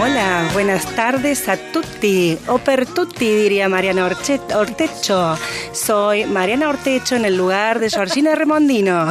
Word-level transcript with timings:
Hola, 0.00 0.48
buenas 0.52 0.86
tardes 0.94 1.48
a 1.48 1.56
tutti, 1.56 2.38
o 2.46 2.58
per 2.58 2.86
tutti 2.86 3.24
diría 3.24 3.68
Mariana 3.68 4.06
Ortecho. 4.06 5.36
Soy 5.72 6.24
Mariana 6.24 6.68
Ortecho 6.68 7.16
en 7.16 7.24
el 7.24 7.36
lugar 7.36 7.80
de 7.80 7.90
Georgina 7.90 8.36
Remondino. 8.36 9.08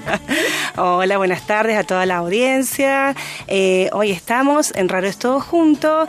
Hola, 0.76 1.16
buenas 1.16 1.46
tardes 1.46 1.78
a 1.78 1.84
toda 1.84 2.04
la 2.04 2.18
audiencia. 2.18 3.14
Eh, 3.46 3.88
hoy 3.92 4.10
estamos 4.10 4.72
en 4.76 4.90
Raro 4.90 5.06
es 5.06 5.16
Todo 5.16 5.40
Junto. 5.40 6.06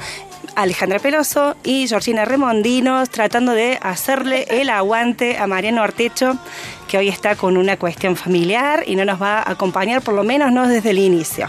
Alejandra 0.56 1.00
Peloso 1.00 1.56
y 1.64 1.88
Georgina 1.88 2.26
Remondino 2.26 3.06
tratando 3.08 3.54
de 3.54 3.80
hacerle 3.82 4.46
el 4.50 4.70
aguante 4.70 5.38
a 5.38 5.48
Mariano 5.48 5.82
Ortecho, 5.82 6.38
que 6.92 6.98
hoy 6.98 7.08
está 7.08 7.38
con 7.38 7.56
una 7.56 7.78
cuestión 7.78 8.18
familiar 8.18 8.84
y 8.86 8.98
no 8.98 9.06
nos 9.06 9.22
va 9.22 9.38
a 9.40 9.52
acompañar, 9.52 10.02
por 10.02 10.14
lo 10.14 10.26
menos 10.26 10.52
no 10.52 10.68
desde 10.68 10.90
el 10.90 11.00
inicio. 11.00 11.48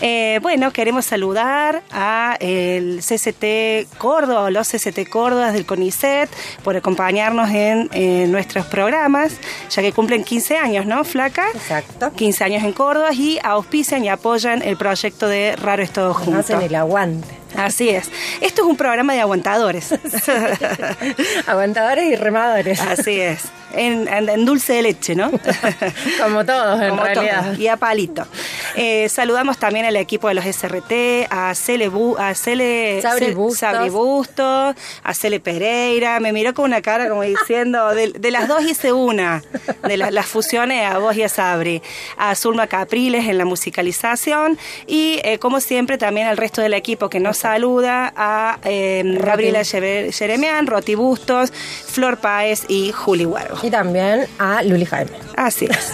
Eh, 0.00 0.38
bueno, 0.42 0.72
queremos 0.72 1.04
saludar 1.04 1.82
a 1.90 2.36
el 2.38 3.00
CCT 3.00 3.98
Córdoba 3.98 4.42
o 4.42 4.50
los 4.50 4.68
CCT 4.68 5.08
Córdoba 5.08 5.50
del 5.50 5.66
CONICET 5.66 6.30
por 6.62 6.76
acompañarnos 6.76 7.50
en, 7.50 7.90
en 7.94 8.30
nuestros 8.30 8.64
programas, 8.66 9.32
ya 9.70 9.82
que 9.82 9.90
cumplen 9.90 10.22
15 10.22 10.56
años, 10.56 10.86
¿no, 10.86 11.02
Flaca? 11.02 11.48
Exacto. 11.52 12.12
15 12.12 12.44
años 12.44 12.62
en 12.62 12.72
Córdoba 12.72 13.12
y 13.12 13.40
auspician 13.42 14.04
y 14.04 14.08
apoyan 14.08 14.62
el 14.62 14.76
proyecto 14.76 15.26
de 15.26 15.56
Raro 15.56 15.82
es 15.82 15.90
Todo 15.90 16.14
Junto. 16.14 16.38
hacen 16.38 16.62
el 16.62 16.76
aguante. 16.76 17.46
Así 17.56 17.88
es. 17.88 18.10
Esto 18.40 18.62
es 18.62 18.68
un 18.68 18.76
programa 18.76 19.14
de 19.14 19.20
aguantadores. 19.20 19.92
Aguantadores 21.46 22.12
y 22.12 22.16
remadores. 22.16 22.80
Así 22.80 23.20
es. 23.20 23.44
En, 23.72 24.08
en- 24.08 24.28
en 24.28 24.44
dulce 24.44 24.74
de 24.74 24.82
leche, 24.82 25.14
¿no? 25.14 25.30
Como 26.22 26.44
todos, 26.46 26.80
en 26.80 26.90
Como 26.90 27.02
realidad. 27.04 27.44
todo, 27.52 27.60
y 27.60 27.68
a 27.68 27.76
palito. 27.76 28.26
Eh, 28.76 29.08
saludamos 29.08 29.58
también 29.58 29.84
al 29.86 29.96
equipo 29.96 30.28
de 30.28 30.34
los 30.34 30.44
SRT, 30.44 31.26
a 31.30 31.54
Cele, 31.54 31.90
Bu- 31.90 32.18
a 32.18 32.34
Cele 32.34 33.00
Sabri 33.02 33.32
Bustos. 33.34 33.58
Sabri 33.58 33.90
Bustos, 33.90 34.74
a 35.02 35.14
Cele 35.14 35.40
Pereira. 35.40 36.20
Me 36.20 36.32
miró 36.32 36.54
con 36.54 36.64
una 36.66 36.80
cara 36.80 37.08
como 37.08 37.22
diciendo, 37.22 37.94
de, 37.94 38.12
de 38.12 38.30
las 38.30 38.48
dos 38.48 38.62
hice 38.62 38.92
una, 38.92 39.42
de 39.86 39.96
la- 39.96 40.10
las 40.10 40.26
fusiones 40.26 40.84
a 40.90 40.98
vos 40.98 41.16
y 41.16 41.22
a 41.22 41.28
Sabri. 41.28 41.82
A 42.16 42.34
Zulma 42.34 42.66
Capriles 42.68 43.28
en 43.28 43.36
la 43.38 43.44
musicalización 43.44 44.58
y, 44.86 45.20
eh, 45.24 45.38
como 45.38 45.60
siempre, 45.60 45.98
también 45.98 46.26
al 46.28 46.36
resto 46.36 46.62
del 46.62 46.74
equipo 46.74 47.08
que 47.08 47.20
nos 47.20 47.36
saluda, 47.38 48.12
a 48.16 48.58
eh, 48.64 49.02
Gabriela 49.22 49.62
Yeremian, 49.62 50.66
Roti 50.66 50.94
Bustos, 50.94 51.52
Flor 51.52 52.18
Páez 52.18 52.64
y 52.68 52.92
Juli 52.92 53.26
Huargo. 53.26 53.56
Y 53.66 53.70
también 53.70 54.28
a 54.38 54.62
Luli 54.62 54.84
Jaime. 54.84 55.10
Así 55.36 55.64
es. 55.64 55.92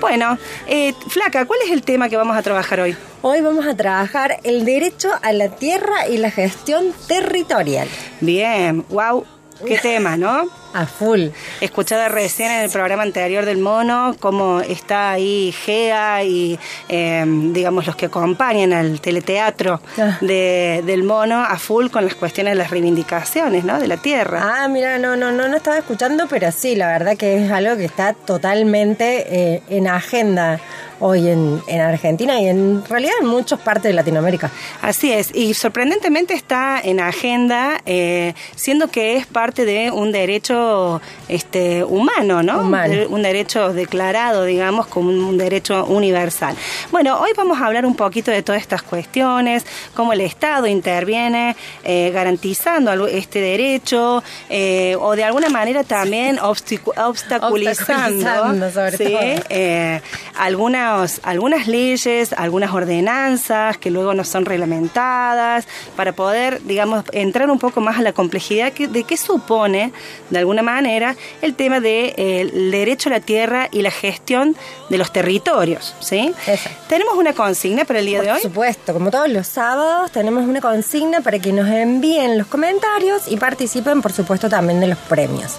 Bueno, 0.00 0.38
eh, 0.68 0.94
Flaca, 1.08 1.46
¿cuál 1.46 1.58
es 1.64 1.72
el 1.72 1.82
tema 1.82 2.08
que 2.08 2.16
vamos 2.16 2.36
a 2.36 2.42
trabajar 2.42 2.78
hoy? 2.78 2.96
Hoy 3.22 3.40
vamos 3.40 3.66
a 3.66 3.76
trabajar 3.76 4.38
el 4.44 4.64
derecho 4.64 5.10
a 5.20 5.32
la 5.32 5.48
tierra 5.48 6.06
y 6.08 6.18
la 6.18 6.30
gestión 6.30 6.92
territorial. 7.08 7.88
Bien, 8.20 8.84
wow, 8.88 9.24
qué 9.66 9.78
tema, 9.78 10.16
¿no? 10.16 10.48
A 10.74 10.86
full. 10.86 11.26
Escuchaba 11.60 12.08
recién 12.08 12.50
en 12.50 12.62
el 12.62 12.70
programa 12.70 13.02
anterior 13.02 13.44
del 13.44 13.58
mono 13.58 14.16
cómo 14.20 14.62
está 14.62 15.10
ahí 15.10 15.52
Gea 15.66 16.24
y, 16.24 16.58
eh, 16.88 17.24
digamos, 17.26 17.86
los 17.86 17.94
que 17.94 18.06
acompañan 18.06 18.72
al 18.72 18.98
teleteatro 19.00 19.80
Ah. 19.98 20.16
de- 20.22 20.82
del 20.86 21.02
mono 21.02 21.42
a 21.44 21.58
full 21.58 21.88
con 21.90 22.04
las 22.06 22.14
cuestiones 22.14 22.52
de 22.52 22.58
las 22.58 22.70
reivindicaciones, 22.70 23.64
¿no? 23.64 23.78
De 23.80 23.86
la 23.86 23.98
tierra. 23.98 24.62
Ah, 24.62 24.68
mira, 24.68 24.98
no, 24.98 25.14
no, 25.14 25.30
no, 25.30 25.46
no 25.46 25.56
estaba 25.58 25.76
escuchando, 25.76 26.26
pero 26.26 26.50
sí, 26.52 26.74
la 26.74 26.88
verdad 26.88 27.18
que 27.18 27.44
es 27.44 27.50
algo 27.52 27.76
que 27.76 27.84
está 27.84 28.14
totalmente 28.14 29.26
eh, 29.56 29.62
en 29.68 29.88
agenda 29.88 30.58
hoy 31.02 31.28
en, 31.28 31.60
en 31.66 31.80
Argentina 31.80 32.40
y 32.40 32.46
en 32.46 32.84
realidad 32.88 33.14
en 33.20 33.26
muchas 33.26 33.58
partes 33.58 33.84
de 33.84 33.92
Latinoamérica. 33.92 34.50
Así 34.80 35.12
es, 35.12 35.34
y 35.34 35.52
sorprendentemente 35.54 36.32
está 36.34 36.80
en 36.80 37.00
agenda, 37.00 37.80
eh, 37.86 38.34
siendo 38.54 38.88
que 38.88 39.16
es 39.16 39.26
parte 39.26 39.64
de 39.64 39.90
un 39.90 40.12
derecho 40.12 41.00
este, 41.28 41.82
humano, 41.82 42.42
¿no? 42.42 42.60
Humano. 42.60 42.94
Un, 43.08 43.22
derecho 43.22 43.72
declarado, 43.72 44.44
digamos, 44.44 44.86
como 44.86 45.10
un, 45.10 45.38
derecho 45.38 45.84
universal. 45.86 46.54
Bueno, 46.90 47.18
hoy 47.20 47.30
vamos 47.36 47.60
a 47.60 47.66
hablar 47.66 47.84
un 47.84 47.96
poquito 47.96 48.30
de 48.30 48.42
todas 48.42 48.60
estas 48.60 48.82
cuestiones, 48.82 49.64
cómo 49.94 50.12
el 50.12 50.20
Estado 50.20 50.66
interviene 50.66 51.56
eh, 51.84 52.10
garantizando 52.12 53.06
este 53.06 53.40
derecho 53.40 54.22
eh, 54.48 54.96
o 55.00 55.16
de 55.16 55.24
alguna 55.24 55.48
manera 55.48 55.82
también 55.82 56.38
obstaculizando, 56.38 57.08
Obstaculizando, 57.08 58.70
sobre 58.70 58.96
¿sí? 58.96 59.04
todo. 59.04 59.44
eh, 59.48 60.00
algunas, 60.92 61.20
algunas 61.22 61.66
leyes, 61.66 62.32
algunas 62.34 62.72
ordenanzas 62.72 63.78
que 63.78 63.90
luego 63.90 64.14
no 64.14 64.24
son 64.24 64.44
reglamentadas, 64.44 65.66
para 65.96 66.12
poder, 66.12 66.62
digamos, 66.62 67.04
entrar 67.12 67.50
un 67.50 67.58
poco 67.58 67.80
más 67.80 67.98
a 67.98 68.02
la 68.02 68.12
complejidad 68.12 68.72
que- 68.72 68.88
de 68.88 69.04
qué 69.04 69.16
supone, 69.16 69.92
de 70.30 70.38
alguna 70.38 70.62
manera, 70.62 71.16
el 71.40 71.54
tema 71.54 71.80
del 71.80 72.14
de, 72.14 72.14
eh, 72.16 72.50
derecho 72.70 73.08
a 73.08 73.12
la 73.12 73.20
tierra 73.20 73.68
y 73.72 73.82
la 73.82 73.90
gestión 73.90 74.56
de 74.88 74.98
los 74.98 75.12
territorios. 75.12 75.94
¿sí? 76.00 76.32
Tenemos 76.88 77.14
una 77.16 77.32
consigna 77.32 77.84
para 77.84 77.98
el 78.00 78.06
día 78.06 78.20
de 78.20 78.26
Por 78.28 78.36
hoy. 78.36 78.42
supuesto, 78.42 78.92
como 78.92 79.10
todos 79.10 79.28
los 79.28 79.46
sábados, 79.46 80.10
tenemos 80.10 80.44
una 80.44 80.60
consigna 80.60 81.20
para 81.20 81.38
que 81.38 81.52
nos 81.52 81.68
envíen 81.68 82.38
los 82.38 82.46
comentarios 82.46 83.22
y 83.28 83.36
participen, 83.36 84.02
por 84.02 84.12
supuesto, 84.12 84.48
también 84.48 84.80
de 84.80 84.86
los 84.88 84.98
premios. 84.98 85.56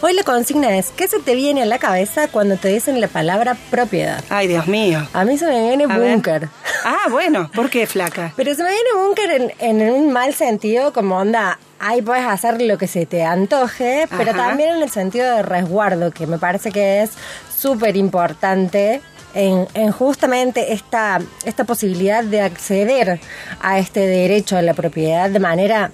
Hoy 0.00 0.12
la 0.12 0.22
consigna 0.22 0.78
es, 0.78 0.92
¿qué 0.96 1.08
se 1.08 1.18
te 1.18 1.34
viene 1.34 1.62
a 1.62 1.66
la 1.66 1.78
cabeza 1.78 2.28
cuando 2.28 2.56
te 2.56 2.68
dicen 2.68 3.00
la 3.00 3.08
palabra 3.08 3.56
propiedad? 3.68 4.22
Ay, 4.28 4.46
Dios 4.46 4.68
mío. 4.68 5.04
A 5.12 5.24
mí 5.24 5.36
se 5.36 5.46
me 5.46 5.60
viene 5.66 5.88
búnker. 5.88 6.48
Ah, 6.84 7.08
bueno, 7.10 7.50
¿por 7.52 7.68
qué 7.68 7.84
flaca? 7.84 8.32
Pero 8.36 8.54
se 8.54 8.62
me 8.62 8.70
viene 8.70 8.90
búnker 8.94 9.30
en, 9.30 9.52
en 9.58 9.92
un 9.92 10.12
mal 10.12 10.34
sentido, 10.34 10.92
como 10.92 11.18
onda, 11.18 11.58
ahí 11.80 12.00
puedes 12.00 12.24
hacer 12.24 12.62
lo 12.62 12.78
que 12.78 12.86
se 12.86 13.06
te 13.06 13.24
antoje, 13.24 14.06
pero 14.16 14.34
también 14.34 14.76
en 14.76 14.82
el 14.82 14.90
sentido 14.90 15.34
de 15.34 15.42
resguardo, 15.42 16.12
que 16.12 16.26
me 16.26 16.38
parece 16.38 16.70
que 16.70 17.02
es 17.02 17.10
súper 17.54 17.96
importante 17.96 19.00
en, 19.34 19.66
en 19.74 19.90
justamente 19.90 20.72
esta, 20.72 21.20
esta 21.44 21.64
posibilidad 21.64 22.22
de 22.22 22.40
acceder 22.40 23.20
a 23.60 23.78
este 23.78 24.00
derecho 24.00 24.56
a 24.56 24.62
la 24.62 24.74
propiedad 24.74 25.28
de 25.30 25.40
manera 25.40 25.90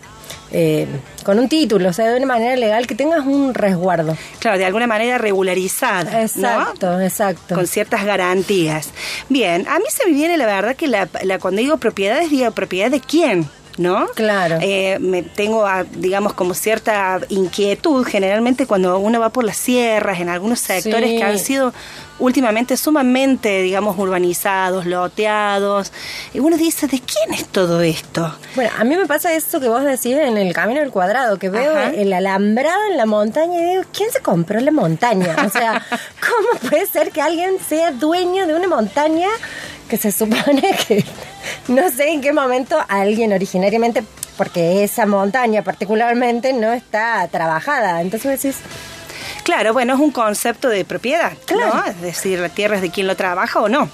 eh, 0.57 0.87
con 1.25 1.39
un 1.39 1.49
título, 1.49 1.89
o 1.89 1.93
sea, 1.93 2.09
de 2.11 2.17
una 2.17 2.27
manera 2.27 2.55
legal, 2.57 2.87
que 2.87 2.95
tengas 2.95 3.27
un 3.27 3.53
resguardo. 3.55 4.17
Claro, 4.39 4.57
de 4.57 4.65
alguna 4.65 4.87
manera 4.87 5.19
regularizada. 5.19 6.13
¿no? 6.13 6.19
Exacto, 6.21 7.01
exacto. 7.01 7.55
Con 7.57 7.67
ciertas 7.67 8.05
garantías. 8.05 8.91
Bien, 9.29 9.67
a 9.69 9.79
mí 9.79 9.85
se 9.91 10.07
me 10.09 10.15
viene 10.15 10.37
la 10.37 10.47
verdad 10.47 10.77
que 10.77 10.87
la, 10.87 11.09
la- 11.25 11.39
cuando 11.39 11.61
digo 11.61 11.77
propiedades, 11.79 12.31
digo 12.31 12.51
propiedad 12.53 12.91
de 12.91 13.01
quién. 13.01 13.49
¿No? 13.77 14.07
Claro. 14.15 14.59
Eh, 14.63 14.99
me 15.01 15.25
tengo, 15.25 15.67
ah, 15.67 15.85
digamos, 15.97 16.33
como 16.35 16.55
cierta 16.55 17.19
inquietud 17.29 18.05
generalmente 18.07 18.69
cuando 18.69 19.01
uno 19.01 19.19
va 19.19 19.31
por 19.31 19.43
las 19.43 19.57
sierras, 19.57 20.21
en 20.21 20.29
algunos 20.29 20.61
sectores 20.61 21.11
Sí. 21.11 21.17
que 21.17 21.25
han 21.25 21.39
sido 21.41 21.75
últimamente 22.19 22.77
sumamente, 22.77 23.63
digamos, 23.63 23.99
urbanizados, 23.99 24.87
loteados. 24.87 25.93
Y 26.33 26.41
uno 26.41 26.57
dice, 26.57 26.87
¿de 26.87 27.01
quién 27.01 27.35
es 27.35 27.47
todo 27.47 27.81
esto? 27.81 28.35
Bueno, 28.55 28.71
a 28.79 28.85
mí 28.85 28.97
me 28.97 29.07
pasa 29.07 29.33
eso 29.33 29.61
que 29.61 29.69
vos 29.69 29.85
decís 29.85 30.17
en 30.17 30.37
el 30.37 30.53
camino 30.53 30.81
del 30.81 30.91
cuadrado, 30.91 31.39
que 31.39 31.49
veo 31.49 31.73
Ajá. 31.73 31.91
el 31.91 32.13
alambrado 32.13 32.81
en 32.91 32.97
la 32.97 33.07
montaña 33.07 33.61
y 33.61 33.71
digo, 33.71 33.83
¿quién 33.93 34.11
se 34.11 34.21
compró 34.21 34.61
la 34.61 34.71
montaña? 34.71 35.37
O 35.45 35.51
sea, 35.51 35.83
¿cómo 36.21 36.71
puede 36.71 36.87
ser 36.87 37.11
que 37.11 37.21
alguien 37.21 37.57
sea 37.67 37.91
dueño 37.91 38.47
de 38.47 38.55
una 38.55 38.69
montaña 38.69 39.29
que 39.89 39.97
se 39.97 40.13
supone 40.13 40.63
que 40.87 41.05
no 41.69 41.91
sé 41.91 42.11
en 42.11 42.21
qué 42.21 42.33
momento 42.33 42.79
alguien 42.89 43.33
originariamente, 43.33 44.05
porque 44.37 44.83
esa 44.85 45.07
montaña 45.07 45.63
particularmente 45.63 46.53
no 46.53 46.73
está 46.73 47.27
trabajada? 47.29 48.01
Entonces 48.01 48.43
decís, 48.43 48.61
Claro, 49.45 49.73
bueno, 49.75 49.95
es 49.95 50.01
un 50.01 50.11
concepto 50.11 50.69
de 50.69 50.85
propiedad, 50.85 51.33
Claro. 51.47 51.75
¿no? 51.75 51.85
Es 51.85 52.01
decir, 52.01 52.39
la 52.41 52.49
tierra 52.49 52.77
es 52.77 52.83
de 52.83 52.91
quien 52.91 53.07
lo 53.07 53.15
trabaja 53.15 53.61
o 53.61 53.69
no. 53.69 53.89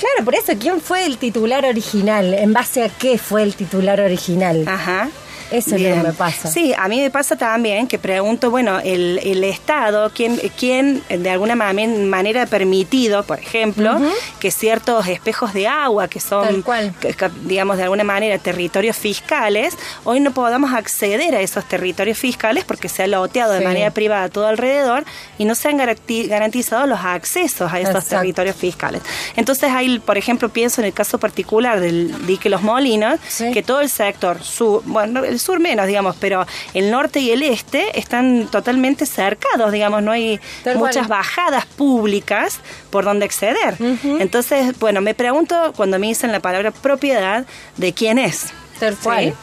claro, 0.00 0.24
por 0.24 0.34
eso, 0.34 0.52
¿quién 0.58 0.80
fue 0.80 1.04
el 1.04 1.18
titular 1.18 1.64
original? 1.64 2.34
¿En 2.34 2.52
base 2.52 2.82
a 2.82 2.88
qué 2.88 3.18
fue 3.18 3.42
el 3.42 3.54
titular 3.54 4.00
original? 4.00 4.64
Ajá. 4.66 5.08
Eso 5.50 5.76
es 5.76 5.82
lo 5.82 5.88
que 5.94 6.02
me 6.08 6.12
pasa. 6.12 6.48
Sí, 6.50 6.72
a 6.76 6.88
mí 6.88 7.00
me 7.00 7.10
pasa 7.10 7.36
también 7.36 7.86
que 7.86 7.98
pregunto, 7.98 8.50
bueno, 8.50 8.80
el, 8.80 9.20
el 9.22 9.44
Estado, 9.44 10.10
¿quién, 10.14 10.40
quién 10.58 11.02
de 11.08 11.30
alguna 11.30 11.54
manera 11.54 12.42
ha 12.42 12.46
permitido, 12.46 13.22
por 13.24 13.38
ejemplo, 13.38 13.98
que 14.40 14.50
ciertos 14.50 15.06
espejos 15.08 15.52
de 15.52 15.66
agua, 15.68 16.08
que 16.08 16.20
son, 16.20 16.62
cual. 16.62 16.94
que- 17.00 17.14
digamos, 17.44 17.76
de 17.76 17.84
alguna 17.84 18.04
manera 18.04 18.38
territorios 18.38 18.96
fiscales, 18.96 19.76
hoy 20.04 20.20
no 20.20 20.32
podamos 20.32 20.72
acceder 20.74 21.34
a 21.34 21.40
esos 21.40 21.64
territorios 21.68 22.18
fiscales 22.18 22.64
porque 22.64 22.88
se 22.88 23.02
ha 23.02 23.06
loteado 23.06 23.52
de 23.52 23.60
manera 23.64 23.90
privada 23.90 24.28
todo 24.28 24.46
alrededor 24.46 25.04
y 25.38 25.44
no 25.44 25.54
se 25.54 25.68
han 25.68 25.78
garanti- 25.78 26.28
garantizado 26.28 26.86
los 26.86 27.00
accesos 27.00 27.72
a 27.72 27.78
esos 27.80 27.94
Exacto. 27.96 28.16
territorios 28.16 28.56
fiscales. 28.56 29.02
Entonces, 29.36 29.70
ahí, 29.70 29.98
por 29.98 30.18
ejemplo, 30.18 30.48
pienso 30.48 30.80
en 30.80 30.86
el 30.86 30.92
caso 30.92 31.18
particular 31.18 31.80
del 31.80 32.26
dique 32.26 32.48
Los 32.48 32.62
Molinos, 32.62 33.18
Sí. 33.28 33.50
que 33.52 33.62
todo 33.62 33.80
el 33.80 33.88
sector 33.90 34.42
sur, 34.42 34.82
bueno, 34.84 35.22
el 35.34 35.40
sur 35.40 35.60
menos, 35.60 35.86
digamos, 35.86 36.16
pero 36.18 36.46
el 36.72 36.90
norte 36.90 37.20
y 37.20 37.30
el 37.30 37.42
este 37.42 37.98
están 37.98 38.48
totalmente 38.50 39.04
cercados, 39.06 39.70
digamos, 39.72 40.02
no 40.02 40.12
hay 40.12 40.40
Tal 40.62 40.78
muchas 40.78 41.06
cual. 41.06 41.18
bajadas 41.18 41.66
públicas 41.66 42.60
por 42.90 43.04
donde 43.04 43.24
acceder. 43.26 43.76
Entonces, 44.20 44.78
bueno, 44.78 45.00
me 45.00 45.14
pregunto 45.14 45.72
cuando 45.76 45.98
me 45.98 46.06
dicen 46.06 46.32
la 46.32 46.40
palabra 46.40 46.70
propiedad, 46.70 47.44
¿de 47.76 47.92
quién 47.92 48.18
es? 48.18 48.52
Tal 48.80 48.96
cual, 48.96 49.24
¿Sí? 49.24 49.34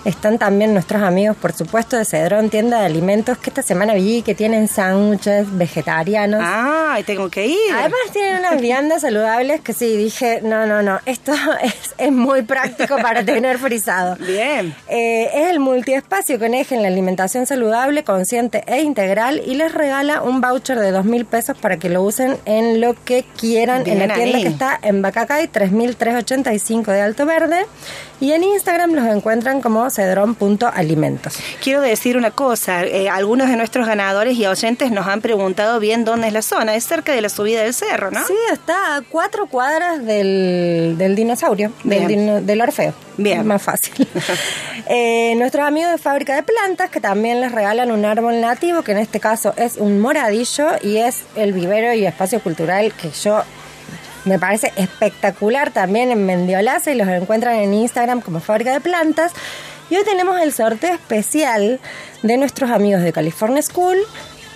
Están 0.04 0.38
también 0.38 0.74
nuestros 0.74 1.02
amigos, 1.02 1.36
por 1.36 1.54
supuesto, 1.54 1.96
de 1.96 2.04
Cedrón, 2.04 2.50
tienda 2.50 2.80
de 2.80 2.86
alimentos, 2.86 3.38
que 3.38 3.48
esta 3.48 3.62
semana 3.62 3.94
vi 3.94 4.20
que 4.20 4.34
tienen 4.34 4.68
sándwiches 4.68 5.46
vegetarianos. 5.56 6.42
Ah, 6.44 6.98
y 7.00 7.04
tengo 7.04 7.30
que 7.30 7.46
ir. 7.46 7.72
Además 7.72 8.00
tienen 8.12 8.38
unas 8.40 8.60
viandas 8.60 9.00
saludables 9.00 9.62
que 9.62 9.72
sí, 9.72 9.96
dije, 9.96 10.40
no, 10.42 10.66
no, 10.66 10.82
no, 10.82 11.00
esto 11.06 11.32
es, 11.62 11.94
es 11.96 12.12
muy 12.12 12.42
práctico 12.42 12.96
para 12.98 13.24
tener 13.24 13.58
frisado. 13.58 14.16
Bien. 14.16 14.74
Eh, 14.88 15.30
es 15.32 15.50
el 15.50 15.58
multiespacio 15.60 16.38
con 16.38 16.52
eje 16.52 16.74
en 16.74 16.82
la 16.82 16.88
alimentación 16.88 17.46
saludable, 17.46 18.04
consciente 18.04 18.62
e 18.66 18.82
integral 18.82 19.40
y 19.46 19.54
les 19.54 19.72
regala 19.72 20.22
un 20.22 20.40
voucher 20.42 20.78
de 20.78 20.90
dos 20.90 21.06
mil 21.06 21.24
pesos 21.24 21.56
para 21.56 21.78
que 21.78 21.88
lo 21.88 22.02
usen 22.02 22.36
en 22.44 22.80
lo 22.80 22.94
que 23.04 23.24
quieran 23.38 23.86
en 23.86 24.00
la 24.00 24.14
tienda 24.14 24.36
ahí. 24.36 24.42
que 24.42 24.48
está 24.48 24.78
en 24.82 25.00
Bacacay 25.00 25.48
3385 25.48 26.90
de 26.90 27.00
Alto 27.00 27.24
Verde 27.24 27.64
y 28.20 28.32
en 28.32 28.44
Instagram 28.44 28.92
los 28.92 29.06
encuentran 29.06 29.60
como 29.60 29.90
cedrón.alimentos. 29.94 31.38
Quiero 31.62 31.80
decir 31.80 32.16
una 32.16 32.30
cosa, 32.30 32.84
eh, 32.84 33.08
algunos 33.08 33.48
de 33.48 33.56
nuestros 33.56 33.86
ganadores 33.86 34.36
y 34.36 34.46
oyentes 34.46 34.90
nos 34.90 35.06
han 35.06 35.20
preguntado 35.20 35.80
bien 35.80 36.04
dónde 36.04 36.26
es 36.28 36.32
la 36.32 36.42
zona, 36.42 36.74
es 36.74 36.84
cerca 36.86 37.12
de 37.12 37.20
la 37.20 37.28
subida 37.28 37.62
del 37.62 37.74
cerro, 37.74 38.10
¿no? 38.10 38.24
Sí, 38.26 38.34
está 38.52 38.96
a 38.96 39.00
cuatro 39.02 39.46
cuadras 39.46 40.04
del, 40.04 40.96
del 40.98 41.14
dinosaurio, 41.14 41.72
del, 41.84 42.06
dino- 42.06 42.40
del 42.40 42.60
Orfeo. 42.60 42.94
Bien. 43.16 43.46
Más 43.46 43.62
fácil. 43.62 44.08
Eh, 44.86 45.34
nuestros 45.36 45.66
amigos 45.66 45.92
de 45.92 45.96
Fábrica 45.98 46.34
de 46.34 46.42
Plantas, 46.42 46.90
que 46.90 47.00
también 47.00 47.40
les 47.40 47.52
regalan 47.52 47.90
un 47.90 48.04
árbol 48.04 48.38
nativo, 48.42 48.82
que 48.82 48.92
en 48.92 48.98
este 48.98 49.18
caso 49.18 49.54
es 49.56 49.78
un 49.78 49.98
moradillo 49.98 50.68
y 50.82 50.98
es 50.98 51.22
el 51.36 51.54
vivero 51.54 51.94
y 51.94 52.04
espacio 52.04 52.38
cultural 52.40 52.92
que 52.92 53.08
yo 53.10 53.42
me 54.26 54.38
parece 54.38 54.72
espectacular 54.76 55.70
también 55.70 56.10
en 56.10 56.26
Mendiolaza 56.26 56.90
y 56.92 56.96
los 56.96 57.08
encuentran 57.08 57.54
en 57.56 57.72
Instagram 57.72 58.20
como 58.20 58.40
Fábrica 58.40 58.72
de 58.72 58.80
Plantas. 58.82 59.32
Y 59.90 59.96
hoy 59.96 60.04
tenemos 60.04 60.40
el 60.40 60.52
sorteo 60.52 60.94
especial 60.94 61.78
de 62.22 62.36
nuestros 62.36 62.70
amigos 62.70 63.02
de 63.02 63.12
California 63.12 63.62
School 63.62 63.98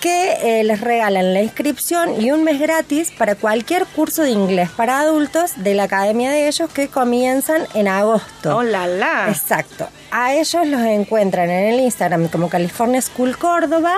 que 0.01 0.61
eh, 0.61 0.65
les 0.65 0.81
regalan 0.81 1.35
la 1.35 1.43
inscripción 1.43 2.21
y 2.21 2.31
un 2.31 2.45
mes 2.45 2.61
gratis 2.61 3.11
para 3.11 3.35
cualquier 3.35 3.85
curso 3.85 4.23
de 4.23 4.31
inglés 4.31 4.71
para 4.71 5.01
adultos 5.01 5.53
de 5.57 5.75
la 5.75 5.85
academia 5.85 6.31
de 6.31 6.47
ellos 6.47 6.71
que 6.71 6.89
comienzan 6.89 7.67
en 7.75 7.89
agosto. 7.89 8.57
¡Oh, 8.57 8.63
la, 8.63 8.87
la! 8.87 9.29
Exacto. 9.29 9.89
A 10.11 10.35
ellos 10.35 10.67
los 10.67 10.81
encuentran 10.81 11.51
en 11.51 11.75
el 11.75 11.81
Instagram 11.81 12.29
como 12.29 12.49
California 12.49 13.03
School 13.03 13.37
Córdoba. 13.37 13.97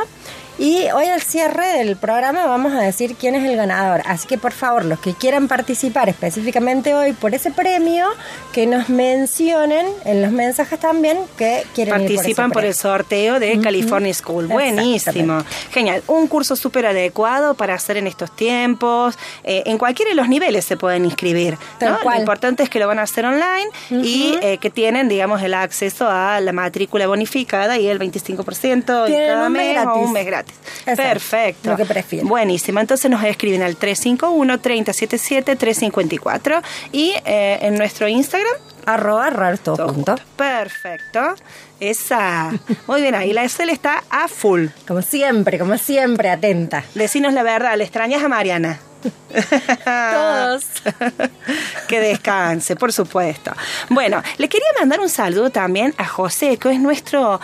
Y 0.60 0.90
hoy 0.94 1.06
al 1.06 1.22
cierre 1.22 1.78
del 1.78 1.96
programa 1.96 2.44
vamos 2.44 2.74
a 2.74 2.80
decir 2.80 3.16
quién 3.18 3.34
es 3.34 3.48
el 3.48 3.56
ganador. 3.56 4.02
Así 4.04 4.28
que 4.28 4.36
por 4.36 4.52
favor, 4.52 4.84
los 4.84 5.00
que 5.00 5.14
quieran 5.14 5.48
participar 5.48 6.10
específicamente 6.10 6.94
hoy 6.94 7.14
por 7.14 7.34
ese 7.34 7.50
premio, 7.50 8.06
que 8.52 8.66
nos 8.66 8.90
mencionen 8.90 9.86
en 10.04 10.20
los 10.20 10.32
mensajes 10.32 10.78
también 10.78 11.16
que 11.38 11.64
quieren 11.74 12.02
ir 12.02 12.14
Participan 12.14 12.50
por, 12.50 12.66
el 12.66 12.74
sorteo 12.74 13.40
de 13.40 13.58
California 13.62 14.12
School. 14.12 14.48
Buenísimo. 14.48 15.42
Genial. 15.70 16.02
Un 16.06 16.26
curso 16.26 16.54
súper 16.56 16.84
adecuado 16.84 17.54
para 17.54 17.72
hacer 17.72 17.96
en 17.96 18.06
estos 18.06 18.30
tiempos. 18.36 19.16
Eh, 19.44 19.62
en 19.64 19.78
cualquiera 19.78 20.10
de 20.10 20.14
los 20.14 20.28
niveles 20.28 20.66
se 20.66 20.76
pueden 20.76 21.06
inscribir. 21.06 21.56
Lo 21.80 22.14
importante 22.14 22.62
es 22.64 22.68
que 22.68 22.78
lo 22.78 22.86
van 22.86 22.98
a 22.98 23.02
hacer 23.04 23.24
online 23.24 23.70
y 23.88 24.36
eh, 24.42 24.58
que 24.58 24.68
tienen, 24.68 25.08
digamos, 25.08 25.40
el 25.42 25.54
acceso 25.54 26.06
a 26.06 26.38
la 26.40 26.52
matrícula 26.52 27.06
bonificada 27.06 27.78
y 27.78 27.86
el 27.86 27.98
25% 27.98 28.66
en 28.66 28.84
Tienen 29.06 29.28
cada 29.28 29.48
mes 29.48 29.86
o 29.86 29.94
un 30.00 30.12
mes 30.12 30.26
gratis. 30.26 30.49
Exacto. 30.80 31.02
Perfecto. 31.02 31.70
Lo 31.70 31.76
que 31.76 31.84
prefieran. 31.84 32.28
Buenísimo. 32.28 32.80
Entonces 32.80 33.10
nos 33.10 33.22
escriben 33.24 33.62
al 33.62 33.78
351-3077-354 33.78 36.62
y 36.92 37.12
eh, 37.24 37.58
en 37.62 37.76
nuestro 37.76 38.08
Instagram 38.08 38.54
Arroba 38.86 39.30
raro 39.30 39.58
todo 39.58 39.76
todo 39.76 39.92
junto. 39.92 40.16
junto. 40.16 40.30
Perfecto. 40.36 41.34
Esa. 41.78 42.50
Muy 42.86 43.00
bien, 43.00 43.14
ahí 43.14 43.32
la 43.32 43.44
Excel 43.44 43.70
está 43.70 44.02
a 44.10 44.28
full. 44.28 44.66
Como 44.86 45.02
siempre, 45.02 45.58
como 45.58 45.78
siempre, 45.78 46.30
atenta. 46.30 46.84
Decinos 46.94 47.32
la 47.32 47.42
verdad, 47.42 47.76
¿le 47.76 47.84
extrañas 47.84 48.22
a 48.22 48.28
Mariana? 48.28 48.80
Todos. 49.84 50.64
que 51.88 52.00
descanse, 52.00 52.76
por 52.76 52.92
supuesto. 52.92 53.52
Bueno, 53.88 54.22
le 54.36 54.48
quería 54.48 54.68
mandar 54.78 55.00
un 55.00 55.08
saludo 55.08 55.50
también 55.50 55.94
a 55.96 56.06
José, 56.06 56.58
que 56.58 56.70
es 56.70 56.80
nuestro 56.80 57.40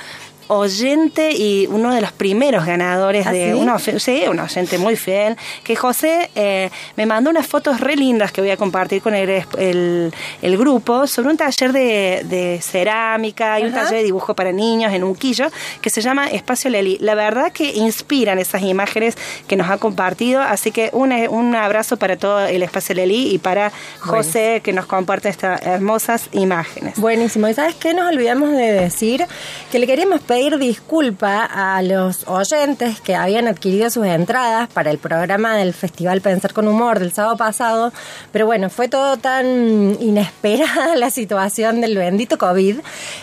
oyente 0.49 1.33
y 1.33 1.67
uno 1.71 1.93
de 1.95 2.00
los 2.00 2.12
primeros 2.12 2.65
ganadores 2.67 3.26
¿Ah, 3.26 3.33
de 3.33 3.53
sí? 3.53 3.59
una, 3.59 3.79
sí, 3.79 4.25
un 4.31 4.38
oyente 4.41 4.79
muy 4.79 4.97
fiel, 4.97 5.37
que 5.65 5.76
José 5.76 6.31
eh, 6.35 6.71
me 6.97 7.07
mandó 7.07 7.31
unas 7.31 7.47
fotos 7.47 7.81
re 7.81 7.97
lindas 7.97 8.33
que 8.33 8.41
voy 8.41 8.50
a 8.50 8.57
compartir 8.57 9.03
con 9.03 9.15
el, 9.15 9.29
el- 9.59 10.12
el 10.43 10.59
grupo 10.59 11.07
sobre 11.07 11.31
un 11.31 11.37
taller 11.37 11.73
de, 11.73 12.23
de 12.25 12.61
cerámica 12.62 13.59
y 13.61 13.65
un 13.65 13.73
taller 13.73 13.99
de 13.99 14.03
dibujo 14.05 14.35
para 14.35 14.53
niños 14.53 14.93
en 14.93 15.03
Unquillo 15.05 15.47
que 15.81 15.91
se 15.91 16.00
llama 16.00 16.26
Espacio 16.29 16.71
Leli. 16.71 16.99
La 17.00 17.15
verdad 17.15 17.53
que 17.53 17.73
inspiran 17.73 18.38
esas 18.38 18.62
imágenes 18.62 19.17
que 19.49 19.57
nos 19.57 19.69
ha 19.71 19.79
compartido, 19.79 20.41
así 20.43 20.71
que 20.71 20.91
un, 20.93 21.12
un 21.12 21.55
abrazo 21.55 21.97
para 21.97 22.17
todo 22.17 22.47
el 22.47 22.62
Espacio 22.62 22.95
Leli 22.95 23.33
y 23.35 23.38
para 23.38 23.73
José 24.00 24.61
que 24.62 24.73
nos 24.73 24.87
comparte 24.87 25.29
estas 25.29 25.62
hermosas 25.62 26.29
imágenes. 26.33 26.99
Buenísimo. 26.99 27.49
¿Y 27.49 27.55
sabes 27.55 27.75
qué? 27.75 27.95
Nos 27.95 28.09
olvidamos 28.12 28.50
de 28.53 28.73
decir 28.73 29.25
que 29.73 29.79
le 29.79 29.87
queríamos 29.87 30.21
pedir 30.21 30.36
disculpa 30.37 31.45
a 31.45 31.81
los 31.83 32.28
oyentes 32.28 33.00
que 33.00 33.14
habían 33.14 33.49
adquirido 33.49 33.88
sus 33.88 34.07
entradas 34.07 34.69
para 34.69 34.90
el 34.90 34.99
programa 34.99 35.57
del 35.57 35.73
Festival 35.73 36.21
Pensar 36.21 36.52
con 36.52 36.69
Humor 36.69 36.99
del 36.99 37.12
sábado 37.12 37.38
pasado. 37.38 37.90
Pero 38.33 38.45
bueno, 38.45 38.69
fue 38.69 38.88
todo 38.88 39.16
tan 39.16 39.97
inesperada 40.00 40.95
la 40.97 41.09
situación 41.09 41.81
del 41.81 41.97
bendito 41.97 42.37
COVID 42.37 42.76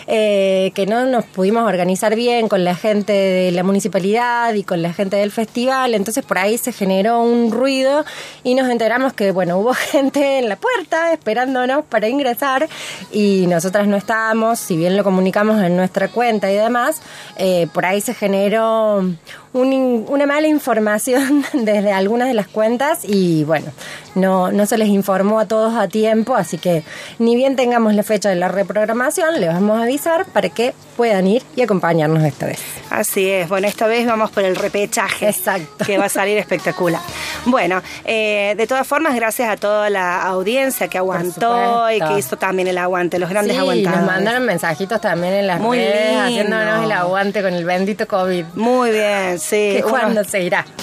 eh, 0.08 0.72
que 0.74 0.86
no 0.86 1.06
nos 1.06 1.24
pudimos 1.24 1.68
organizar 1.68 2.16
bien 2.16 2.48
con 2.48 2.64
la 2.64 2.74
gente 2.74 3.12
de 3.12 3.52
la 3.52 3.62
municipalidad 3.62 4.52
y 4.54 4.64
con 4.64 4.82
la 4.82 4.92
gente 4.92 5.16
del 5.16 5.30
festival. 5.30 5.94
Entonces 5.94 6.24
por 6.24 6.38
ahí 6.38 6.58
se 6.58 6.72
generó 6.72 7.22
un 7.22 7.52
ruido 7.52 8.04
y 8.42 8.56
nos 8.56 8.68
enteramos 8.68 9.12
que, 9.12 9.30
bueno, 9.30 9.58
hubo 9.58 9.72
gente 9.92 10.40
en 10.40 10.48
la 10.48 10.56
puerta 10.56 11.12
esperándonos 11.12 11.84
para 11.84 12.08
ingresar 12.08 12.68
y 13.12 13.46
nosotras 13.46 13.86
no 13.86 13.96
estábamos, 13.96 14.58
si 14.58 14.76
bien 14.76 14.96
lo 14.96 15.04
comunicamos 15.04 15.62
en 15.62 15.76
nuestra 15.76 16.08
cuenta 16.08 16.50
y 16.50 16.56
demás, 16.56 17.00
eh, 17.36 17.66
por 17.72 17.86
ahí 17.86 18.00
se 18.00 18.14
generó 18.14 19.04
un 19.52 20.04
una 20.08 20.26
mala 20.26 20.48
información 20.48 21.44
desde 21.52 21.92
algunas 21.92 22.28
de 22.28 22.34
las 22.34 22.48
cuentas 22.48 23.00
y 23.04 23.44
bueno, 23.44 23.66
no, 24.14 24.50
no 24.50 24.66
se 24.66 24.78
les 24.78 24.88
informó 24.88 25.40
a 25.40 25.46
todos 25.46 25.74
a 25.74 25.88
tiempo, 25.88 26.34
así 26.34 26.58
que 26.58 26.82
ni 27.18 27.36
bien 27.36 27.56
tengamos 27.56 27.94
la 27.94 28.02
fecha 28.02 28.28
de 28.28 28.36
la 28.36 28.48
reprogramación, 28.48 29.40
les 29.40 29.48
vamos 29.48 29.78
a 29.78 29.84
avisar 29.84 30.26
para 30.26 30.48
que 30.48 30.74
puedan 30.96 31.26
ir 31.26 31.42
y 31.56 31.62
acompañarnos 31.62 32.22
esta 32.24 32.46
vez. 32.46 32.60
Así 32.90 33.28
es, 33.28 33.48
bueno, 33.48 33.66
esta 33.66 33.86
vez 33.86 34.06
vamos 34.06 34.30
por 34.30 34.44
el 34.44 34.56
repechaje. 34.56 35.28
Exacto. 35.28 35.84
Que 35.84 35.98
va 35.98 36.06
a 36.06 36.08
salir 36.08 36.38
espectacular. 36.38 37.00
Bueno, 37.54 37.82
eh, 38.04 38.54
de 38.56 38.66
todas 38.66 38.86
formas, 38.86 39.14
gracias 39.14 39.48
a 39.48 39.56
toda 39.56 39.90
la 39.90 40.22
audiencia 40.22 40.88
que 40.88 40.98
aguantó 40.98 41.90
y 41.90 42.00
que 42.00 42.18
hizo 42.18 42.36
también 42.36 42.68
el 42.68 42.78
aguante, 42.78 43.18
los 43.18 43.30
grandes 43.30 43.54
sí, 43.54 43.60
aguantadores. 43.60 44.00
nos 44.00 44.12
mandaron 44.12 44.46
mensajitos 44.46 45.00
también 45.00 45.34
en 45.34 45.46
las 45.46 45.60
Muy 45.60 45.78
redes 45.78 46.08
lindo. 46.08 46.22
haciéndonos 46.22 46.84
el 46.84 46.92
aguante 46.92 47.42
con 47.42 47.54
el 47.54 47.64
bendito 47.64 48.06
COVID. 48.06 48.44
Muy 48.54 48.90
bien, 48.90 49.38
sí. 49.38 49.76
que 49.76 50.24
se 50.28 50.42
irá. 50.42 50.64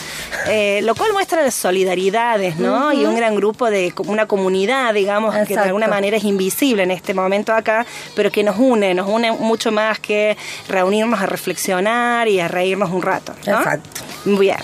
Eh, 0.48 0.80
lo 0.84 0.96
cual 0.96 1.14
muestra 1.14 1.44
las 1.44 1.54
solidaridades, 1.54 2.58
¿no? 2.58 2.92
Y 2.94 3.06
un 3.06 3.16
gran 3.16 3.36
grupo 3.36 3.70
de 3.70 3.94
una 4.08 4.26
comunidad, 4.26 4.94
digamos, 4.94 5.36
que 5.46 5.56
de 5.56 5.60
alguna 5.60 5.88
manera 5.88 6.18
es 6.18 6.24
invisible 6.24 6.84
en 6.84 6.92
este 6.92 7.14
momento 7.14 7.54
acá, 7.54 7.86
pero 8.16 8.32
que 8.32 8.44
nos 8.44 8.58
une, 8.58 8.94
nos 8.94 9.08
une 9.08 9.32
mucho 9.34 9.72
más 9.72 10.00
que 10.00 10.38
reunirnos 10.68 11.22
a 11.22 11.26
reflexionar 11.26 12.28
y 12.28 12.40
a 12.40 12.48
reírnos 12.48 12.90
un 12.92 13.02
rato, 13.02 13.34
¿no? 13.46 13.58
Exacto. 13.58 14.02
Bien. 14.26 14.58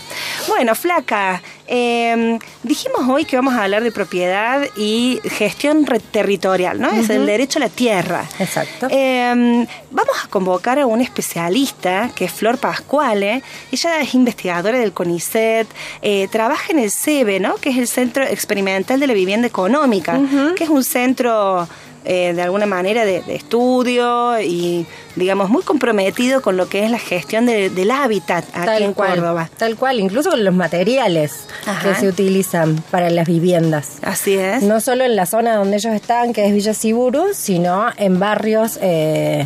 Bueno, 0.47 0.75
Flaca, 0.75 1.41
eh, 1.67 2.37
dijimos 2.63 3.01
hoy 3.09 3.25
que 3.25 3.35
vamos 3.35 3.55
a 3.55 3.63
hablar 3.63 3.83
de 3.83 3.91
propiedad 3.91 4.61
y 4.75 5.19
gestión 5.23 5.85
territorial, 6.11 6.79
¿no? 6.79 6.91
Es 6.91 7.09
el 7.09 7.25
derecho 7.25 7.59
a 7.59 7.63
la 7.63 7.69
tierra. 7.69 8.25
Exacto. 8.39 8.87
Eh, 8.89 9.67
vamos 9.91 10.15
a 10.23 10.27
convocar 10.29 10.79
a 10.79 10.85
un 10.85 11.01
especialista, 11.01 12.11
que 12.15 12.25
es 12.25 12.31
Flor 12.31 12.57
Pascuale. 12.59 13.41
Ella 13.71 14.01
es 14.01 14.13
investigadora 14.13 14.77
del 14.77 14.93
CONICET, 14.93 15.67
eh, 16.01 16.27
trabaja 16.31 16.71
en 16.71 16.79
el 16.79 16.91
CEBE, 16.91 17.39
¿no? 17.39 17.55
Que 17.55 17.71
es 17.71 17.77
el 17.77 17.87
Centro 17.87 18.23
Experimental 18.23 18.99
de 18.99 19.07
la 19.07 19.13
Vivienda 19.13 19.47
Económica, 19.47 20.19
que 20.55 20.63
es 20.63 20.69
un 20.69 20.83
centro 20.83 21.67
eh, 22.07 22.33
de 22.33 22.41
alguna 22.41 22.65
manera 22.65 23.03
de, 23.05 23.21
de 23.21 23.35
estudio 23.35 24.39
y, 24.41 24.85
digamos, 25.15 25.49
muy 25.49 25.61
comprometido 25.63 26.41
con 26.41 26.55
lo 26.57 26.69
que 26.69 26.83
es 26.85 26.89
la 26.91 26.99
gestión 26.99 27.45
de- 27.45 27.69
del 27.69 27.91
hábitat 27.91 28.45
aquí 28.53 28.83
en 28.83 28.93
cual, 28.93 29.15
Córdoba. 29.19 29.49
Tal 29.57 29.75
cual, 29.75 29.99
incluso 29.99 30.29
con 30.29 30.43
los 30.43 30.53
materiales 30.55 31.47
Ajá. 31.65 31.89
que 31.89 31.95
se 31.99 32.07
utilizan 32.07 32.75
para 32.91 33.09
las 33.09 33.27
viviendas. 33.27 33.97
Así 34.01 34.35
es. 34.35 34.63
No 34.63 34.79
solo 34.79 35.03
en 35.03 35.15
la 35.15 35.25
zona 35.25 35.55
donde 35.55 35.77
ellos 35.77 35.93
están, 35.93 36.33
que 36.33 36.45
es 36.45 36.53
Villa 36.53 36.73
Siburu, 36.73 37.33
sino 37.33 37.87
en 37.97 38.19
barrios 38.19 38.79
eh, 38.81 39.45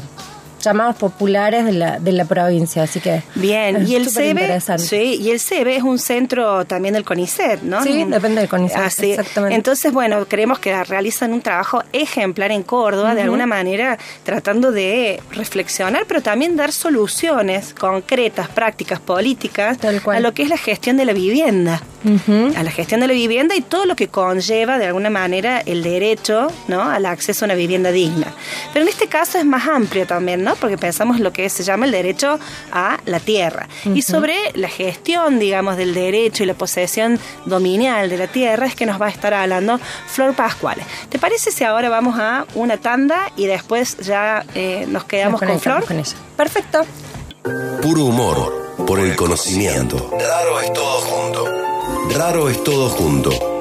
llamados 0.61 0.95
populares 0.95 1.65
de 1.65 1.71
la, 1.73 1.99
de 1.99 2.11
la 2.11 2.25
provincia. 2.25 2.83
Así 2.83 2.99
que 2.99 3.23
Bien, 3.35 3.75
es 3.77 3.89
y 3.89 3.95
el 3.95 4.09
CEBE, 4.09 4.59
sí, 4.77 5.19
y 5.21 5.31
el 5.31 5.39
CEBE 5.39 5.75
es 5.77 5.83
un 5.83 5.99
centro 5.99 6.65
también 6.65 6.93
del 6.93 7.03
CONICET, 7.03 7.61
¿no? 7.63 7.83
Sí, 7.83 8.03
Un- 8.03 8.11
depende 8.11 8.41
del 8.41 8.49
CONICET, 8.49 8.77
Así. 8.77 9.11
exactamente. 9.11 9.55
Entonces, 9.55 9.91
bueno, 9.91 10.25
creemos 10.27 10.59
que 10.59 10.83
realizan 10.83 11.33
un 11.33 11.41
trabajo 11.41 11.83
ejemplar 11.93 12.51
en 12.51 12.63
Córdoba, 12.63 13.15
de 13.15 13.21
alguna 13.23 13.45
manera 13.45 13.97
tratando 14.23 14.71
de 14.71 15.21
reflexionar, 15.31 16.05
pero 16.07 16.21
también 16.21 16.55
dar 16.55 16.71
soluciones 16.71 17.73
concretas, 17.73 18.47
prácticas, 18.49 18.99
políticas 18.99 19.77
Tal 19.77 20.01
cual. 20.01 20.17
a 20.17 20.19
lo 20.19 20.33
que 20.33 20.43
es 20.43 20.49
la 20.49 20.57
gestión 20.57 20.97
de 20.97 21.05
la 21.05 21.13
vivienda. 21.13 21.81
A 22.57 22.63
la 22.63 22.71
gestión 22.71 22.99
de 23.01 23.07
la 23.07 23.13
vivienda 23.13 23.55
y 23.55 23.61
todo 23.61 23.85
lo 23.85 23.95
que 23.95 24.07
conlleva 24.07 24.79
de 24.79 24.87
alguna 24.87 25.11
manera 25.11 25.59
el 25.63 25.83
derecho 25.83 26.47
¿no? 26.67 26.81
al 26.81 27.05
acceso 27.05 27.45
a 27.45 27.47
una 27.47 27.53
vivienda 27.53 27.91
digna. 27.91 28.25
Pero 28.73 28.83
en 28.83 28.89
este 28.89 29.05
caso 29.07 29.37
es 29.37 29.45
más 29.45 29.67
amplio 29.67 30.07
también, 30.07 30.43
¿no? 30.43 30.50
Porque 30.59 30.77
pensamos 30.77 31.19
lo 31.19 31.31
que 31.33 31.49
se 31.49 31.63
llama 31.63 31.85
el 31.85 31.91
derecho 31.91 32.39
a 32.71 32.99
la 33.05 33.19
tierra. 33.19 33.67
Y 33.93 34.01
sobre 34.01 34.35
la 34.55 34.69
gestión, 34.69 35.39
digamos, 35.39 35.77
del 35.77 35.93
derecho 35.93 36.43
y 36.43 36.45
la 36.45 36.53
posesión 36.53 37.19
dominial 37.45 38.09
de 38.09 38.17
la 38.17 38.27
tierra 38.27 38.65
es 38.65 38.75
que 38.75 38.85
nos 38.85 39.01
va 39.01 39.07
a 39.07 39.09
estar 39.09 39.33
hablando 39.33 39.79
Flor 40.07 40.33
Pascuales. 40.35 40.85
¿Te 41.09 41.19
parece 41.19 41.51
si 41.51 41.63
ahora 41.63 41.89
vamos 41.89 42.17
a 42.19 42.45
una 42.55 42.77
tanda 42.77 43.31
y 43.35 43.47
después 43.47 43.97
ya 43.97 44.45
eh, 44.55 44.85
nos 44.87 45.03
quedamos 45.05 45.41
Nos 45.41 45.49
con 45.49 45.59
Flor? 45.59 45.85
con 45.85 45.99
ella. 45.99 46.15
Perfecto. 46.37 46.81
Puro 47.81 48.05
humor 48.05 48.75
por 48.85 48.99
el 48.99 49.15
conocimiento. 49.15 50.11
Raro 50.19 50.61
es 50.61 50.73
todo 50.73 51.01
junto. 51.01 51.45
Raro 52.17 52.49
es 52.49 52.63
todo 52.63 52.89
junto. 52.89 53.60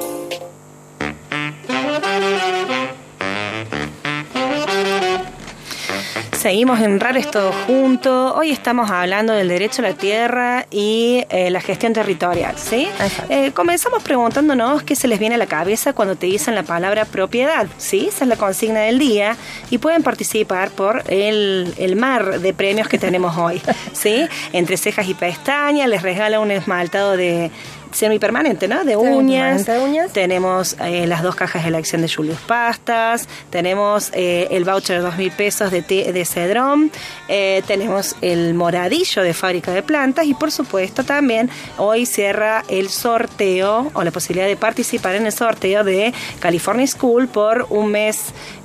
Seguimos 6.41 6.79
en 6.79 6.99
Raro 6.99 7.19
es 7.19 7.29
todo 7.29 7.51
junto. 7.67 8.33
Hoy 8.33 8.49
estamos 8.49 8.89
hablando 8.89 9.31
del 9.31 9.47
derecho 9.47 9.83
a 9.83 9.89
la 9.89 9.93
tierra 9.93 10.65
y 10.71 11.23
eh, 11.29 11.51
la 11.51 11.61
gestión 11.61 11.93
territorial, 11.93 12.55
¿sí? 12.57 12.87
Eh, 13.29 13.51
comenzamos 13.51 14.01
preguntándonos 14.01 14.81
qué 14.81 14.95
se 14.95 15.07
les 15.07 15.19
viene 15.19 15.35
a 15.35 15.37
la 15.37 15.45
cabeza 15.45 15.93
cuando 15.93 16.15
te 16.15 16.25
dicen 16.25 16.55
la 16.55 16.63
palabra 16.63 17.05
propiedad, 17.05 17.67
¿sí? 17.77 18.07
Esa 18.07 18.23
es 18.23 18.27
la 18.27 18.37
consigna 18.37 18.79
del 18.79 18.97
día 18.97 19.37
y 19.69 19.77
pueden 19.77 20.01
participar 20.01 20.71
por 20.71 21.03
el, 21.09 21.75
el 21.77 21.95
mar 21.95 22.39
de 22.39 22.53
premios 22.55 22.87
que 22.87 22.97
tenemos 22.97 23.37
hoy, 23.37 23.61
¿sí? 23.93 24.25
Entre 24.51 24.77
cejas 24.77 25.07
y 25.07 25.13
pestañas 25.13 25.87
les 25.87 26.01
regala 26.01 26.39
un 26.39 26.49
esmaltado 26.49 27.17
de 27.17 27.51
semipermanente, 27.91 28.67
¿no? 28.67 28.83
De 28.83 28.95
uñas. 28.97 29.63
Semipermanente 29.63 29.71
de 29.71 29.79
uñas. 29.79 30.13
Tenemos 30.13 30.75
eh, 30.79 31.07
las 31.07 31.21
dos 31.23 31.35
cajas 31.35 31.63
de 31.63 31.69
elección 31.69 32.01
de 32.01 32.09
Julius 32.09 32.39
Pastas, 32.39 33.27
tenemos 33.49 34.09
eh, 34.13 34.47
el 34.51 34.63
voucher 34.65 34.97
de 34.97 35.01
dos 35.03 35.17
mil 35.17 35.31
pesos 35.31 35.71
de, 35.71 35.81
de 35.81 36.25
Cedrón, 36.25 36.91
eh, 37.27 37.63
tenemos 37.67 38.15
el 38.21 38.53
moradillo 38.53 39.21
de 39.23 39.33
fábrica 39.33 39.71
de 39.71 39.83
plantas 39.83 40.25
y 40.25 40.33
por 40.33 40.51
supuesto 40.51 41.03
también 41.03 41.49
hoy 41.77 42.05
cierra 42.05 42.63
el 42.69 42.89
sorteo 42.89 43.91
o 43.93 44.03
la 44.03 44.11
posibilidad 44.11 44.47
de 44.47 44.55
participar 44.55 45.15
en 45.15 45.25
el 45.25 45.31
sorteo 45.31 45.83
de 45.83 46.13
California 46.39 46.87
School 46.87 47.27
por 47.27 47.67
un 47.69 47.91
mes 47.91 48.17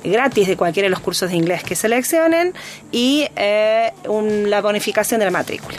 gratis 0.03 0.47
de 0.47 0.57
cualquiera 0.57 0.85
de 0.87 0.89
los 0.91 0.99
cursos 0.99 1.29
de 1.29 1.35
inglés 1.35 1.63
que 1.63 1.75
seleccionen 1.75 2.53
y 2.91 3.27
un- 4.07 4.49
la 4.49 4.61
bonificación 4.61 5.19
de 5.19 5.25
la 5.25 5.31
matrícula. 5.31 5.77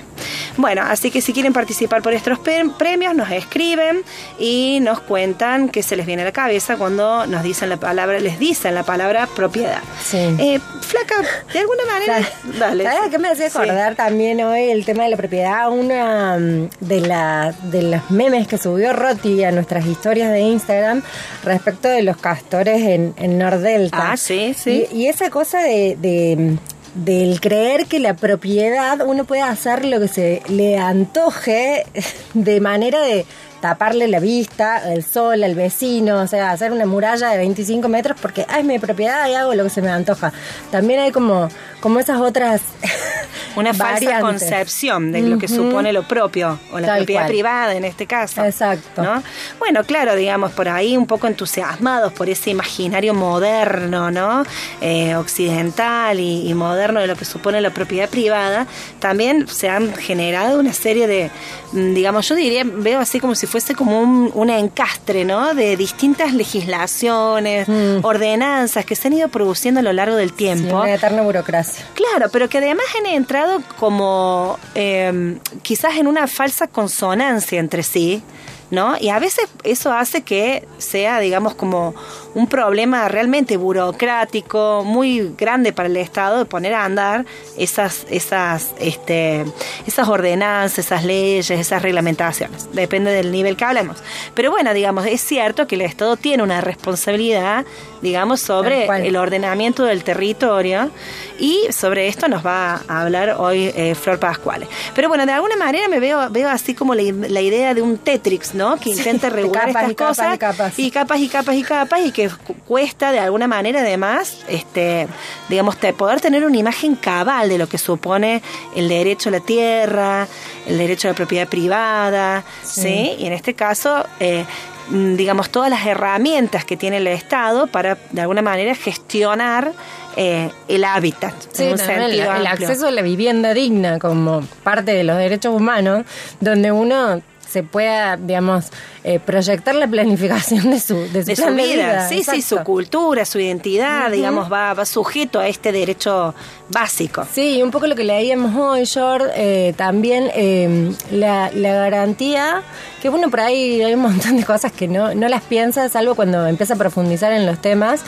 Bueno, 0.57 0.83
así 0.85 1.11
que 1.11 1.21
si 1.21 1.33
quieren 1.33 1.53
participar 1.53 2.03
por 2.03 2.13
estos 2.13 2.39
pre- 2.41 2.69
premios, 2.77 3.15
nos 3.15 3.31
escriben 3.39 4.03
y 4.39 4.79
nos 4.83 5.01
cuentan 5.01 5.69
qué 5.69 5.83
se 5.83 5.97
les 5.97 6.05
viene 6.07 6.23
a 6.23 6.25
la 6.27 6.33
cabeza 6.33 6.77
cuando 6.77 7.27
nos 7.27 7.43
dicen 7.43 7.69
la 7.69 7.77
palabra, 7.79 8.19
les 8.21 8.39
dicen 8.39 8.75
la 8.75 8.83
palabra 8.83 9.27
propiedad. 9.35 9.81
Sí. 10.05 10.19
Eh, 10.39 10.61
flaca, 10.83 11.17
de 11.53 11.59
alguna 11.61 11.85
manera, 11.93 12.29
dale. 12.59 12.85
¿Sabes 12.85 13.11
qué 13.11 13.19
me 13.19 13.29
Sí. 13.39 13.45
acordar 13.45 13.95
también 13.95 14.41
hoy 14.43 14.71
el 14.71 14.85
tema 14.85 15.05
de 15.05 15.11
la 15.11 15.17
propiedad? 15.17 15.71
Una 15.71 16.37
mm, 16.39 16.69
de, 16.81 17.01
la, 17.01 17.55
de 17.65 17.83
los 17.83 18.11
memes 18.11 18.49
que 18.49 18.59
subió 18.59 18.93
Roti 18.93 19.45
a 19.45 19.53
nuestras 19.53 19.87
historias 19.87 20.33
de 20.33 20.41
Instagram 20.41 21.03
respecto 21.45 21.89
de 21.89 22.03
los 22.03 22.17
castores 22.17 22.83
en, 22.83 23.15
en 23.17 23.39
Nordelta. 23.39 24.13
Ah, 24.13 24.17
sí, 24.17 24.55
sí. 24.59 24.87
Y, 24.93 25.03
y 25.03 25.07
esa 25.09 25.31
cosa 25.31 25.61
de, 25.63 25.97
de, 26.01 26.57
del 27.05 27.41
creer 27.41 27.87
que 27.87 28.01
la 28.01 28.15
propiedad 28.15 29.07
uno 29.07 29.25
puede 29.25 29.43
hacer 29.43 29.85
lo 29.85 30.01
que 30.01 30.09
se 30.09 30.43
le 30.49 30.79
antoje 30.79 31.87
de 32.35 32.61
manera 32.61 33.01
de 33.01 33.25
taparle 33.61 34.09
la 34.09 34.21
vista, 34.21 34.93
el 34.93 35.05
sol, 35.05 35.43
al 35.43 35.55
vecino, 35.55 36.21
o 36.21 36.27
sea, 36.27 36.51
hacer 36.51 36.73
una 36.73 36.87
muralla 36.87 37.29
de 37.29 37.39
25 37.39 37.89
metros 37.89 38.19
porque 38.21 38.47
ah, 38.49 38.59
es 38.61 38.65
mi 38.65 38.79
propiedad 38.79 39.29
y 39.29 39.35
hago 39.35 39.55
lo 39.55 39.65
que 39.65 39.71
se 39.71 39.83
me 39.83 39.91
antoja. 39.91 40.33
También 40.71 41.01
hay 41.01 41.13
como, 41.13 41.49
como 41.81 41.99
esas 42.01 42.21
otras 42.21 42.63
Una 43.57 43.75
falsa 43.75 44.21
concepción 44.21 45.11
de 45.11 45.23
lo 45.23 45.39
que 45.39 45.49
supone 45.49 45.93
lo 45.93 46.07
propio, 46.07 46.61
o 46.73 46.79
la 46.79 46.87
Tal 46.87 46.99
propiedad 46.99 47.23
cual. 47.23 47.29
privada 47.29 47.75
en 47.75 47.85
este 47.85 48.07
caso. 48.07 48.45
Exacto. 48.45 49.03
¿no? 49.03 49.23
Bueno, 49.59 49.83
claro, 49.85 50.15
digamos, 50.15 50.53
por 50.53 50.69
ahí 50.69 50.97
un 50.97 51.07
poco 51.07 51.27
entusiasmados 51.27 52.13
por 52.13 52.29
ese 52.29 52.51
imaginario 52.51 53.15
moderno, 53.15 54.13
¿no? 54.13 54.45
Eh, 54.81 55.17
occidental 55.17 56.21
y, 56.21 56.49
y 56.49 56.55
moderno 56.55 57.01
de 57.01 57.09
lo 57.09 57.17
que 57.17 57.25
supone 57.25 57.61
la 57.61 57.71
propiedad 57.71 58.09
privada, 58.09 58.67
también 59.01 59.49
se 59.49 59.69
han 59.69 59.93
generado 59.95 60.61
una 60.61 60.73
serie 60.73 61.09
de, 61.09 61.31
mm, 61.73 61.95
digamos, 61.95 62.29
yo 62.29 62.37
diría, 62.37 62.63
veo 62.65 63.01
así 63.01 63.19
como 63.19 63.35
si 63.35 63.48
fuese 63.49 63.75
como 63.75 64.01
un, 64.01 64.31
un 64.35 64.51
encastre, 64.51 65.25
¿no? 65.25 65.55
De 65.55 65.77
distintas 65.77 66.33
legislaciones, 66.35 67.67
Mm. 67.69 68.05
ordenanzas 68.05 68.85
que 68.85 68.95
se 68.95 69.09
han 69.09 69.15
ido 69.15 69.29
produciendo 69.29 69.81
a 69.81 69.83
lo 69.83 69.93
largo 69.93 70.17
del 70.17 70.31
Sí, 70.31 70.37
tiempo. 70.37 70.77
una 70.77 70.95
eterna 70.95 71.23
burocracia. 71.23 71.85
Claro, 71.95 72.31
pero 72.31 72.49
que 72.49 72.59
además 72.59 72.85
han 72.99 73.07
entrado 73.07 73.61
como 73.79 74.59
eh, 74.75 75.39
quizás 75.63 75.97
en 75.97 76.07
una 76.07 76.27
falsa 76.29 76.67
consonancia 76.69 77.59
entre 77.59 77.83
sí, 77.83 78.23
¿no? 78.71 78.97
Y 79.01 79.09
a 79.09 79.19
veces 79.19 79.47
eso 79.65 79.93
hace 79.93 80.23
que 80.23 80.67
sea, 80.79 81.19
digamos, 81.21 81.55
como 81.55 81.95
un 82.39 82.47
problema 82.47 83.09
realmente 83.09 83.57
burocrático, 83.57 84.85
muy 84.85 85.35
grande 85.37 85.73
para 85.73 85.89
el 85.89 85.97
Estado 85.97 86.39
de 86.39 86.45
poner 86.45 86.73
a 86.73 86.85
andar 86.85 87.27
esas, 87.57 88.07
esas, 88.11 88.71
este, 88.79 89.45
esas 89.89 90.09
ordenanzas, 90.09 90.79
esas 90.79 91.05
leyes, 91.05 91.51
esas 91.51 91.83
reglamentaciones. 91.83 92.73
Depende 92.73 93.11
del 93.11 93.33
nivel 93.33 93.57
que 93.57 93.65
hablemos. 93.65 93.99
Pero 94.35 94.53
bueno, 94.53 94.73
digamos, 94.73 95.07
es 95.07 95.21
cierto 95.21 95.67
que 95.67 95.75
el 95.75 95.81
Estado 95.81 96.17
tiene 96.17 96.45
una 96.45 96.61
responsabilidad, 96.61 97.67
digamos, 98.03 98.41
sobre 98.41 98.87
el 98.87 99.17
ordenamiento 99.17 99.85
del 99.85 100.05
territorio 100.05 100.93
y 101.41 101.67
sobre 101.73 102.07
esto 102.07 102.29
nos 102.29 102.47
va 102.47 102.83
a 102.87 103.03
hablar 103.03 103.35
hoy 103.39 103.73
eh, 103.75 103.97
Flor 103.97 104.21
Pascuales. 104.21 104.69
Pero 104.95 105.09
bueno, 105.09 105.27
de 105.27 105.33
alguna 105.33 105.57
manera 105.57 105.89
me 105.89 105.99
veo, 105.99 106.31
veo 106.31 106.49
así 106.49 106.73
como 106.73 106.95
la, 106.95 107.03
la 107.03 107.41
idea 107.41 107.75
de 107.75 107.83
un 107.83 107.99
Tetrix, 107.99 108.55
¿no? 108.55 108.77
Que 108.77 108.91
intenta 108.91 109.29
regular 109.29 109.73
capas 109.73 109.91
estas 109.91 109.91
y 109.91 109.95
capas 109.97 110.17
cosas 110.17 110.35
y 110.35 110.39
capas. 110.39 110.79
y 110.79 110.91
capas 110.93 111.21
y 111.21 111.29
capas 111.29 111.55
y 111.57 111.63
capas 111.65 112.01
y 112.05 112.13
que 112.13 112.28
cu- 112.37 112.55
cuesta 112.67 113.13
de 113.13 113.19
alguna 113.21 113.47
manera 113.47 113.81
además, 113.81 114.39
este, 114.49 115.07
digamos, 115.49 115.77
te- 115.79 115.93
poder 115.93 116.21
tener 116.21 116.45
una 116.45 116.57
imagen 116.57 116.95
cabal 116.97 117.49
de 117.49 117.59
lo 117.59 117.69
que 117.69 117.79
supone 117.79 118.43
el 118.77 118.89
derecho 118.89 119.29
a 119.29 119.33
la 119.33 119.41
tierra, 119.41 120.27
el 120.67 120.79
derecho 120.79 121.09
a 121.09 121.13
la 121.13 121.15
propiedad 121.17 121.49
privada, 121.49 122.45
¿sí? 122.63 123.17
Y 123.19 123.27
en 123.27 123.33
este 123.33 123.55
caso, 123.55 124.05
eh, 124.21 124.45
mm, 124.91 125.17
digamos, 125.17 125.51
todas 125.51 125.71
las 125.71 125.87
herramientas 125.87 126.65
que 126.65 126.77
tiene 126.77 126.99
el 126.99 127.07
Estado 127.07 127.67
para, 127.69 127.97
de 128.11 128.21
alguna 128.21 128.43
manera, 128.43 128.75
gestionar 128.75 129.73
eh, 130.17 130.51
el 130.67 130.83
hábitat 130.85 131.33
Sí, 131.53 131.63
en 131.65 131.73
un 131.73 131.79
sentido 131.79 132.25
el 132.41 132.47
acceso 132.67 132.87
a 132.89 132.91
la 132.91 133.03
vivienda 133.03 133.55
digna 133.55 133.99
como 134.01 134.41
parte 134.65 134.93
de 134.93 135.05
los 135.05 135.17
derechos 135.17 135.55
humanos, 135.55 136.05
donde 136.41 136.73
uno 136.73 137.21
se 137.51 137.63
pueda, 137.63 138.17
digamos, 138.17 138.67
eh, 139.05 139.19
proyectar 139.21 139.75
la 139.75 139.87
planificación 139.87 140.71
de 140.71 140.81
su, 140.81 140.95
de 140.95 141.23
su 141.23 141.29
de 141.29 141.37
su 141.37 141.43
plan 141.43 141.57
vida, 141.57 142.09
sí, 142.09 142.23
sí, 142.23 142.43
su 142.43 142.59
cultura, 142.59 143.25
su 143.25 143.39
identidad, 143.39 144.11
digamos, 144.11 144.53
va, 144.53 144.75
va 144.75 144.85
sujeto 144.85 145.41
a 145.41 145.49
este 145.49 145.73
derecho 145.73 146.35
básico. 146.69 147.27
Sí, 147.33 147.63
un 147.63 147.71
poco 147.71 147.87
lo 147.87 147.95
que 147.95 148.05
leíamos 148.05 148.55
hoy, 148.55 148.85
George, 148.87 149.29
eh, 149.35 149.73
también 149.77 150.31
eh, 150.35 150.93
la, 151.11 151.51
la 151.55 151.73
garantía, 151.73 152.63
que 153.01 153.09
bueno, 153.09 153.31
por 153.31 153.41
ahí 153.41 153.83
hay 153.83 153.95
un 153.95 154.01
montón 154.01 154.37
de 154.37 154.45
cosas 154.45 154.71
que 154.73 154.87
no, 154.87 155.15
no 155.15 155.29
las 155.29 155.43
piensas, 155.43 155.93
salvo 155.93 156.15
cuando 156.15 156.47
empieza 156.47 156.75
a 156.75 156.77
profundizar 156.77 157.33
en 157.33 157.47
los 157.47 157.63
temas, 157.63 158.03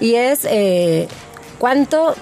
y 0.00 0.14
es 0.14 0.46
eh, 0.48 1.08
cuánto 1.58 2.14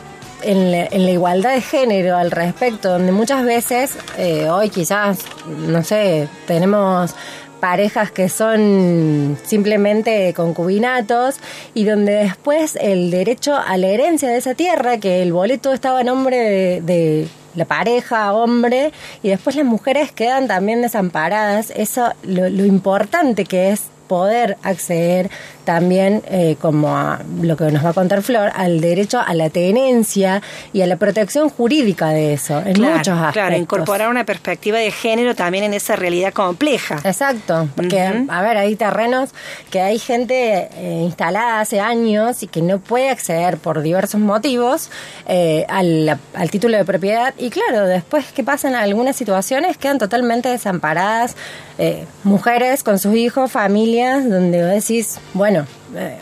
en 0.42 0.70
la, 0.70 0.86
en 0.86 1.04
la 1.04 1.10
igualdad 1.10 1.54
de 1.54 1.60
género 1.60 2.16
al 2.16 2.30
respecto, 2.30 2.90
donde 2.90 3.12
muchas 3.12 3.44
veces, 3.44 3.96
eh, 4.18 4.48
hoy 4.48 4.70
quizás, 4.70 5.18
no 5.46 5.82
sé, 5.82 6.28
tenemos 6.46 7.14
parejas 7.60 8.10
que 8.10 8.28
son 8.28 9.38
simplemente 9.44 10.32
concubinatos 10.34 11.36
y 11.74 11.84
donde 11.84 12.12
después 12.12 12.76
el 12.80 13.10
derecho 13.10 13.56
a 13.56 13.76
la 13.76 13.88
herencia 13.88 14.28
de 14.28 14.36
esa 14.36 14.54
tierra, 14.54 14.98
que 14.98 15.22
el 15.22 15.32
boleto 15.32 15.72
estaba 15.72 16.00
a 16.00 16.04
nombre 16.04 16.36
de, 16.36 16.80
de 16.82 17.28
la 17.54 17.64
pareja, 17.64 18.32
hombre, 18.34 18.92
y 19.22 19.30
después 19.30 19.56
las 19.56 19.64
mujeres 19.64 20.12
quedan 20.12 20.46
también 20.46 20.82
desamparadas, 20.82 21.72
eso 21.74 22.12
lo, 22.22 22.48
lo 22.48 22.64
importante 22.64 23.44
que 23.44 23.70
es 23.70 23.84
poder 24.06 24.56
acceder 24.62 25.30
también, 25.66 26.22
eh, 26.30 26.56
como 26.62 26.96
a 26.96 27.20
lo 27.42 27.56
que 27.58 27.64
nos 27.70 27.84
va 27.84 27.90
a 27.90 27.92
contar 27.92 28.22
Flor, 28.22 28.50
al 28.54 28.80
derecho 28.80 29.20
a 29.20 29.34
la 29.34 29.50
tenencia 29.50 30.40
y 30.72 30.80
a 30.80 30.86
la 30.86 30.96
protección 30.96 31.50
jurídica 31.50 32.08
de 32.08 32.32
eso, 32.32 32.58
en 32.64 32.72
Claro, 32.72 32.96
muchos 32.96 33.08
aspectos. 33.18 33.32
claro, 33.34 33.56
incorporar 33.56 34.08
una 34.08 34.24
perspectiva 34.24 34.78
de 34.78 34.90
género 34.90 35.34
también 35.34 35.64
en 35.64 35.74
esa 35.74 35.96
realidad 35.96 36.32
compleja. 36.32 36.96
Exacto, 37.04 37.68
porque 37.76 38.00
a 38.28 38.42
ver, 38.42 38.56
hay 38.56 38.76
terrenos 38.76 39.30
que 39.70 39.80
hay 39.80 39.98
gente 39.98 40.68
eh, 40.72 41.00
instalada 41.02 41.60
hace 41.60 41.80
años 41.80 42.42
y 42.42 42.46
que 42.46 42.62
no 42.62 42.78
puede 42.78 43.10
acceder 43.10 43.58
por 43.58 43.82
diversos 43.82 44.20
motivos 44.20 44.90
eh, 45.26 45.66
al, 45.68 46.18
al 46.34 46.50
título 46.50 46.76
de 46.76 46.84
propiedad 46.84 47.34
y 47.36 47.50
claro, 47.50 47.86
después 47.86 48.24
que 48.32 48.44
pasan 48.44 48.74
algunas 48.76 49.16
situaciones 49.16 49.76
quedan 49.76 49.98
totalmente 49.98 50.48
desamparadas 50.48 51.34
eh, 51.78 52.04
mujeres 52.24 52.82
con 52.82 52.98
sus 52.98 53.14
hijos, 53.16 53.50
familias, 53.50 54.28
donde 54.28 54.62
decís, 54.62 55.18
bueno, 55.34 55.55
eh, 55.56 55.64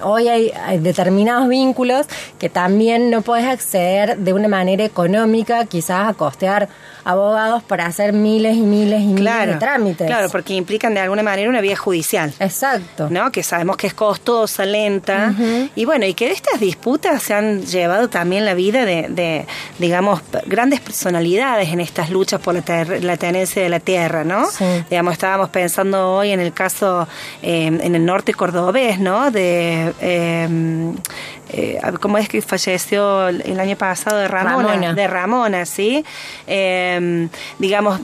hoy 0.03 0.29
hay, 0.29 0.51
hay 0.51 0.79
determinados 0.79 1.49
vínculos 1.49 2.07
que 2.39 2.49
también 2.49 3.11
no 3.11 3.23
puedes 3.23 3.47
acceder 3.47 4.19
de 4.19 4.33
una 4.33 4.49
manera 4.49 4.85
económica, 4.85 5.65
quizás 5.67 6.09
a 6.09 6.15
costear 6.15 6.69
abogados 7.07 7.63
para 7.63 7.85
hacer 7.85 8.15
miles 8.15 8.57
y 8.57 8.63
miles 8.63 9.03
y 9.03 9.07
miles 9.09 9.47
de 9.47 9.55
trámites. 9.57 10.07
claro, 10.07 10.29
porque 10.31 10.55
implican 10.55 10.95
de 10.95 11.01
alguna 11.01 11.23
manera 11.23 11.51
una 11.51 11.61
vía 11.61 11.77
judicial. 11.77 12.33
Exacto. 12.41 13.09
¿no? 13.11 13.31
Que 13.31 13.43
sabemos 13.43 13.77
que 13.77 13.87
es 13.89 13.95
costosa, 13.95 14.65
lenta. 14.65 15.35
Y 15.75 15.85
bueno, 15.85 16.07
y 16.07 16.15
que 16.15 16.31
estas 16.31 16.61
disputas 16.61 17.23
se 17.23 17.35
han 17.35 17.63
llevado 17.67 18.09
también 18.09 18.45
la 18.47 18.55
vida 18.55 18.85
de, 18.87 19.09
de, 19.11 19.47
digamos, 19.79 20.23
grandes 20.47 20.81
personalidades 20.81 21.69
en 21.69 21.81
estas 21.81 22.09
luchas 22.11 22.41
por 22.41 22.55
la, 22.55 22.63
ter- 22.63 23.05
la 23.05 23.17
tenencia 23.19 23.63
de 23.63 23.69
la 23.69 23.81
tierra, 23.81 24.25
¿no? 24.25 24.51
Sí. 24.51 24.65
Digamos, 24.89 25.13
estábamos 25.13 25.51
pensando 25.51 26.15
hoy 26.15 26.31
en 26.31 26.41
el 26.41 26.53
caso 26.55 27.07
eh, 27.43 27.67
en 27.67 27.95
el 27.95 28.05
norte 28.05 28.33
cordobés, 28.33 28.99
¿no? 28.99 29.31
De. 29.31 29.54
eh 29.55 29.95
em 30.01 30.95
eh, 31.57 31.81
¿Cómo 32.01 32.19
es 32.19 32.29
que 32.29 32.43
falleció 32.43 33.29
el 33.29 33.61
año 33.61 33.77
pasado 33.77 34.17
de 34.19 34.27
Ramona? 34.29 34.69
Ramona. 34.69 34.93
De 34.95 35.07
Ramona, 35.07 35.67
¿sí? 35.67 36.05
Eh, 36.49 37.29
digamos, 37.61 38.01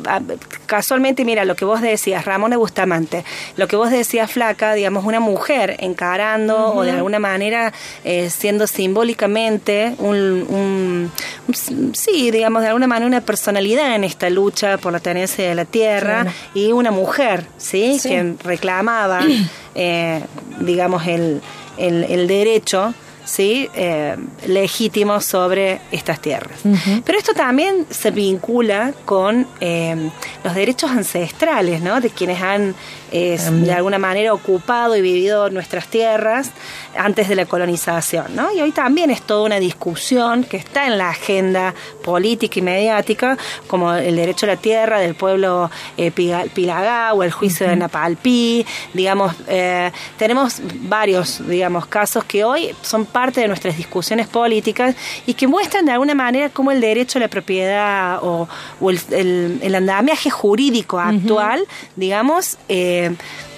casualmente, 0.67 1.25
mira, 1.25 1.45
lo 1.45 1.57
que 1.57 1.65
vos 1.65 1.81
decías, 1.81 2.25
Ramona 2.25 2.57
Bustamante, 2.57 3.25
lo 3.57 3.67
que 3.67 3.75
vos 3.77 3.91
decías, 3.91 4.31
Flaca, 4.31 4.75
digamos, 4.75 5.05
una 5.05 5.19
mujer 5.19 5.77
encarando 5.81 6.75
o 6.75 6.83
de 6.83 6.93
alguna 6.93 7.19
manera 7.19 7.73
eh, 8.05 8.31
siendo 8.31 8.67
simbólicamente 8.67 9.95
un, 9.99 10.17
un- 10.17 11.13
un- 11.49 11.95
sí, 11.95 12.31
digamos, 12.31 12.63
de 12.63 12.69
alguna 12.69 12.87
manera 12.87 13.07
una 13.07 13.21
personalidad 13.21 13.95
en 13.95 14.05
esta 14.05 14.31
lucha 14.31 14.79
por 14.79 14.93
la 14.93 15.01
tenencia 15.01 15.49
de 15.49 15.55
la 15.55 15.65
tierra 15.65 16.23
Claro. 16.23 16.31
y 16.55 16.73
una 16.73 16.91
mujer, 16.93 17.47
¿sí? 17.59 17.99
Sí. 17.99 18.09
Quien 18.11 18.39
reclamaba, 18.45 19.21
eh, 19.75 20.21
digamos, 20.61 21.07
el, 21.07 21.41
el, 21.79 22.05
el 22.05 22.29
derecho 22.29 22.95
¿sí? 23.31 23.71
Eh, 23.75 24.16
legítimo 24.47 25.21
sobre 25.21 25.81
estas 25.93 26.21
tierras. 26.21 26.59
Pero 27.05 27.16
esto 27.16 27.33
también 27.33 27.87
se 27.88 28.11
vincula 28.11 28.93
con 29.05 29.47
eh, 29.61 30.11
los 30.43 30.55
derechos 30.55 30.90
ancestrales, 30.90 31.81
¿no? 31.81 32.01
De 32.01 32.11
quienes 32.11 32.43
han 32.43 32.75
eh, 33.12 33.38
de 33.51 33.73
alguna 33.73 33.99
manera 33.99 34.33
ocupado 34.35 34.96
y 34.96 35.01
vivido 35.03 35.51
nuestras 35.51 35.87
tierras 35.88 36.51
antes 36.96 37.29
de 37.29 37.37
la 37.37 37.46
colonización, 37.46 38.35
¿no? 38.35 38.53
Y 38.53 38.61
hoy 38.61 38.73
también 38.73 39.11
es 39.11 39.23
toda 39.23 39.44
una 39.46 39.61
discusión 39.61 40.44
que 40.44 40.57
está 40.57 40.87
en 40.87 40.99
la 40.99 41.11
agenda 41.11 41.75
política 42.05 42.59
y 42.59 42.62
mediática, 42.62 43.38
como 43.66 43.92
el 43.94 44.16
derecho 44.16 44.46
a 44.46 44.51
la 44.51 44.57
tierra 44.57 44.99
del 44.99 45.14
pueblo 45.14 45.70
eh, 45.96 46.11
pilagá 46.11 47.12
o 47.14 47.23
el 47.23 47.31
juicio 47.31 47.66
de 47.68 47.77
Napalpí, 47.77 48.66
digamos, 48.92 49.35
eh, 49.49 49.90
tenemos 50.18 50.61
varios, 50.83 51.46
digamos, 51.46 51.87
casos 51.87 52.25
que 52.25 52.44
hoy 52.44 52.75
son 52.83 53.07
parte 53.07 53.40
de 53.40 53.49
nuestras 53.49 53.77
discusiones 53.77 54.27
políticas 54.29 54.94
y 55.27 55.35
que 55.35 55.46
muestran 55.46 55.85
de 55.87 55.92
alguna 55.92 56.14
manera 56.14 56.49
cómo 56.51 56.70
el 56.73 56.81
derecho 56.81 57.18
a 57.18 57.23
la 57.23 57.29
propiedad 57.29 58.18
o, 58.23 58.49
o 58.81 58.90
el, 58.90 59.01
el- 59.11 59.59
el 59.62 59.75
andamiaje 59.75 60.31
jurídico 60.31 60.99
actual, 60.99 61.64
digamos, 61.96 62.57
eh, 62.68 63.00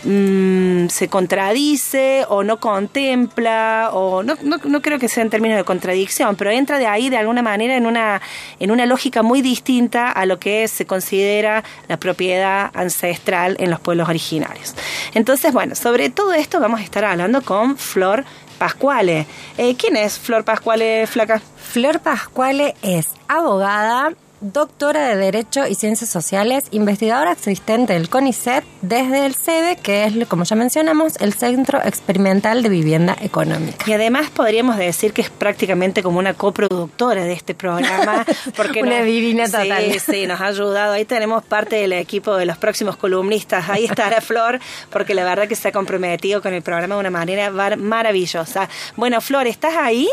mm, 0.05 0.89
se 0.89 1.09
contradice 1.09 2.25
o 2.29 2.45
no 2.45 2.61
contempla, 2.61 3.91
o 3.93 4.23
no, 4.23 4.37
no, 4.43 4.83
creo 4.83 4.99
que 4.99 5.09
sea 5.09 5.23
en 5.23 5.31
términos 5.31 5.57
de 5.57 5.65
contradicción, 5.65 6.37
pero 6.37 6.51
entra 6.51 6.79
de 6.79 6.87
ahí 6.87 7.11
de 7.11 7.17
alguna 7.17 7.43
manera 7.43 7.77
en 7.77 7.87
una, 7.87 8.21
en 8.61 8.71
una 8.71 8.87
lógica 8.87 9.23
muy 9.23 9.43
distinta 9.43 10.11
a 10.11 10.27
lo 10.27 10.39
que 10.39 10.69
se 10.69 10.87
considera 10.87 11.65
la 11.89 11.99
propiedad 11.99 12.71
ancestral 12.75 13.57
en 13.59 13.71
los 13.71 13.81
pueblos 13.81 14.09
originarios. 14.09 14.75
Entonces, 15.15 15.53
bueno, 15.53 15.75
sobre 15.75 16.11
todo 16.11 16.33
esto 16.33 16.61
vamos 16.61 16.81
a 16.81 16.85
estar 16.85 17.05
hablando 17.05 17.43
con 17.43 17.77
Flor 17.77 18.25
Pascuale. 18.59 19.27
Eh, 19.59 19.75
¿Quién 19.77 19.97
es 19.97 20.19
Flor 20.19 20.45
Pascuale, 20.45 21.07
Flaca? 21.09 21.43
Flor 21.57 22.01
Pascuale 22.01 22.75
es 22.83 23.09
abogada, 23.27 24.13
doctora 24.43 25.09
de 25.09 25.17
Derecho 25.17 25.67
y 25.67 25.75
Ciencias 25.75 26.11
Sociales, 26.11 26.65
investigadora 26.73 27.31
asistente 27.31 27.93
del 27.95 28.09
CONICET 28.09 28.65
desde 28.83 29.25
el 29.25 29.35
CEDE, 29.35 29.77
que 29.77 30.05
es, 30.05 30.27
como 30.27 30.45
ya 30.45 30.57
mencionamos, 30.57 31.17
el 31.21 31.33
Centro 31.33 31.81
Experimental 31.83 32.63
de 32.63 32.69
Vivienda 32.69 33.17
Económica. 33.21 33.85
Y 33.89 33.93
además 33.93 34.31
podríamos 34.31 34.77
decir 34.77 35.13
que 35.13 35.23
es 35.23 35.31
prácticamente 35.31 36.03
como 36.03 36.19
una 36.19 36.35
coproductora 36.35 37.25
de 37.25 37.33
este 37.33 37.55
programa. 37.55 38.25
Porque 38.57 38.83
Una 38.83 38.99
nos- 38.99 39.07
divina 39.07 39.45
total. 39.47 39.93
Sí, 39.93 39.99
sí, 40.01 40.27
nos 40.27 40.41
ha 40.41 40.47
ayudado. 40.47 40.93
Ahí 40.95 41.05
tenemos 41.05 41.45
parte 41.45 41.77
del 41.77 41.93
equipo 41.93 42.37
de 42.37 42.45
los 42.47 42.59
próximos 42.59 42.97
columnistas. 42.97 43.69
Ahí 43.71 43.85
estará 43.85 44.21
Flor, 44.21 44.59
porque 44.91 45.15
la 45.15 45.25
verdad 45.25 45.49
que 45.49 45.57
se 45.57 45.69
ha 45.69 45.73
comprometido 45.73 46.43
con 46.43 46.53
el 46.53 46.63
programa 46.63 46.95
de 46.97 47.01
una 47.01 47.11
manera 47.11 47.51
maravillosa. 47.77 48.69
Bueno, 48.97 49.21
Flor, 49.21 49.47
¿estás 49.47 49.75
ahí? 49.77 50.09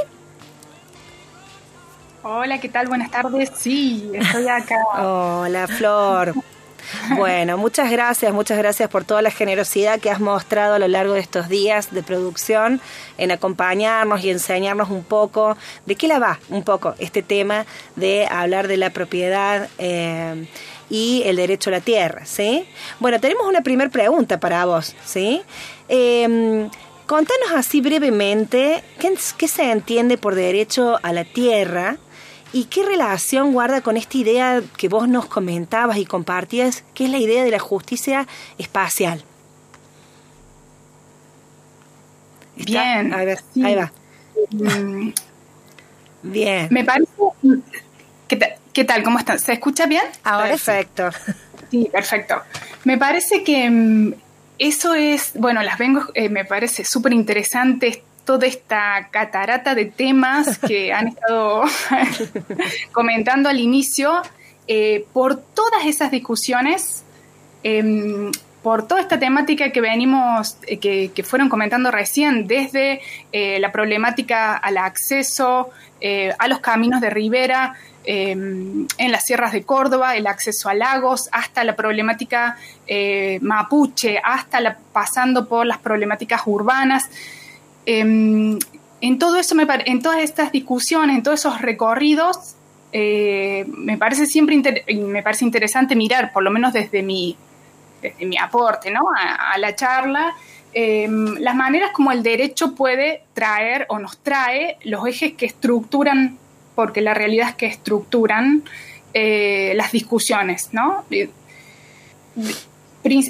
Hola, 2.21 2.59
¿qué 2.59 2.67
tal? 2.67 2.87
Buenas 2.87 3.11
tardes. 3.11 3.49
Sí, 3.55 4.11
estoy 4.13 4.47
acá. 4.49 4.75
Hola, 4.97 5.67
Flor. 5.67 6.33
Bueno, 7.15 7.57
muchas 7.57 7.91
gracias, 7.91 8.33
muchas 8.33 8.57
gracias 8.57 8.89
por 8.89 9.05
toda 9.05 9.21
la 9.21 9.31
generosidad 9.31 9.99
que 9.99 10.09
has 10.09 10.19
mostrado 10.19 10.73
a 10.73 10.79
lo 10.79 10.87
largo 10.87 11.13
de 11.13 11.19
estos 11.21 11.47
días 11.47 11.93
de 11.93 12.03
producción 12.03 12.81
en 13.17 13.31
acompañarnos 13.31 14.23
y 14.23 14.31
enseñarnos 14.31 14.89
un 14.89 15.03
poco 15.03 15.55
de 15.85 15.95
qué 15.95 16.07
la 16.07 16.19
va 16.19 16.39
un 16.49 16.63
poco 16.63 16.95
este 16.97 17.21
tema 17.21 17.65
de 17.95 18.27
hablar 18.29 18.67
de 18.67 18.77
la 18.77 18.89
propiedad 18.89 19.69
eh, 19.77 20.47
y 20.89 21.21
el 21.25 21.35
derecho 21.35 21.69
a 21.69 21.73
la 21.73 21.81
tierra, 21.81 22.25
¿sí? 22.25 22.67
Bueno, 22.99 23.19
tenemos 23.19 23.45
una 23.47 23.61
primera 23.61 23.89
pregunta 23.89 24.39
para 24.39 24.65
vos, 24.65 24.95
¿sí? 25.05 25.41
Eh, 25.89 26.69
contanos 27.05 27.51
así 27.55 27.81
brevemente 27.81 28.83
qué 29.37 29.47
se 29.47 29.71
entiende 29.71 30.17
por 30.17 30.35
derecho 30.35 30.99
a 31.03 31.13
la 31.13 31.23
tierra 31.23 31.97
¿Y 32.51 32.65
qué 32.65 32.83
relación 32.83 33.53
guarda 33.53 33.81
con 33.81 33.95
esta 33.97 34.17
idea 34.17 34.61
que 34.77 34.87
vos 34.89 35.07
nos 35.07 35.25
comentabas 35.25 35.97
y 35.97 36.05
compartías, 36.05 36.83
que 36.93 37.05
es 37.05 37.11
la 37.11 37.19
idea 37.19 37.43
de 37.43 37.51
la 37.51 37.59
justicia 37.59 38.27
espacial? 38.57 39.23
¿Está? 42.57 42.71
Bien, 42.71 43.13
A 43.13 43.23
ver, 43.23 43.39
sí. 43.53 43.63
ahí 43.63 43.75
va. 43.75 43.91
Mm, 44.51 45.09
Bien. 46.23 46.67
Me 46.71 46.83
parece... 46.83 47.11
¿Qué, 48.27 48.35
ta- 48.35 48.55
qué 48.73 48.83
tal? 48.83 49.03
¿Cómo 49.03 49.19
están? 49.19 49.39
¿Se 49.39 49.53
escucha 49.53 49.85
bien? 49.85 50.03
Ahora. 50.23 50.49
Perfecto. 50.49 51.09
Sí, 51.71 51.87
perfecto. 51.91 52.41
Me 52.83 52.97
parece 52.97 53.43
que 53.43 53.69
mm, 53.69 54.13
eso 54.57 54.93
es, 54.95 55.31
bueno, 55.35 55.61
las 55.63 55.77
vengo, 55.77 56.03
eh, 56.13 56.29
me 56.29 56.45
parece 56.45 56.83
súper 56.83 57.13
interesante 57.13 58.03
toda 58.29 58.45
esta 58.45 59.07
catarata 59.09 59.73
de 59.73 59.85
temas 59.85 60.59
que 60.59 60.93
han 60.93 61.07
estado 61.07 61.63
comentando 62.91 63.49
al 63.49 63.59
inicio, 63.59 64.21
eh, 64.67 65.07
por 65.13 65.35
todas 65.37 65.87
esas 65.87 66.11
discusiones, 66.11 67.03
em, 67.63 68.31
por 68.61 68.87
toda 68.87 69.01
esta 69.01 69.17
temática 69.17 69.71
que 69.71 69.81
venimos, 69.81 70.57
eh, 70.67 70.77
que, 70.77 71.09
que 71.11 71.23
fueron 71.23 71.49
comentando 71.49 71.89
recién, 71.89 72.45
desde 72.45 73.01
eh, 73.31 73.59
la 73.59 73.71
problemática 73.71 74.55
al 74.55 74.77
acceso 74.77 75.71
a 76.37 76.47
los 76.47 76.59
caminos 76.59 77.01
de 77.01 77.09
ribera, 77.09 77.73
eh, 78.05 78.29
en 78.31 79.11
las 79.11 79.25
sierras 79.25 79.53
de 79.53 79.63
Córdoba, 79.63 80.15
el 80.15 80.27
acceso 80.27 80.69
a 80.69 80.75
lagos, 80.75 81.29
hasta 81.31 81.63
la 81.63 81.75
problemática 81.75 82.57
mapuche, 83.41 84.21
hasta 84.23 84.61
la, 84.61 84.77
pasando 84.93 85.47
por 85.47 85.65
las 85.65 85.79
problemáticas 85.79 86.43
urbanas. 86.45 87.09
Eh, 87.91 88.59
en 89.01 89.17
todo 89.17 89.37
eso, 89.37 89.55
en 89.59 90.01
todas 90.01 90.19
estas 90.19 90.51
discusiones, 90.51 91.15
en 91.15 91.23
todos 91.23 91.39
esos 91.39 91.61
recorridos, 91.61 92.55
eh, 92.91 93.65
me 93.67 93.97
parece 93.97 94.25
siempre 94.25 94.61
me 94.93 95.23
parece 95.23 95.45
interesante 95.45 95.95
mirar, 95.95 96.33
por 96.33 96.43
lo 96.43 96.51
menos 96.51 96.73
desde 96.73 97.01
mi, 97.01 97.37
desde 98.01 98.25
mi 98.25 98.37
aporte 98.37 98.91
¿no? 98.91 99.01
a, 99.15 99.57
la 99.57 99.75
charla, 99.75 100.35
eh, 100.73 101.07
las 101.39 101.55
maneras 101.55 101.91
como 101.91 102.11
el 102.11 102.23
derecho 102.23 102.75
puede 102.75 103.23
traer 103.33 103.85
o 103.89 103.99
nos 103.99 104.17
trae 104.19 104.77
los 104.83 105.07
ejes 105.07 105.33
que 105.33 105.45
estructuran, 105.45 106.37
porque 106.75 107.01
la 107.01 107.13
realidad 107.13 107.49
es 107.49 107.55
que 107.55 107.67
estructuran 107.67 108.63
eh, 109.13 109.73
las 109.75 109.91
discusiones, 109.91 110.69
¿no? 110.73 111.05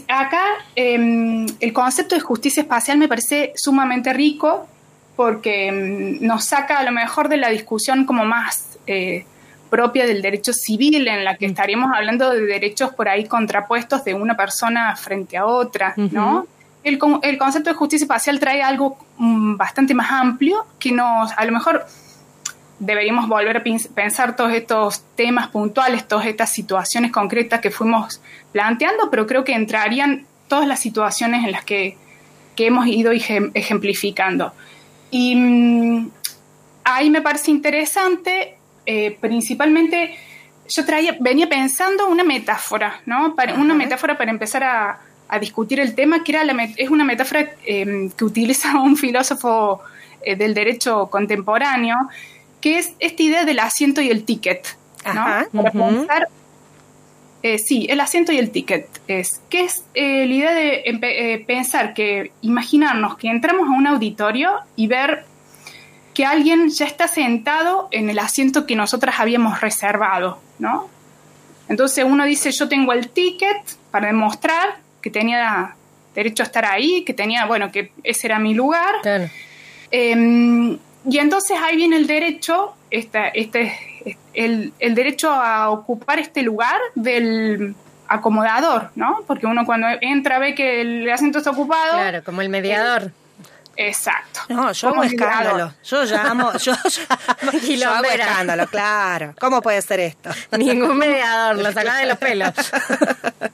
Acá 0.07 0.43
eh, 0.75 1.45
el 1.59 1.73
concepto 1.73 2.15
de 2.15 2.21
justicia 2.21 2.61
espacial 2.61 2.97
me 2.97 3.07
parece 3.07 3.53
sumamente 3.55 4.13
rico 4.13 4.67
porque 5.15 5.71
mm, 5.71 6.25
nos 6.25 6.45
saca 6.45 6.79
a 6.79 6.83
lo 6.83 6.91
mejor 6.91 7.29
de 7.29 7.37
la 7.37 7.49
discusión 7.49 8.05
como 8.05 8.25
más 8.25 8.79
eh, 8.87 9.25
propia 9.69 10.07
del 10.07 10.21
derecho 10.21 10.53
civil, 10.53 11.07
en 11.07 11.23
la 11.23 11.35
que 11.35 11.45
estaríamos 11.45 11.91
hablando 11.93 12.31
de 12.31 12.41
derechos 12.41 12.93
por 12.93 13.07
ahí 13.07 13.25
contrapuestos 13.25 14.03
de 14.03 14.13
una 14.13 14.35
persona 14.35 14.95
frente 14.95 15.37
a 15.37 15.45
otra, 15.45 15.93
¿no? 15.95 16.47
El, 16.83 16.97
el 17.21 17.37
concepto 17.37 17.69
de 17.69 17.75
justicia 17.75 18.05
espacial 18.05 18.39
trae 18.39 18.63
algo 18.63 18.97
mm, 19.17 19.57
bastante 19.57 19.93
más 19.93 20.09
amplio 20.11 20.65
que 20.79 20.91
nos, 20.91 21.31
a 21.37 21.45
lo 21.45 21.51
mejor 21.51 21.85
deberíamos 22.79 23.27
volver 23.27 23.57
a 23.57 23.63
pens- 23.63 23.89
pensar 23.93 24.35
todos 24.35 24.53
estos 24.53 25.03
temas 25.15 25.47
puntuales, 25.49 26.07
todas 26.07 26.25
estas 26.25 26.51
situaciones 26.51 27.11
concretas 27.11 27.59
que 27.59 27.71
fuimos 27.71 28.21
planteando, 28.51 29.09
pero 29.11 29.27
creo 29.27 29.43
que 29.43 29.53
entrarían 29.53 30.25
todas 30.47 30.67
las 30.67 30.79
situaciones 30.79 31.43
en 31.45 31.51
las 31.51 31.63
que, 31.63 31.97
que 32.55 32.67
hemos 32.67 32.87
ido 32.87 33.11
ejem- 33.13 33.51
ejemplificando. 33.53 34.53
Y 35.11 35.35
mm, 35.35 36.09
ahí 36.85 37.09
me 37.09 37.21
parece 37.21 37.51
interesante, 37.51 38.55
eh, 38.85 39.17
principalmente, 39.19 40.15
yo 40.67 40.85
traía, 40.85 41.17
venía 41.19 41.49
pensando 41.49 42.07
una 42.07 42.23
metáfora, 42.23 43.01
¿no? 43.05 43.35
Para, 43.35 43.55
una 43.55 43.73
metáfora 43.73 44.17
para 44.17 44.31
empezar 44.31 44.63
a, 44.63 44.99
a 45.27 45.39
discutir 45.39 45.79
el 45.79 45.95
tema, 45.95 46.23
que 46.23 46.31
era 46.31 46.43
la 46.43 46.53
es 46.77 46.89
una 46.89 47.03
metáfora 47.03 47.49
eh, 47.65 48.09
que 48.15 48.23
utiliza 48.25 48.77
un 48.79 48.95
filósofo 48.95 49.81
eh, 50.21 50.35
del 50.35 50.53
derecho 50.53 51.07
contemporáneo, 51.09 51.95
que 52.61 52.77
es 52.77 52.93
esta 52.99 53.23
idea 53.23 53.45
del 53.45 53.59
asiento 53.59 54.01
y 54.01 54.09
el 54.09 54.23
ticket, 54.23 54.77
¿no? 55.05 55.21
Ajá, 55.21 55.47
Para 55.51 55.71
pensar 55.71 56.27
eh, 57.41 57.57
sí, 57.57 57.87
el 57.89 58.01
asiento 58.01 58.33
y 58.33 58.37
el 58.37 58.51
ticket 58.51 58.87
es 59.07 59.39
que 59.49 59.63
es 59.63 59.85
eh, 59.93 60.27
la 60.27 60.33
idea 60.33 60.53
de 60.53 60.83
eh, 60.85 61.43
pensar 61.47 61.93
que 61.93 62.33
imaginarnos 62.41 63.17
que 63.17 63.29
entramos 63.29 63.69
a 63.69 63.71
un 63.71 63.87
auditorio 63.87 64.59
y 64.75 64.87
ver 64.87 65.23
que 66.13 66.25
alguien 66.25 66.69
ya 66.69 66.85
está 66.85 67.07
sentado 67.07 67.87
en 67.91 68.09
el 68.09 68.19
asiento 68.19 68.65
que 68.65 68.75
nosotras 68.75 69.21
habíamos 69.21 69.61
reservado, 69.61 70.41
¿no? 70.57 70.89
Entonces 71.69 72.03
uno 72.03 72.25
dice, 72.25 72.51
yo 72.51 72.67
tengo 72.67 72.91
el 72.91 73.09
ticket 73.09 73.57
para 73.89 74.07
demostrar 74.07 74.79
que 75.01 75.09
tenía 75.09 75.75
derecho 76.15 76.43
a 76.43 76.45
estar 76.45 76.65
ahí, 76.65 77.05
que 77.05 77.13
tenía, 77.13 77.45
bueno, 77.45 77.71
que 77.71 77.93
ese 78.03 78.27
era 78.27 78.37
mi 78.37 78.53
lugar. 78.53 78.95
Claro. 79.01 79.29
Eh, 79.91 80.77
y 81.09 81.17
entonces 81.19 81.57
ahí 81.61 81.75
viene 81.75 81.97
el 81.97 82.07
derecho, 82.07 82.73
esta, 82.91 83.27
este, 83.29 84.17
el, 84.33 84.73
el 84.79 84.95
derecho 84.95 85.31
a 85.31 85.69
ocupar 85.69 86.19
este 86.19 86.41
lugar 86.41 86.79
del 86.95 87.75
acomodador, 88.07 88.89
¿no? 88.95 89.19
Porque 89.27 89.45
uno 89.45 89.65
cuando 89.65 89.87
entra 90.01 90.39
ve 90.39 90.55
que 90.55 90.81
el 90.81 91.09
asiento 91.09 91.37
está 91.39 91.51
ocupado. 91.51 91.93
Claro, 91.93 92.23
como 92.23 92.41
el 92.41 92.49
mediador. 92.49 93.11
Exacto. 93.81 94.41
No, 94.49 94.71
yo 94.73 94.93
mediador. 94.93 95.05
escándalo. 95.05 95.73
Yo 95.85 96.03
llamo, 96.03 96.51
yo, 96.57 96.73
llamo- 96.73 97.51
yo 97.79 97.89
hago 97.89 98.05
escándalo, 98.05 98.67
claro. 98.67 99.33
¿Cómo 99.39 99.61
puede 99.61 99.81
ser 99.81 100.01
esto? 100.01 100.29
Ningún 100.57 100.97
mediador, 100.97 101.57
lo 101.57 101.71
sacaba 101.71 101.97
de 101.99 102.05
los 102.07 102.17
pelos. 102.17 102.49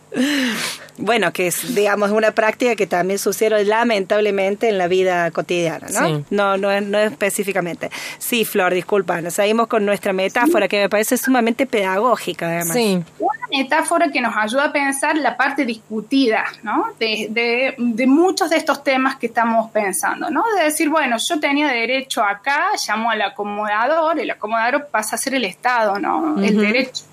Bueno, 0.98 1.34
que 1.34 1.48
es, 1.48 1.76
digamos, 1.76 2.12
una 2.12 2.32
práctica 2.32 2.76
que 2.78 2.88
también 2.88 3.20
sucede 3.20 3.66
lamentablemente 3.66 4.70
en 4.70 4.78
la 4.78 4.88
vida 4.88 5.30
cotidiana, 5.32 5.88
¿no? 5.92 6.08
Sí. 6.08 6.26
No, 6.30 6.56
no, 6.58 6.72
es- 6.72 6.84
no 6.86 6.98
específicamente. 7.00 7.90
Sí, 8.18 8.46
Flor, 8.46 8.74
disculpa, 8.74 9.20
nos 9.22 9.34
seguimos 9.34 9.68
con 9.68 9.86
nuestra 9.86 10.14
metáfora 10.14 10.70
que 10.70 10.80
me 10.82 10.88
parece 10.90 11.18
sumamente 11.18 11.66
pedagógica, 11.66 12.46
además. 12.48 12.72
Sí. 12.74 13.04
Una 13.20 13.34
metáfora 13.52 14.10
que 14.10 14.22
nos 14.22 14.34
ayuda 14.38 14.66
a 14.66 14.72
pensar 14.72 15.18
la 15.18 15.36
parte 15.36 15.66
discutida, 15.66 16.46
¿no? 16.64 16.86
De, 16.98 17.28
de- 17.30 17.76
de 17.78 18.08
muchos 18.08 18.50
de 18.50 18.56
estos 18.56 18.82
temas 18.82 19.18
que 19.18 19.26
estamos 19.28 19.70
pensando, 19.72 20.30
¿no? 20.30 20.44
De 20.58 20.64
decir, 20.64 20.88
bueno, 20.90 21.18
yo 21.20 21.40
tenía 21.42 21.68
derecho 21.68 22.24
acá, 22.24 22.68
llamo 22.88 23.12
al 23.12 23.22
acomodador, 23.22 24.18
el 24.18 24.32
acomodador 24.32 24.88
pasa 24.90 25.18
a 25.18 25.20
ser 25.20 25.36
el 25.36 25.44
Estado, 25.44 26.00
¿no? 26.00 26.42
El 26.42 26.58
derecho, 26.58 27.04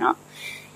¿no? 0.00 0.16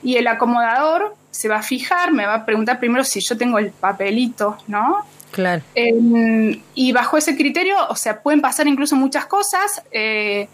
Y 0.05 0.16
el 0.16 0.29
acomodador 0.29 1.16
se 1.37 1.49
va 1.49 1.57
a 1.59 1.62
fijar, 1.62 2.12
me 2.12 2.27
va 2.27 2.35
a 2.35 2.44
preguntar 2.46 2.79
primero 2.81 3.05
si 3.05 3.20
yo 3.20 3.37
tengo 3.37 3.59
el 3.59 3.70
papelito, 3.70 4.59
¿no? 4.66 5.05
Claro. 5.31 5.62
Eh, 5.75 6.61
y 6.75 6.92
bajo 6.92 7.16
ese 7.18 7.37
criterio, 7.37 7.77
o 7.88 7.94
sea, 7.96 8.20
pueden 8.22 8.40
pasar 8.40 8.66
incluso 8.66 8.96
muchas 8.96 9.27
cosas. 9.27 9.83
eh, 9.92 10.49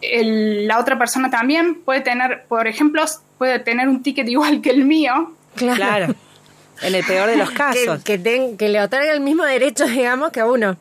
el- 0.00 0.66
la 0.66 0.78
otra 0.80 0.98
persona 0.98 1.30
también 1.30 1.76
puede 1.82 2.00
tener, 2.00 2.44
por 2.48 2.66
ejemplo, 2.66 3.04
puede 3.38 3.58
tener 3.60 3.88
un 3.88 4.02
ticket 4.02 4.28
igual 4.28 4.60
que 4.60 4.70
el 4.70 4.84
mío. 4.84 5.32
Claro. 5.54 5.76
Claro. 5.76 6.14
En 6.82 6.94
el 6.96 7.04
peor 7.04 7.28
de 7.30 7.36
los 7.36 7.50
Que, 7.52 7.56
casos. 7.56 8.02
que, 8.02 8.18
ten- 8.18 8.56
que 8.56 8.68
le 8.68 8.80
otorga 8.80 9.12
el 9.12 9.20
mismo 9.20 9.44
derecho, 9.44 9.86
digamos, 9.86 10.32
que 10.32 10.40
a 10.40 10.46
uno. 10.46 10.76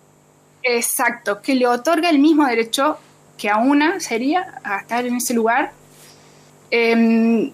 Exacto, 0.63 1.41
que 1.41 1.53
le 1.55 1.67
otorga 1.67 2.09
el 2.09 2.17
mismo 2.19 2.45
derecho 2.47 2.97
que 3.37 3.49
a 3.49 3.57
una 3.57 3.99
sería 3.99 4.55
a 4.63 4.79
estar 4.79 5.05
en 5.05 5.15
ese 5.17 5.33
lugar. 5.35 5.71
Eh, 6.71 7.51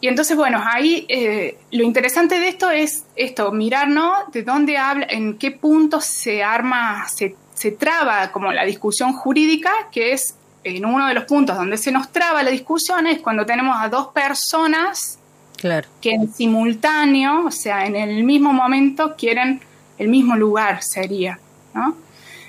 y 0.00 0.08
entonces, 0.08 0.36
bueno, 0.36 0.62
ahí 0.64 1.04
eh, 1.08 1.58
lo 1.72 1.84
interesante 1.84 2.38
de 2.40 2.48
esto 2.48 2.70
es 2.70 3.04
esto, 3.16 3.52
mirarnos 3.52 4.12
de 4.32 4.42
dónde 4.42 4.78
habla, 4.78 5.06
en 5.08 5.36
qué 5.38 5.50
punto 5.50 6.00
se 6.00 6.42
arma, 6.42 7.06
se, 7.08 7.36
se 7.54 7.72
traba 7.72 8.32
como 8.32 8.52
la 8.52 8.64
discusión 8.64 9.12
jurídica, 9.12 9.70
que 9.92 10.12
es 10.12 10.34
en 10.64 10.84
uno 10.84 11.06
de 11.06 11.14
los 11.14 11.24
puntos 11.24 11.56
donde 11.56 11.76
se 11.78 11.90
nos 11.92 12.10
traba 12.12 12.42
la 12.42 12.50
discusión 12.50 13.06
es 13.06 13.20
cuando 13.20 13.46
tenemos 13.46 13.76
a 13.80 13.88
dos 13.88 14.08
personas 14.08 15.18
Claro. 15.56 15.88
que 16.00 16.10
en 16.12 16.32
simultáneo, 16.32 17.44
o 17.46 17.50
sea, 17.50 17.84
en 17.86 17.94
el 17.96 18.24
mismo 18.24 18.52
momento 18.52 19.14
quieren 19.16 19.60
el 19.98 20.08
mismo 20.08 20.34
lugar, 20.36 20.82
sería, 20.82 21.38
¿no? 21.74 21.94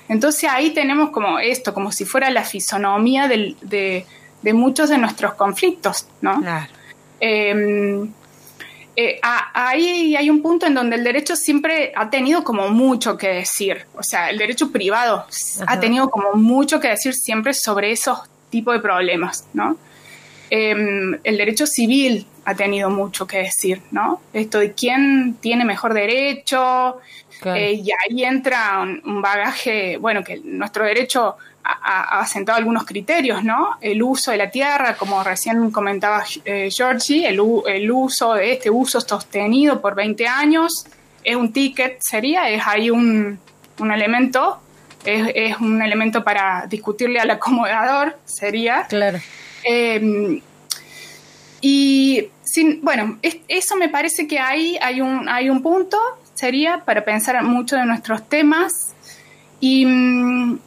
Entonces 0.08 0.48
ahí 0.50 0.70
tenemos 0.70 1.10
como 1.10 1.38
esto, 1.38 1.74
como 1.74 1.92
si 1.92 2.04
fuera 2.06 2.30
la 2.30 2.42
fisonomía 2.44 3.28
del- 3.28 3.56
de, 3.62 4.06
de 4.42 4.52
muchos 4.54 4.88
de 4.88 4.96
nuestros 4.98 5.34
conflictos, 5.34 6.06
¿no? 6.22 6.40
Claro. 6.40 6.72
Eh, 7.24 8.04
eh, 8.96 9.18
a- 9.22 9.68
ahí 9.68 10.16
hay 10.16 10.28
un 10.28 10.42
punto 10.42 10.66
en 10.66 10.74
donde 10.74 10.96
el 10.96 11.04
derecho 11.04 11.36
siempre 11.36 11.92
ha 11.96 12.10
tenido 12.10 12.42
como 12.44 12.68
mucho 12.68 13.16
que 13.16 13.28
decir, 13.28 13.86
o 13.94 14.02
sea, 14.02 14.28
el 14.28 14.36
derecho 14.38 14.70
privado 14.72 15.24
Ajá. 15.60 15.64
ha 15.66 15.80
tenido 15.80 16.10
como 16.10 16.32
mucho 16.34 16.80
que 16.80 16.88
decir 16.88 17.14
siempre 17.14 17.54
sobre 17.54 17.92
esos 17.92 18.18
tipos 18.50 18.74
de 18.74 18.80
problemas, 18.80 19.46
¿no? 19.54 19.76
Eh, 20.50 20.74
el 21.24 21.36
derecho 21.38 21.66
civil 21.66 22.26
ha 22.44 22.54
tenido 22.54 22.90
mucho 22.90 23.26
que 23.26 23.38
decir, 23.38 23.80
¿no? 23.92 24.20
Esto 24.34 24.58
de 24.58 24.72
quién 24.72 25.36
tiene 25.40 25.64
mejor 25.64 25.94
derecho, 25.94 26.98
eh, 27.44 27.72
y 27.82 27.88
ahí 27.92 28.24
entra 28.24 28.80
un, 28.82 29.00
un 29.06 29.22
bagaje, 29.22 29.96
bueno, 29.96 30.22
que 30.22 30.40
nuestro 30.44 30.84
derecho 30.84 31.36
ha, 31.64 32.26
sentado 32.26 32.58
algunos 32.58 32.84
criterios, 32.84 33.44
¿no? 33.44 33.76
El 33.80 34.02
uso 34.02 34.30
de 34.32 34.36
la 34.36 34.50
tierra, 34.50 34.96
como 34.96 35.22
recién 35.22 35.70
comentaba 35.70 36.24
eh, 36.44 36.68
Georgie, 36.70 37.26
el, 37.28 37.40
el 37.66 37.90
uso 37.90 38.34
de 38.34 38.52
este 38.52 38.68
uso 38.70 39.00
sostenido 39.00 39.80
por 39.80 39.94
20 39.94 40.26
años, 40.26 40.86
es 41.22 41.36
un 41.36 41.52
ticket, 41.52 41.98
sería, 42.00 42.48
es 42.50 42.62
ahí 42.66 42.90
un, 42.90 43.38
un 43.78 43.92
elemento, 43.92 44.60
es, 45.04 45.30
es 45.34 45.56
un 45.58 45.80
elemento 45.82 46.24
para 46.24 46.66
discutirle 46.68 47.20
al 47.20 47.30
acomodador, 47.30 48.16
sería. 48.24 48.86
Claro. 48.88 49.20
Eh, 49.64 50.40
y 51.60 52.28
sin, 52.42 52.80
bueno, 52.82 53.18
es- 53.22 53.38
eso 53.48 53.76
me 53.76 53.88
parece 53.88 54.26
que 54.26 54.38
ahí 54.38 54.76
hay 54.82 55.00
un, 55.00 55.28
hay 55.28 55.48
un 55.48 55.62
punto, 55.62 55.96
sería 56.34 56.82
para 56.84 57.04
pensar 57.04 57.42
mucho 57.44 57.76
de 57.76 57.84
nuestros 57.86 58.28
temas. 58.28 58.94
Y 59.60 59.86
mm, 59.86 60.58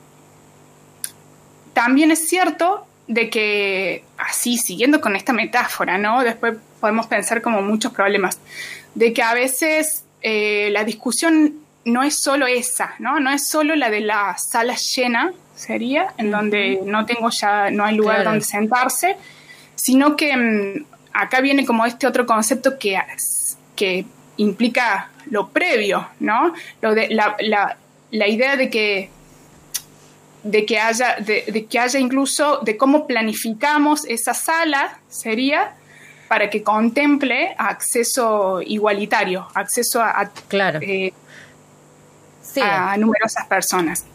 también 1.76 2.10
es 2.10 2.28
cierto 2.28 2.88
de 3.08 3.30
que, 3.30 4.04
así, 4.18 4.58
siguiendo 4.58 5.00
con 5.02 5.16
esta 5.16 5.34
metáfora, 5.34 6.00
¿no? 6.00 6.24
Después 6.24 6.56
podemos 6.80 7.06
pensar 7.06 7.42
como 7.44 7.62
muchos 7.62 7.92
problemas, 7.92 8.40
de 8.96 9.14
que 9.14 9.22
a 9.22 9.34
veces 9.36 10.06
eh, 10.24 10.70
la 10.72 10.84
discusión 10.86 11.54
no 11.84 12.02
es 12.02 12.20
solo 12.20 12.48
esa, 12.48 12.96
¿no? 12.98 13.20
No 13.20 13.30
es 13.30 13.48
solo 13.48 13.76
la 13.76 13.92
de 13.92 14.00
la 14.00 14.38
sala 14.38 14.76
llena, 14.76 15.34
sería, 15.56 16.14
en 16.18 16.32
donde 16.32 16.80
no 16.84 17.06
tengo 17.06 17.30
ya, 17.30 17.70
no 17.70 17.84
hay 17.86 17.96
lugar 17.96 18.16
Claro. 18.18 18.32
donde 18.32 18.46
sentarse, 18.46 19.18
sino 19.76 20.16
que 20.16 20.36
mm, 20.36 20.86
acá 21.14 21.42
viene 21.42 21.66
como 21.66 21.86
este 21.86 22.08
otro 22.08 22.26
concepto 22.26 22.80
que, 22.80 22.98
que 23.76 24.06
implica 24.38 25.10
lo 25.30 25.50
previo, 25.50 26.08
¿no? 26.20 26.54
Lo 26.82 26.96
de, 26.96 27.10
la, 27.10 27.36
la, 27.40 27.78
la 28.12 28.28
idea 28.28 28.56
de 28.56 28.70
que 28.70 29.10
de 30.46 30.64
que 30.64 30.80
haya 30.80 31.16
de, 31.20 31.44
de 31.48 31.66
que 31.66 31.80
haya 31.80 32.00
incluso 32.00 32.60
de 32.64 32.78
cómo 32.78 33.08
planificamos 33.08 34.06
esa 34.06 34.36
sala 34.36 35.00
sería 35.10 35.74
para 36.30 36.50
que 36.52 36.62
contemple 36.62 37.56
acceso 37.58 38.62
igualitario, 38.62 39.48
acceso 39.56 40.02
a, 40.02 40.12
a, 40.22 40.30
Claro. 40.48 40.80
eh, 40.82 41.12
Sí. 42.42 42.62
a 42.64 42.96
numerosas 42.98 43.46
personas. 43.48 44.06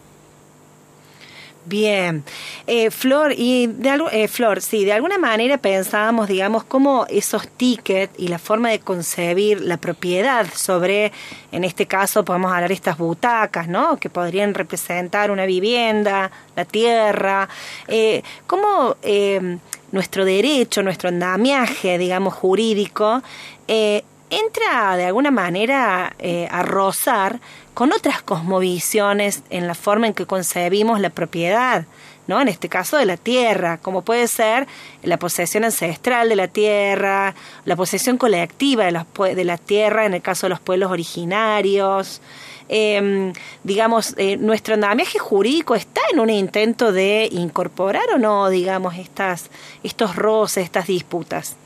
Bien. 1.66 2.25
Eh, 2.66 2.90
Flor, 2.90 3.35
y 3.37 3.66
de 3.66 3.90
algo, 3.90 4.11
eh, 4.11 4.29
Flor, 4.29 4.62
sí, 4.62 4.85
de 4.85 4.94
alguna 4.94 5.18
manera 5.18 5.59
pensábamos, 5.59 6.27
digamos, 6.27 6.64
cómo 6.64 7.07
esos 7.11 7.49
tickets 7.49 8.12
y 8.18 8.29
la 8.29 8.38
forma 8.38 8.70
de 8.70 8.81
concebir 8.81 9.61
la 9.61 9.77
propiedad 9.77 10.46
sobre, 10.55 11.12
en 11.53 11.64
este 11.64 11.85
caso 11.87 12.25
podemos 12.25 12.51
hablar 12.51 12.68
de 12.68 12.75
estas 12.75 12.96
butacas, 12.96 13.68
¿no? 13.68 13.99
Que 13.99 14.09
podrían 14.09 14.55
representar 14.55 15.31
una 15.31 15.44
vivienda, 15.44 16.31
la 16.57 16.64
tierra, 16.64 17.49
eh, 17.88 18.23
cómo 18.46 18.96
eh, 19.03 19.59
nuestro 19.92 20.25
derecho, 20.25 20.83
nuestro 20.83 21.11
andamiaje, 21.11 21.99
digamos, 21.99 22.33
jurídico, 22.33 23.23
eh, 23.68 24.03
entra 24.31 24.96
de 24.96 25.05
alguna 25.05 25.31
manera 25.31 26.14
eh, 26.18 26.49
a 26.51 26.62
rozar 26.62 27.40
con 27.81 27.95
otras 27.95 28.21
cosmovisiones 28.21 29.43
en 29.49 29.66
la 29.66 29.75
forma 29.75 30.07
en 30.07 30.12
que 30.12 30.27
concebimos 30.27 31.01
la 31.01 31.09
propiedad, 31.09 31.87
¿no? 32.27 32.38
En 32.38 32.49
este 32.49 32.69
caso 32.69 32.99
de 32.99 33.07
la 33.07 33.16
tierra, 33.16 33.79
como 33.79 34.03
puede 34.03 34.29
ser 34.29 34.66
la 35.03 35.19
posesión 35.19 35.64
ancestral 35.64 36.29
de 36.29 36.37
la 36.37 36.47
tierra, 36.47 37.35
la 37.64 37.77
posesión 37.77 38.19
colectiva 38.19 38.85
de, 38.85 38.93
los 38.93 39.07
de 39.35 39.45
la 39.47 39.57
tierra 39.57 40.05
en 40.05 40.12
el 40.12 40.21
caso 40.21 40.45
de 40.45 40.51
los 40.51 40.61
pueblos 40.61 40.90
originarios. 40.90 42.21
Eh, 42.69 43.33
digamos, 43.64 44.14
eh, 44.19 44.37
nuestro 44.37 44.75
andamiaje 44.75 45.19
jurídico 45.19 45.75
está 45.75 46.03
en 46.12 46.21
un 46.21 46.29
intento 46.29 46.93
de 46.93 47.31
incorporar 47.33 48.05
o 48.14 48.19
no, 48.19 48.51
digamos, 48.51 48.99
estas, 48.99 49.49
estos 49.83 50.16
roces, 50.16 50.64
estas 50.64 50.87
disputas. 50.87 51.57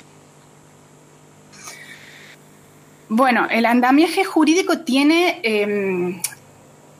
Bueno, 3.16 3.46
el 3.48 3.64
andamiaje 3.64 4.24
jurídico 4.24 4.80
tiene, 4.80 5.38
eh, 5.44 6.20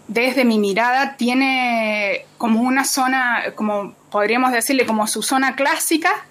desde 0.07 0.44
mi 0.44 0.61
mirada, 0.61 1.16
tiene 1.16 2.24
como 2.38 2.61
una 2.62 2.85
zona, 2.85 3.46
como 3.57 3.94
podríamos 4.12 4.53
decirle, 4.53 4.87
como 4.87 5.09
su 5.09 5.24
zona 5.24 5.57
clásica 5.57 6.24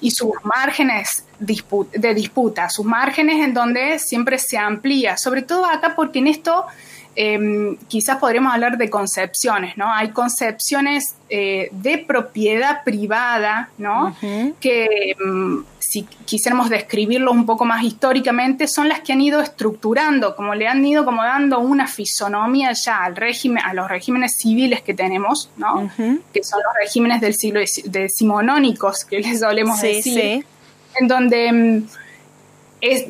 y 0.00 0.12
sus 0.12 0.34
márgenes 0.44 1.24
de 1.40 2.14
disputa, 2.14 2.70
sus 2.70 2.86
márgenes 2.86 3.44
en 3.44 3.54
donde 3.54 3.98
siempre 3.98 4.38
se 4.38 4.56
amplía, 4.56 5.16
sobre 5.16 5.42
todo 5.42 5.64
acá 5.64 5.96
porque 5.96 6.20
en 6.20 6.28
esto 6.28 6.66
eh, 7.20 7.76
quizás 7.88 8.18
podríamos 8.18 8.54
hablar 8.54 8.78
de 8.78 8.88
concepciones, 8.88 9.76
¿no? 9.76 9.92
Hay 9.92 10.10
concepciones 10.10 11.16
eh, 11.28 11.68
de 11.72 11.98
propiedad 11.98 12.84
privada, 12.84 13.70
¿no? 13.76 14.14
Que 14.60 15.16
mm, 15.18 15.58
si 15.80 16.04
quisiéramos 16.26 16.70
describirlo 16.70 17.32
un 17.32 17.44
poco 17.44 17.64
más 17.64 17.82
históricamente, 17.82 18.68
son 18.68 18.88
las 18.88 19.00
que 19.00 19.14
han 19.14 19.20
ido 19.20 19.40
estructurando, 19.40 20.36
como 20.36 20.54
le 20.54 20.68
han 20.68 20.84
ido 20.86 21.04
como 21.04 21.24
dando 21.24 21.58
una 21.58 21.88
fisonomía 21.88 22.70
ya 22.72 23.02
al 23.02 23.16
régimen, 23.16 23.64
a 23.64 23.74
los 23.74 23.88
regímenes 23.88 24.36
civiles 24.40 24.80
que 24.82 24.94
tenemos, 24.94 25.50
¿no? 25.56 25.90
Que 26.32 26.44
son 26.44 26.60
los 26.62 26.72
regímenes 26.80 27.20
del 27.20 27.34
siglo 27.34 27.60
deci- 27.60 27.82
decimonónicos, 27.84 29.04
que 29.04 29.18
les 29.18 29.40
solemos 29.40 29.80
Sí, 29.80 29.86
decir 29.88 30.14
sí. 30.14 30.44
en 31.00 31.08
donde 31.08 31.52
mm, 31.52 31.86
es, 32.80 33.06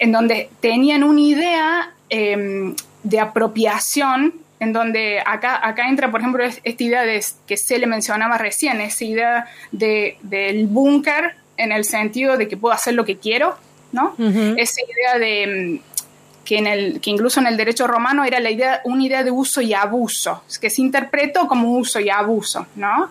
en, 0.00 0.10
donde 0.10 0.50
tenían 0.60 1.04
una 1.04 1.20
idea 1.20 1.92
em, 2.08 2.74
de 3.02 3.20
apropiación, 3.20 4.34
en 4.60 4.72
donde 4.72 5.20
acá, 5.24 5.66
acá 5.66 5.88
entra, 5.88 6.10
por 6.10 6.20
ejemplo, 6.20 6.44
es- 6.44 6.60
esta 6.64 6.82
idea 6.84 7.02
de, 7.02 7.24
que 7.46 7.56
se 7.56 7.78
le 7.78 7.86
mencionaba 7.86 8.38
recién, 8.38 8.80
esa 8.80 9.04
idea 9.04 9.46
de, 9.72 10.18
del 10.22 10.66
búnker 10.66 11.34
en 11.56 11.72
el 11.72 11.84
sentido 11.84 12.36
de 12.36 12.48
que 12.48 12.56
puedo 12.56 12.74
hacer 12.74 12.94
lo 12.94 13.04
que 13.04 13.16
quiero, 13.18 13.56
¿no? 13.92 14.14
Esa 14.56 14.80
idea 14.82 15.18
de 15.18 15.78
mm, 15.80 16.44
que, 16.44 16.58
en 16.58 16.66
el, 16.66 17.00
que 17.00 17.10
incluso 17.10 17.40
en 17.40 17.46
el 17.46 17.56
derecho 17.56 17.86
romano 17.86 18.24
era 18.24 18.40
la 18.40 18.50
idea, 18.50 18.80
una 18.84 19.02
idea 19.04 19.22
de 19.24 19.30
uso 19.30 19.60
y 19.60 19.74
abuso, 19.74 20.42
que 20.60 20.70
se 20.70 20.80
interpretó 20.80 21.46
como 21.48 21.72
uso 21.76 22.00
y 22.00 22.08
abuso, 22.10 22.66
¿no? 22.76 23.10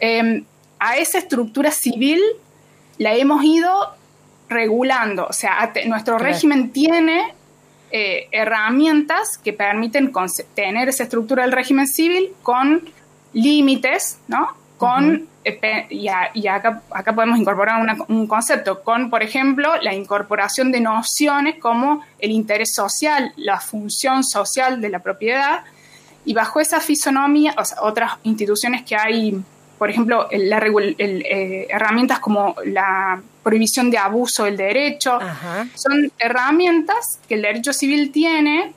Em, 0.00 0.44
a 0.78 0.96
esa 0.96 1.18
estructura 1.18 1.70
civil 1.70 2.20
la 2.98 3.14
hemos 3.14 3.44
ido 3.44 3.70
regulando, 4.48 5.26
o 5.26 5.32
sea, 5.32 5.72
nuestro 5.86 6.18
régimen 6.18 6.70
tiene 6.70 7.34
eh, 7.96 8.26
herramientas 8.32 9.38
que 9.38 9.52
permiten 9.52 10.12
tener 10.56 10.88
esa 10.88 11.04
estructura 11.04 11.44
del 11.44 11.52
régimen 11.52 11.86
civil 11.86 12.32
con 12.42 12.82
límites, 13.32 14.18
¿no? 14.26 14.48
con, 14.78 15.28
eh, 15.44 15.86
y, 15.90 16.08
a- 16.08 16.30
y 16.34 16.48
acá, 16.48 16.82
acá 16.90 17.14
podemos 17.14 17.38
incorporar 17.38 17.80
una- 17.80 17.96
un 18.08 18.26
concepto, 18.26 18.82
con, 18.82 19.10
por 19.10 19.22
ejemplo, 19.22 19.68
la 19.80 19.94
incorporación 19.94 20.72
de 20.72 20.80
nociones 20.80 21.60
como 21.60 22.02
el 22.18 22.32
interés 22.32 22.74
social, 22.74 23.32
la 23.36 23.60
función 23.60 24.24
social 24.24 24.80
de 24.80 24.88
la 24.88 24.98
propiedad, 24.98 25.62
y 26.24 26.34
bajo 26.34 26.58
esa 26.58 26.80
fisonomía, 26.80 27.54
o 27.56 27.64
sea, 27.64 27.80
otras 27.82 28.14
instituciones 28.24 28.82
que 28.82 28.96
hay, 28.96 29.40
por 29.78 29.90
ejemplo, 29.90 30.28
el- 30.30 30.48
la 30.48 30.58
el, 30.58 30.96
eh, 31.28 31.66
herramientas 31.68 32.18
como 32.20 32.54
la 32.64 33.20
prohibición 33.42 33.90
de 33.90 33.98
abuso 33.98 34.44
del 34.44 34.56
derecho, 34.56 35.14
Ajá. 35.14 35.66
son 35.74 36.10
herramientas 36.18 37.18
que 37.28 37.34
el 37.34 37.42
derecho 37.42 37.72
civil 37.72 38.10
tiene, 38.12 38.72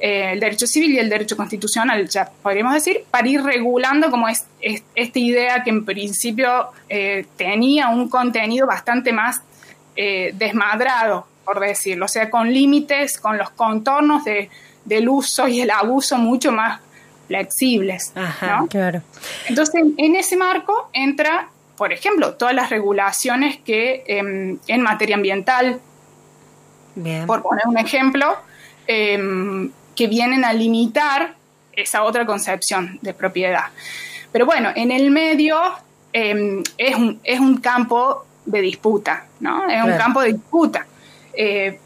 eh, 0.00 0.30
el 0.32 0.40
derecho 0.40 0.66
civil 0.66 0.92
y 0.92 0.98
el 0.98 1.08
derecho 1.08 1.36
constitucional, 1.36 2.08
ya 2.08 2.30
podríamos 2.42 2.74
decir, 2.74 3.04
para 3.10 3.26
ir 3.28 3.42
regulando 3.42 4.10
como 4.10 4.28
es, 4.28 4.44
es- 4.60 4.84
esta 4.94 5.18
idea 5.18 5.64
que 5.64 5.70
en 5.70 5.84
principio 5.84 6.68
eh, 6.88 7.26
tenía 7.36 7.88
un 7.88 8.08
contenido 8.08 8.66
bastante 8.66 9.12
más 9.12 9.40
eh, 9.96 10.30
desmadrado, 10.34 11.26
por 11.44 11.58
decirlo, 11.58 12.04
o 12.04 12.08
sea, 12.08 12.30
con 12.30 12.52
límites, 12.52 13.18
con 13.18 13.36
los 13.36 13.50
contornos 13.50 14.24
de- 14.24 14.48
del 14.84 15.08
uso 15.08 15.48
y 15.48 15.60
el 15.60 15.70
abuso 15.72 16.16
mucho 16.18 16.52
más 16.52 16.80
flexibles. 17.28 18.12
Ajá. 18.16 18.58
¿no? 18.58 18.66
Claro. 18.66 19.02
Entonces, 19.46 19.82
en, 19.96 20.16
ese 20.16 20.36
marco 20.36 20.90
entra, 20.92 21.48
por 21.76 21.92
ejemplo, 21.92 22.34
todas 22.34 22.54
las 22.54 22.70
regulaciones 22.70 23.58
que 23.58 24.02
em, 24.06 24.58
en 24.66 24.80
materia 24.82 25.14
ambiental, 25.14 25.80
Bien. 26.96 27.26
por 27.26 27.42
poner 27.42 27.68
un 27.68 27.78
ejemplo, 27.78 28.36
em, 28.88 29.70
que 29.94 30.06
vienen 30.08 30.44
a 30.44 30.52
limitar 30.52 31.34
esa 31.72 32.02
otra 32.02 32.26
concepción 32.26 32.98
de 33.02 33.14
propiedad. 33.14 33.66
Pero 34.32 34.46
bueno, 34.46 34.70
en 34.74 34.90
el 34.90 35.10
medio 35.10 35.56
em, 36.12 36.62
es, 36.76 36.96
un, 36.96 37.20
es 37.22 37.38
un 37.38 37.58
campo 37.58 38.24
de 38.44 38.60
disputa, 38.62 39.26
¿no? 39.40 39.68
Es 39.68 39.82
un 39.84 39.96
campo 39.96 40.22
de 40.22 40.32
disputa. 40.32 40.86
eh, 41.34 41.78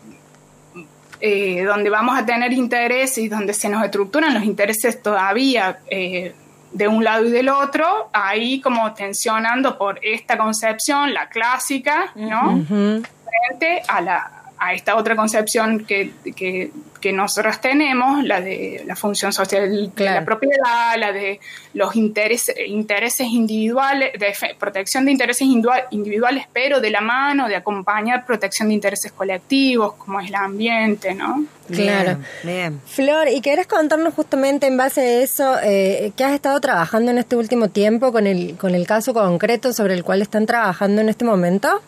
eh, 1.24 1.62
donde 1.62 1.88
vamos 1.88 2.18
a 2.18 2.26
tener 2.26 2.52
intereses 2.52 3.18
y 3.18 3.28
donde 3.28 3.54
se 3.54 3.68
nos 3.68 3.84
estructuran 3.84 4.34
los 4.34 4.42
intereses 4.42 5.00
todavía 5.00 5.78
eh, 5.88 6.34
de 6.72 6.88
un 6.88 7.04
lado 7.04 7.24
y 7.24 7.30
del 7.30 7.48
otro, 7.48 8.10
ahí 8.12 8.60
como 8.60 8.92
tensionando 8.92 9.78
por 9.78 10.00
esta 10.02 10.36
concepción, 10.36 11.14
la 11.14 11.28
clásica, 11.28 12.10
¿no? 12.16 12.64
Frente 12.66 13.82
a, 13.86 14.00
la, 14.00 14.41
a 14.64 14.74
esta 14.74 14.94
otra 14.96 15.16
concepción 15.16 15.84
que, 15.84 16.12
que, 16.36 16.70
que 17.00 17.12
nosotros 17.12 17.60
tenemos, 17.60 18.22
la 18.22 18.40
de 18.40 18.84
la 18.86 18.94
función 18.94 19.32
social 19.32 19.68
de 19.94 20.04
la 20.04 20.24
propiedad, 20.24 20.96
la 20.96 21.10
de 21.10 21.40
los 21.74 21.96
intereses, 21.96 22.54
intereses 22.66 23.26
individuales, 23.26 24.12
de 24.18 24.32
fe- 24.34 24.54
protección 24.56 25.04
de 25.04 25.10
intereses 25.10 25.48
individuales, 25.90 26.46
pero 26.52 26.80
de 26.80 26.90
la 26.90 27.00
mano 27.00 27.48
de 27.48 27.56
acompañar 27.56 28.24
protección 28.24 28.68
de 28.68 28.74
intereses 28.74 29.10
colectivos, 29.10 29.94
como 29.94 30.20
es 30.20 30.28
el 30.28 30.36
ambiente, 30.36 31.12
¿no? 31.14 31.44
Claro. 31.68 32.18
Bien. 32.44 32.80
Flor, 32.86 33.28
¿y 33.28 33.40
querés 33.40 33.66
contarnos 33.66 34.14
justamente 34.14 34.68
en 34.68 34.76
base 34.76 35.00
a 35.00 35.22
eso 35.22 35.56
eh, 35.62 36.12
qué 36.16 36.22
has 36.24 36.32
estado 36.34 36.60
trabajando 36.60 37.10
en 37.10 37.18
este 37.18 37.34
último 37.34 37.68
tiempo 37.68 38.12
con 38.12 38.26
el, 38.28 38.56
con 38.58 38.74
el 38.76 38.86
caso 38.86 39.12
concreto 39.12 39.72
sobre 39.72 39.94
el 39.94 40.04
cual 40.04 40.22
están 40.22 40.46
trabajando 40.46 41.00
en 41.00 41.08
este 41.08 41.24
momento? 41.24 41.82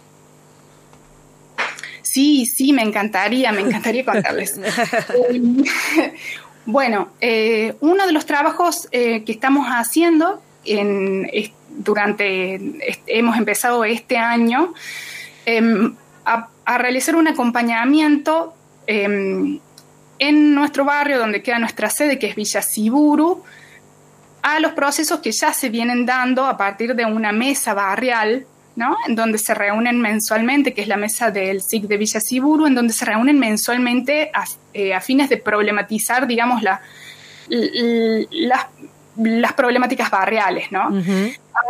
Sí, 2.14 2.46
sí, 2.46 2.72
me 2.72 2.82
encantaría, 2.82 3.50
me 3.50 3.62
encantaría 3.62 4.04
contarles. 4.04 4.54
Eh, 5.32 6.14
bueno, 6.64 7.08
eh, 7.20 7.74
uno 7.80 8.06
de 8.06 8.12
los 8.12 8.24
trabajos 8.24 8.86
eh, 8.92 9.24
que 9.24 9.32
estamos 9.32 9.66
haciendo 9.68 10.40
en, 10.64 11.28
durante, 11.70 12.60
hemos 13.08 13.36
empezado 13.36 13.84
este 13.84 14.16
año 14.16 14.74
em, 15.44 15.96
a, 16.24 16.50
a 16.64 16.78
realizar 16.78 17.16
un 17.16 17.26
acompañamiento 17.26 18.54
em, 18.86 19.58
en 20.20 20.54
nuestro 20.54 20.84
barrio, 20.84 21.18
donde 21.18 21.42
queda 21.42 21.58
nuestra 21.58 21.90
sede, 21.90 22.20
que 22.20 22.28
es 22.28 22.36
Villa 22.36 22.62
Siburu, 22.62 23.42
a 24.42 24.60
los 24.60 24.72
procesos 24.74 25.18
que 25.18 25.32
ya 25.32 25.52
se 25.52 25.68
vienen 25.68 26.06
dando 26.06 26.46
a 26.46 26.56
partir 26.56 26.94
de 26.94 27.06
una 27.06 27.32
mesa 27.32 27.74
barrial, 27.74 28.46
¿no? 28.76 28.96
En 29.06 29.14
donde 29.14 29.38
se 29.38 29.54
reúnen 29.54 30.00
mensualmente, 30.00 30.74
que 30.74 30.82
es 30.82 30.88
la 30.88 30.96
mesa 30.96 31.30
del 31.30 31.62
SIC 31.62 31.84
de 31.84 31.96
Villa 31.96 32.20
Siburu, 32.20 32.66
en 32.66 32.74
donde 32.74 32.92
se 32.92 33.04
reúnen 33.04 33.38
mensualmente 33.38 34.30
a, 34.34 34.44
eh, 34.72 34.92
a 34.94 35.00
fines 35.00 35.28
de 35.28 35.36
problematizar, 35.36 36.26
digamos, 36.26 36.62
la, 36.62 36.80
las, 38.30 38.66
las 39.16 39.52
problemáticas 39.52 40.10
barriales, 40.10 40.72
¿no? 40.72 40.88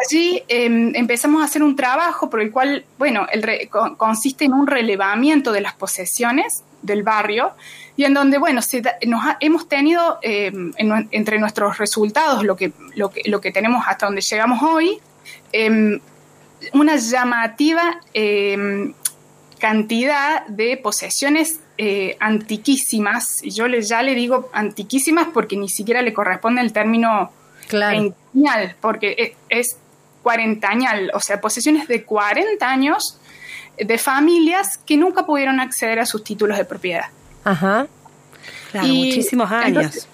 Allí 0.06 0.42
eh, 0.48 0.64
empezamos 0.94 1.42
a 1.42 1.44
hacer 1.44 1.62
un 1.62 1.76
trabajo 1.76 2.30
por 2.30 2.40
el 2.40 2.50
cual, 2.50 2.84
bueno, 2.98 3.26
el 3.30 3.42
re- 3.42 3.68
con- 3.68 3.96
consiste 3.96 4.44
en 4.46 4.54
un 4.54 4.66
relevamiento 4.66 5.52
de 5.52 5.60
las 5.60 5.74
posesiones 5.74 6.64
del 6.82 7.02
barrio 7.02 7.52
y 7.96 8.04
en 8.04 8.14
donde, 8.14 8.38
bueno, 8.38 8.62
se 8.62 8.80
da- 8.80 8.96
nos 9.06 9.24
ha- 9.24 9.36
hemos 9.40 9.68
tenido 9.68 10.18
eh, 10.22 10.46
en 10.46 10.88
nue- 10.88 11.08
entre 11.10 11.38
nuestros 11.38 11.76
resultados, 11.78 12.44
lo 12.44 12.56
que, 12.56 12.72
lo, 12.96 13.10
que, 13.10 13.22
lo 13.26 13.40
que 13.40 13.52
tenemos 13.52 13.84
hasta 13.86 14.06
donde 14.06 14.22
llegamos 14.22 14.62
hoy, 14.62 14.98
eh, 15.52 16.00
una 16.72 16.96
llamativa 16.96 18.00
eh, 18.14 18.92
cantidad 19.58 20.46
de 20.46 20.76
posesiones 20.76 21.60
eh, 21.78 22.16
antiquísimas, 22.20 23.42
y 23.42 23.50
yo 23.50 23.66
le, 23.68 23.82
ya 23.82 24.02
le 24.02 24.14
digo 24.14 24.50
antiquísimas 24.52 25.28
porque 25.32 25.56
ni 25.56 25.68
siquiera 25.68 26.02
le 26.02 26.12
corresponde 26.12 26.60
el 26.60 26.72
término 26.72 27.32
Claro. 27.68 28.14
porque 28.80 29.10
e- 29.18 29.36
es 29.48 29.76
cuarentañal, 30.22 31.10
o 31.14 31.20
sea, 31.20 31.40
posesiones 31.40 31.88
de 31.88 32.04
40 32.04 32.68
años 32.68 33.18
de 33.78 33.98
familias 33.98 34.78
que 34.78 34.96
nunca 34.96 35.24
pudieron 35.26 35.60
acceder 35.60 35.98
a 35.98 36.06
sus 36.06 36.22
títulos 36.24 36.56
de 36.58 36.64
propiedad. 36.64 37.06
Ajá. 37.42 37.86
Claro, 38.70 38.86
Y 38.86 38.98
muchísimos 39.06 39.50
años. 39.50 39.66
entonces, 39.68 40.08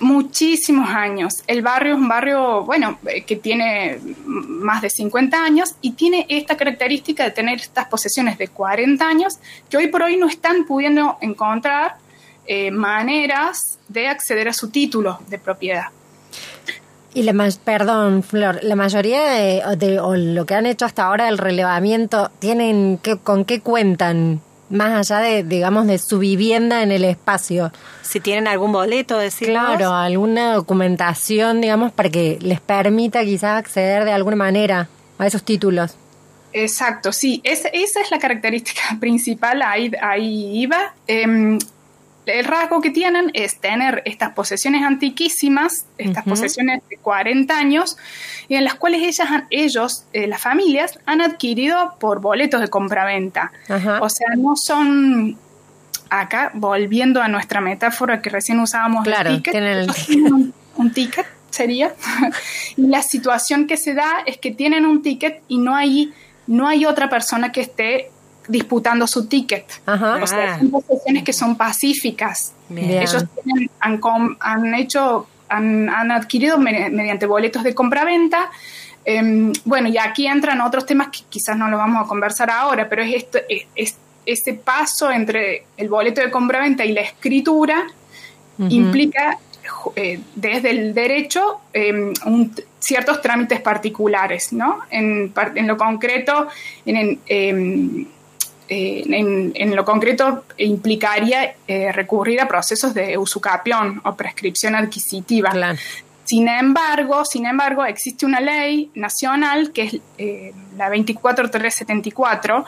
muchísimos 0.00 0.88
años. 0.90 1.34
El 1.46 1.62
barrio 1.62 1.94
es 1.94 1.98
un 1.98 2.08
barrio, 2.08 2.64
bueno, 2.64 2.98
eh, 3.06 3.22
que 3.24 3.36
tiene 3.36 3.98
más 4.26 4.82
de 4.82 4.90
50 4.90 5.42
años 5.42 5.74
y 5.80 5.92
tiene 5.92 6.26
esta 6.28 6.56
característica 6.56 7.24
de 7.24 7.30
tener 7.30 7.60
estas 7.60 7.86
posesiones 7.86 8.38
de 8.38 8.48
40 8.48 9.06
años 9.08 9.34
que 9.70 9.76
hoy 9.76 9.86
por 9.88 10.02
hoy 10.02 10.16
no 10.16 10.28
están 10.28 10.64
pudiendo 10.66 11.16
encontrar 11.20 11.96
eh, 12.46 12.70
maneras 12.70 13.78
de 13.88 14.08
acceder 14.08 14.48
a 14.48 14.52
su 14.52 14.70
título 14.70 15.18
de 15.28 15.38
propiedad. 15.38 15.86
Y 17.14 17.22
la 17.22 17.32
ma- 17.32 17.48
perdón, 17.64 18.22
Flor, 18.22 18.60
la 18.62 18.76
mayoría 18.76 19.22
de, 19.30 19.62
de- 19.78 19.98
o 20.00 20.14
lo 20.16 20.44
que 20.44 20.54
han 20.54 20.66
hecho 20.66 20.84
hasta 20.84 21.04
ahora 21.06 21.24
del 21.26 21.38
relevamiento, 21.38 22.30
tienen 22.38 22.98
que, 23.02 23.16
con 23.16 23.46
qué 23.46 23.60
cuentan, 23.62 24.42
más 24.70 25.10
allá 25.10 25.20
de, 25.20 25.42
digamos, 25.42 25.86
de 25.86 25.98
su 25.98 26.18
vivienda 26.18 26.82
en 26.82 26.92
el 26.92 27.04
espacio. 27.04 27.72
si 28.02 28.20
tienen 28.20 28.48
algún 28.48 28.72
boleto, 28.72 29.18
decimos. 29.18 29.52
Claro, 29.52 29.92
alguna 29.92 30.54
documentación, 30.54 31.60
digamos, 31.60 31.92
para 31.92 32.10
que 32.10 32.38
les 32.40 32.60
permita 32.60 33.24
quizás 33.24 33.58
acceder 33.58 34.04
de 34.04 34.12
alguna 34.12 34.36
manera 34.36 34.88
a 35.18 35.26
esos 35.26 35.42
títulos. 35.42 35.96
Exacto, 36.52 37.12
sí, 37.12 37.40
esa, 37.44 37.68
esa 37.68 38.00
es 38.00 38.10
la 38.10 38.18
característica 38.18 38.82
principal, 39.00 39.62
ahí, 39.62 39.92
ahí 40.00 40.60
iba. 40.60 40.94
Em, 41.06 41.58
el 42.26 42.44
rasgo 42.44 42.80
que 42.80 42.90
tienen 42.90 43.30
es 43.34 43.60
tener 43.60 44.02
estas 44.04 44.32
posesiones 44.32 44.82
antiquísimas, 44.82 45.86
estas 45.96 46.24
posesiones 46.24 46.82
de 46.90 46.96
40 46.98 47.56
años, 47.56 47.96
y 48.48 48.56
en 48.56 48.64
las 48.64 48.74
cuales 48.74 49.02
ellas, 49.02 49.30
han- 49.30 49.46
ellos, 49.50 50.04
eh, 50.12 50.26
las 50.26 50.40
familias, 50.40 50.98
han 51.06 51.20
adquirido 51.20 51.96
por 52.00 52.20
boletos 52.20 52.60
de 52.60 52.68
compraventa. 52.68 53.52
Ajá. 53.68 54.00
O 54.02 54.08
sea, 54.08 54.28
no 54.36 54.54
son, 54.56 55.38
acá, 56.10 56.50
volviendo 56.54 57.22
a 57.22 57.28
nuestra 57.28 57.60
metáfora 57.60 58.20
que 58.20 58.30
recién 58.30 58.60
usábamos, 58.60 59.06
el 59.06 59.14
ticket, 59.36 59.52
tienen 59.52 59.78
el 59.78 59.92
ticket. 59.94 60.16
un, 60.32 60.54
un 60.76 60.92
ticket, 60.92 61.26
sería. 61.50 61.94
y 62.76 62.86
la 62.88 63.02
situación 63.02 63.66
que 63.66 63.76
se 63.76 63.94
da 63.94 64.20
es 64.26 64.38
que 64.38 64.50
tienen 64.50 64.84
un 64.84 65.02
ticket 65.02 65.42
y 65.48 65.58
no 65.58 65.74
hay, 65.74 66.12
no 66.46 66.66
hay 66.68 66.84
otra 66.86 67.08
persona 67.08 67.52
que 67.52 67.60
esté 67.60 68.10
disputando 68.48 69.06
su 69.06 69.26
ticket. 69.26 69.64
Ajá. 69.86 70.18
O 70.22 70.26
sea, 70.26 70.54
Ah. 70.54 70.58
son 70.58 70.70
posesiones 70.70 71.22
que 71.24 71.32
son 71.32 71.56
pacíficas. 71.56 72.52
Bien. 72.68 73.02
Ellos 73.02 73.24
tienen- 73.44 73.70
han, 73.80 73.98
com- 73.98 74.36
han 74.40 74.74
hecho, 74.74 75.26
han, 75.48 75.88
han 75.88 76.10
adquirido 76.10 76.58
me- 76.58 76.90
mediante 76.90 77.26
boletos 77.26 77.62
de 77.62 77.74
compraventa. 77.74 78.50
Em, 79.04 79.52
bueno, 79.64 79.88
y 79.88 79.98
aquí 79.98 80.26
entran 80.26 80.60
otros 80.60 80.84
temas 80.84 81.08
que 81.08 81.20
quizás 81.28 81.56
no 81.56 81.68
lo 81.68 81.76
vamos 81.76 82.04
a 82.04 82.08
conversar 82.08 82.50
ahora, 82.50 82.88
pero 82.88 83.02
es, 83.02 83.14
esto, 83.14 83.38
es, 83.48 83.66
es- 83.76 83.96
ese 84.26 84.54
paso 84.54 85.10
entre 85.12 85.66
el 85.76 85.88
boleto 85.88 86.20
de 86.20 86.30
compraventa 86.32 86.84
y 86.84 86.92
la 86.92 87.02
escritura 87.02 87.86
implica 88.58 89.38
eh, 89.96 90.20
desde 90.34 90.70
el 90.70 90.94
derecho 90.94 91.60
em, 91.72 92.12
un- 92.24 92.52
ciertos 92.80 93.20
trámites 93.20 93.60
particulares, 93.60 94.52
¿no? 94.52 94.78
En, 94.90 95.32
en 95.54 95.66
lo 95.66 95.76
concreto, 95.76 96.48
en, 96.84 96.96
en, 96.96 97.20
em, 97.26 98.06
eh, 98.68 99.02
en- 99.06 99.52
en 99.54 99.76
lo 99.76 99.84
concreto 99.84 100.44
implicaría 100.58 101.54
eh, 101.68 101.92
recurrir 101.92 102.40
a 102.40 102.48
procesos 102.48 102.94
de 102.94 103.16
usucapión 103.18 104.00
o 104.04 104.14
prescripción 104.16 104.74
adquisitiva. 104.74 105.50
Claro. 105.50 105.78
Sin 106.24 106.48
embargo, 106.48 107.24
sin 107.24 107.46
embargo, 107.46 107.84
existe 107.84 108.26
una 108.26 108.40
ley 108.40 108.90
nacional 108.94 109.70
que 109.72 109.82
es 109.82 109.96
eh, 110.18 110.52
la 110.76 110.90
24374, 110.90 112.64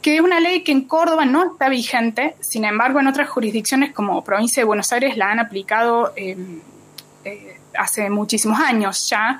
que 0.00 0.14
es 0.16 0.20
una 0.22 0.40
ley 0.40 0.62
que 0.62 0.72
en 0.72 0.82
Córdoba 0.82 1.24
no 1.26 1.52
está 1.52 1.68
vigente, 1.68 2.34
sin 2.40 2.64
embargo, 2.64 3.00
en 3.00 3.06
otras 3.08 3.28
jurisdicciones 3.28 3.92
como 3.92 4.24
provincia 4.24 4.62
de 4.62 4.64
Buenos 4.64 4.90
Aires 4.92 5.16
la 5.18 5.30
han 5.30 5.38
aplicado 5.40 6.12
eh, 6.16 6.36
eh, 7.24 7.56
hace 7.76 8.08
muchísimos 8.08 8.58
años 8.60 9.06
ya, 9.10 9.38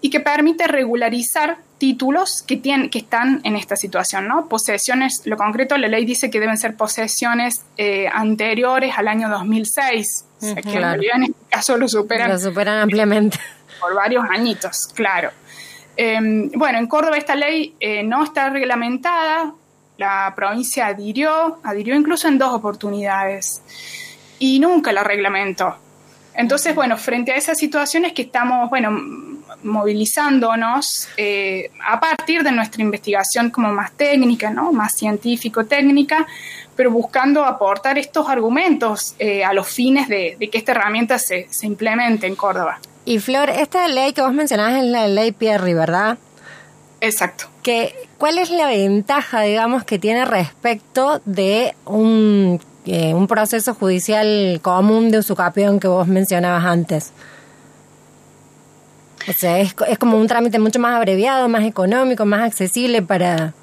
y 0.00 0.10
que 0.10 0.20
permite 0.20 0.66
regularizar 0.68 1.56
títulos 1.78 2.42
que, 2.42 2.56
tienen, 2.56 2.90
que 2.90 2.98
están 2.98 3.40
en 3.44 3.56
esta 3.56 3.76
situación, 3.76 4.28
¿no? 4.28 4.48
Posesiones, 4.48 5.22
lo 5.24 5.36
concreto, 5.36 5.76
la 5.76 5.88
ley 5.88 6.04
dice 6.04 6.30
que 6.30 6.40
deben 6.40 6.56
ser 6.56 6.76
posesiones 6.76 7.64
eh, 7.76 8.08
anteriores 8.12 8.94
al 8.96 9.08
año 9.08 9.28
2006, 9.28 10.24
o 10.36 10.40
sea, 10.40 10.54
que 10.56 10.72
en 10.72 10.82
realidad 10.82 11.16
en 11.16 11.22
este 11.24 11.44
caso 11.48 11.76
lo 11.76 11.88
superan 11.88 12.30
Lo 12.30 12.38
superan 12.38 12.78
ampliamente. 12.78 13.38
por 13.80 13.94
varios 13.94 14.24
añitos, 14.30 14.88
claro. 14.94 15.30
Eh, 15.96 16.18
bueno, 16.54 16.78
en 16.78 16.86
Córdoba 16.86 17.16
esta 17.16 17.34
ley 17.34 17.74
eh, 17.80 18.02
no 18.02 18.24
está 18.24 18.50
reglamentada, 18.50 19.52
la 19.96 20.32
provincia 20.34 20.86
adhirió, 20.86 21.60
adhirió 21.62 21.94
incluso 21.94 22.26
en 22.28 22.38
dos 22.38 22.52
oportunidades 22.52 23.62
y 24.38 24.58
nunca 24.58 24.92
la 24.92 25.04
reglamentó. 25.04 25.76
Entonces, 26.34 26.74
bueno, 26.74 26.96
frente 26.96 27.32
a 27.32 27.36
esas 27.36 27.58
situaciones 27.58 28.12
que 28.12 28.22
estamos, 28.22 28.68
bueno, 28.68 28.90
movilizándonos 29.64 31.08
eh, 31.16 31.70
a 31.84 31.98
partir 31.98 32.42
de 32.42 32.52
nuestra 32.52 32.82
investigación 32.82 33.50
como 33.50 33.72
más 33.72 33.92
técnica, 33.92 34.50
¿no? 34.50 34.72
Más 34.72 34.94
científico-técnica, 34.94 36.26
pero 36.76 36.90
buscando 36.90 37.44
aportar 37.44 37.98
estos 37.98 38.28
argumentos 38.28 39.14
eh, 39.18 39.44
a 39.44 39.52
los 39.52 39.66
fines 39.66 40.08
de, 40.08 40.36
de 40.38 40.50
que 40.50 40.58
esta 40.58 40.72
herramienta 40.72 41.18
se, 41.18 41.48
se 41.50 41.66
implemente 41.66 42.26
en 42.26 42.36
Córdoba. 42.36 42.78
Y 43.04 43.18
Flor, 43.18 43.50
esta 43.50 43.86
ley 43.88 44.12
que 44.12 44.22
vos 44.22 44.32
mencionabas 44.32 44.82
es 44.82 44.84
la 44.84 45.08
ley 45.08 45.32
Pierri, 45.32 45.74
¿verdad? 45.74 46.18
Exacto. 47.00 47.46
Que, 47.62 47.94
¿Cuál 48.18 48.38
es 48.38 48.50
la 48.50 48.66
ventaja, 48.66 49.42
digamos, 49.42 49.84
que 49.84 49.98
tiene 49.98 50.24
respecto 50.24 51.20
de 51.24 51.74
un, 51.84 52.60
eh, 52.86 53.12
un 53.14 53.26
proceso 53.26 53.74
judicial 53.74 54.58
común 54.62 55.10
de 55.10 55.18
usucapión 55.18 55.80
que 55.80 55.88
vos 55.88 56.06
mencionabas 56.06 56.64
antes? 56.64 57.12
O 59.28 59.32
sea, 59.32 59.58
es, 59.60 59.74
es 59.88 59.98
como 59.98 60.18
un 60.18 60.26
trámite 60.26 60.58
mucho 60.58 60.78
más 60.78 60.96
abreviado, 60.96 61.48
más 61.48 61.64
económico, 61.64 62.24
más 62.24 62.42
accesible 62.42 63.02
para... 63.02 63.54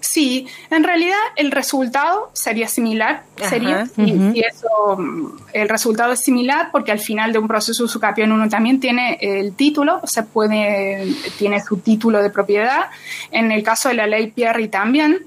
Sí, 0.00 0.46
en 0.70 0.82
realidad 0.82 1.18
el 1.36 1.50
resultado 1.50 2.30
sería 2.32 2.68
similar, 2.68 3.24
Ajá, 3.38 3.50
sería 3.50 3.88
ujú. 3.96 4.32
si 4.32 4.40
eso, 4.40 4.96
mm, 4.96 5.36
el 5.52 5.68
resultado 5.68 6.12
es 6.12 6.20
similar 6.20 6.70
porque 6.72 6.90
al 6.90 7.00
final 7.00 7.32
de 7.32 7.38
un 7.38 7.46
proceso 7.46 7.82
de 7.82 7.84
usucapión 7.84 8.32
uno 8.32 8.48
también 8.48 8.80
tiene 8.80 9.18
el 9.20 9.54
título, 9.54 10.00
o 10.02 10.06
sea, 10.06 10.24
puede, 10.24 11.06
tiene 11.38 11.62
su 11.62 11.76
título 11.78 12.22
de 12.22 12.30
propiedad. 12.30 12.86
En 13.30 13.52
el 13.52 13.62
caso 13.62 13.90
de 13.90 13.94
la 13.94 14.06
ley 14.06 14.28
Pierri 14.30 14.68
también. 14.68 15.18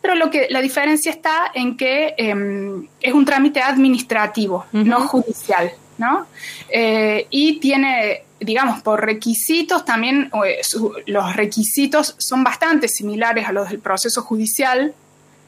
Pero 0.00 0.14
lo 0.14 0.30
que 0.30 0.46
la 0.50 0.60
diferencia 0.60 1.10
está 1.10 1.50
en 1.54 1.76
que 1.76 2.14
em, 2.16 2.86
es 3.00 3.12
un 3.12 3.24
trámite 3.24 3.60
administrativo, 3.60 4.64
no 4.72 5.00
judicial, 5.08 5.72
¿no? 5.98 6.26
Eh, 6.68 7.26
y 7.30 7.58
tiene, 7.58 8.22
digamos, 8.40 8.82
por 8.82 9.04
requisitos 9.04 9.84
también, 9.84 10.30
eh, 10.46 10.58
su- 10.62 10.94
los 11.06 11.34
requisitos 11.36 12.14
son 12.18 12.44
bastante 12.44 12.88
similares 12.88 13.48
a 13.48 13.52
los 13.52 13.68
del 13.70 13.80
proceso 13.80 14.22
judicial, 14.22 14.94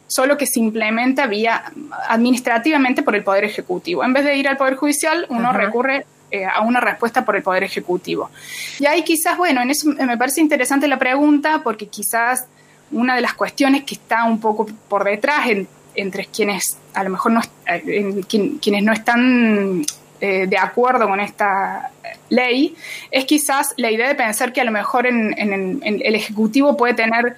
solo 0.08 0.36
que 0.36 0.46
se 0.46 0.58
implementa 0.58 1.26
vía 1.28 1.72
administrativamente 2.08 3.02
por 3.02 3.14
el 3.14 3.22
Poder 3.22 3.44
Ejecutivo. 3.44 4.02
En 4.04 4.12
vez 4.12 4.24
de 4.24 4.36
ir 4.36 4.48
al 4.48 4.56
Poder 4.56 4.74
Judicial, 4.76 5.26
uno 5.28 5.52
recurre 5.52 6.04
eh, 6.32 6.44
a 6.46 6.60
una 6.60 6.80
respuesta 6.80 7.24
por 7.24 7.34
el 7.36 7.42
Poder 7.42 7.64
Ejecutivo. 7.64 8.30
Y 8.78 8.86
ahí 8.86 9.02
quizás, 9.02 9.36
bueno, 9.36 9.62
en 9.62 9.70
eso 9.70 9.88
me 9.88 10.16
parece 10.16 10.40
interesante 10.40 10.86
la 10.86 10.98
pregunta, 10.98 11.60
porque 11.64 11.88
quizás 11.88 12.44
una 12.92 13.14
de 13.16 13.20
las 13.20 13.34
cuestiones 13.34 13.82
que 13.84 13.94
está 13.94 14.24
un 14.24 14.40
poco 14.40 14.66
por 14.88 15.02
detrás 15.04 15.48
en- 15.48 15.68
entre 15.96 16.26
quienes 16.26 16.76
a 16.94 17.02
lo 17.04 17.10
mejor 17.10 17.32
no, 17.32 17.40
eh, 17.66 17.82
en 17.84 18.22
quien- 18.22 18.58
quienes 18.58 18.82
no 18.84 18.92
están 18.92 19.82
eh, 20.20 20.46
de 20.46 20.58
acuerdo 20.58 21.08
con 21.08 21.20
esta 21.20 21.90
ley 22.28 22.74
es 23.10 23.24
quizás 23.24 23.74
la 23.76 23.90
idea 23.90 24.08
de 24.08 24.14
pensar 24.14 24.52
que 24.52 24.60
a 24.60 24.64
lo 24.64 24.70
mejor 24.70 25.06
en, 25.06 25.34
en- 25.38 25.80
en 25.82 26.00
el 26.04 26.14
Ejecutivo 26.14 26.76
puede 26.76 26.94
tener 26.94 27.36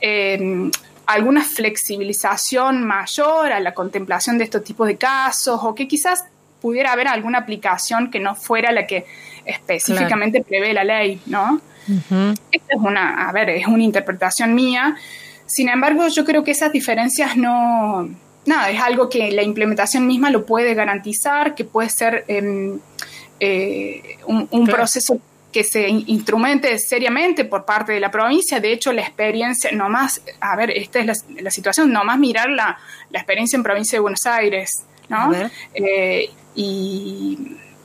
eh, 0.00 0.70
alguna 1.06 1.42
flexibilización 1.42 2.84
mayor 2.84 3.52
a 3.52 3.60
la 3.60 3.72
contemplación 3.74 4.38
de 4.38 4.44
estos 4.44 4.64
tipos 4.64 4.86
de 4.88 4.96
casos 4.96 5.60
o 5.62 5.74
que 5.74 5.86
quizás 5.88 6.24
pudiera 6.60 6.92
haber 6.92 7.08
alguna 7.08 7.38
aplicación 7.38 8.10
que 8.10 8.18
no 8.18 8.34
fuera 8.34 8.72
la 8.72 8.86
que 8.86 9.06
específicamente 9.44 10.42
prevé 10.42 10.72
la 10.72 10.84
ley, 10.84 11.20
¿no? 11.26 11.60
Esta 12.50 12.74
es 12.74 12.80
una, 12.80 13.28
a 13.28 13.32
ver, 13.32 13.50
es 13.50 13.66
una 13.68 13.84
interpretación 13.84 14.54
mía. 14.54 14.96
Sin 15.46 15.68
embargo, 15.68 16.08
yo 16.08 16.24
creo 16.24 16.42
que 16.42 16.50
esas 16.50 16.72
diferencias 16.72 17.36
no, 17.36 18.08
nada, 18.46 18.70
es 18.70 18.80
algo 18.80 19.08
que 19.08 19.30
la 19.32 19.42
implementación 19.42 20.06
misma 20.06 20.30
lo 20.30 20.46
puede 20.46 20.74
garantizar, 20.74 21.54
que 21.54 21.64
puede 21.64 21.90
ser 21.90 22.24
em, 22.28 22.78
eh, 23.40 24.18
un, 24.26 24.48
un 24.50 24.64
Claro. 24.64 24.78
proceso 24.78 25.18
que 25.52 25.64
se 25.64 25.88
in- 25.88 26.04
instrumente 26.06 26.78
seriamente 26.78 27.44
por 27.44 27.64
parte 27.64 27.92
de 27.92 28.00
la 28.00 28.10
provincia. 28.10 28.60
De 28.60 28.72
hecho, 28.72 28.92
la 28.92 29.02
experiencia, 29.02 29.70
nomás, 29.72 30.20
a 30.40 30.54
ver, 30.56 30.70
esta 30.70 30.98
es 31.00 31.06
la, 31.06 31.14
la 31.42 31.50
situación, 31.50 31.90
nomás 31.92 32.18
mirar 32.18 32.50
la, 32.50 32.78
la 33.10 33.18
experiencia 33.18 33.56
en 33.56 33.62
provincia 33.62 33.96
de 33.96 34.00
Buenos 34.00 34.26
Aires, 34.26 34.70
¿no? 35.08 35.32
Eh, 35.74 36.30
y, 36.54 37.38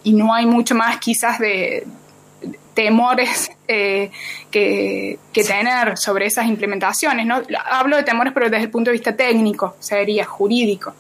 y 0.03 0.14
no 0.14 0.34
hay 0.34 0.45
mucho 0.45 0.76
más 0.76 0.97
quizás 0.97 1.39
de 1.39 1.86
temores 2.74 3.51
eh, 3.67 4.11
que, 4.49 5.19
que 5.34 5.43
tener 5.43 5.97
sobre 5.97 6.26
esas 6.26 6.47
implementaciones, 6.47 7.26
¿no? 7.26 7.41
Hablo 7.69 7.97
de 7.97 8.03
temores, 8.03 8.34
pero 8.34 8.49
desde 8.49 8.65
el 8.65 8.72
punto 8.72 8.89
de 8.91 8.93
vista 8.93 9.15
técnico, 9.15 9.76
sería 9.80 10.26
jurídico. 10.26 10.93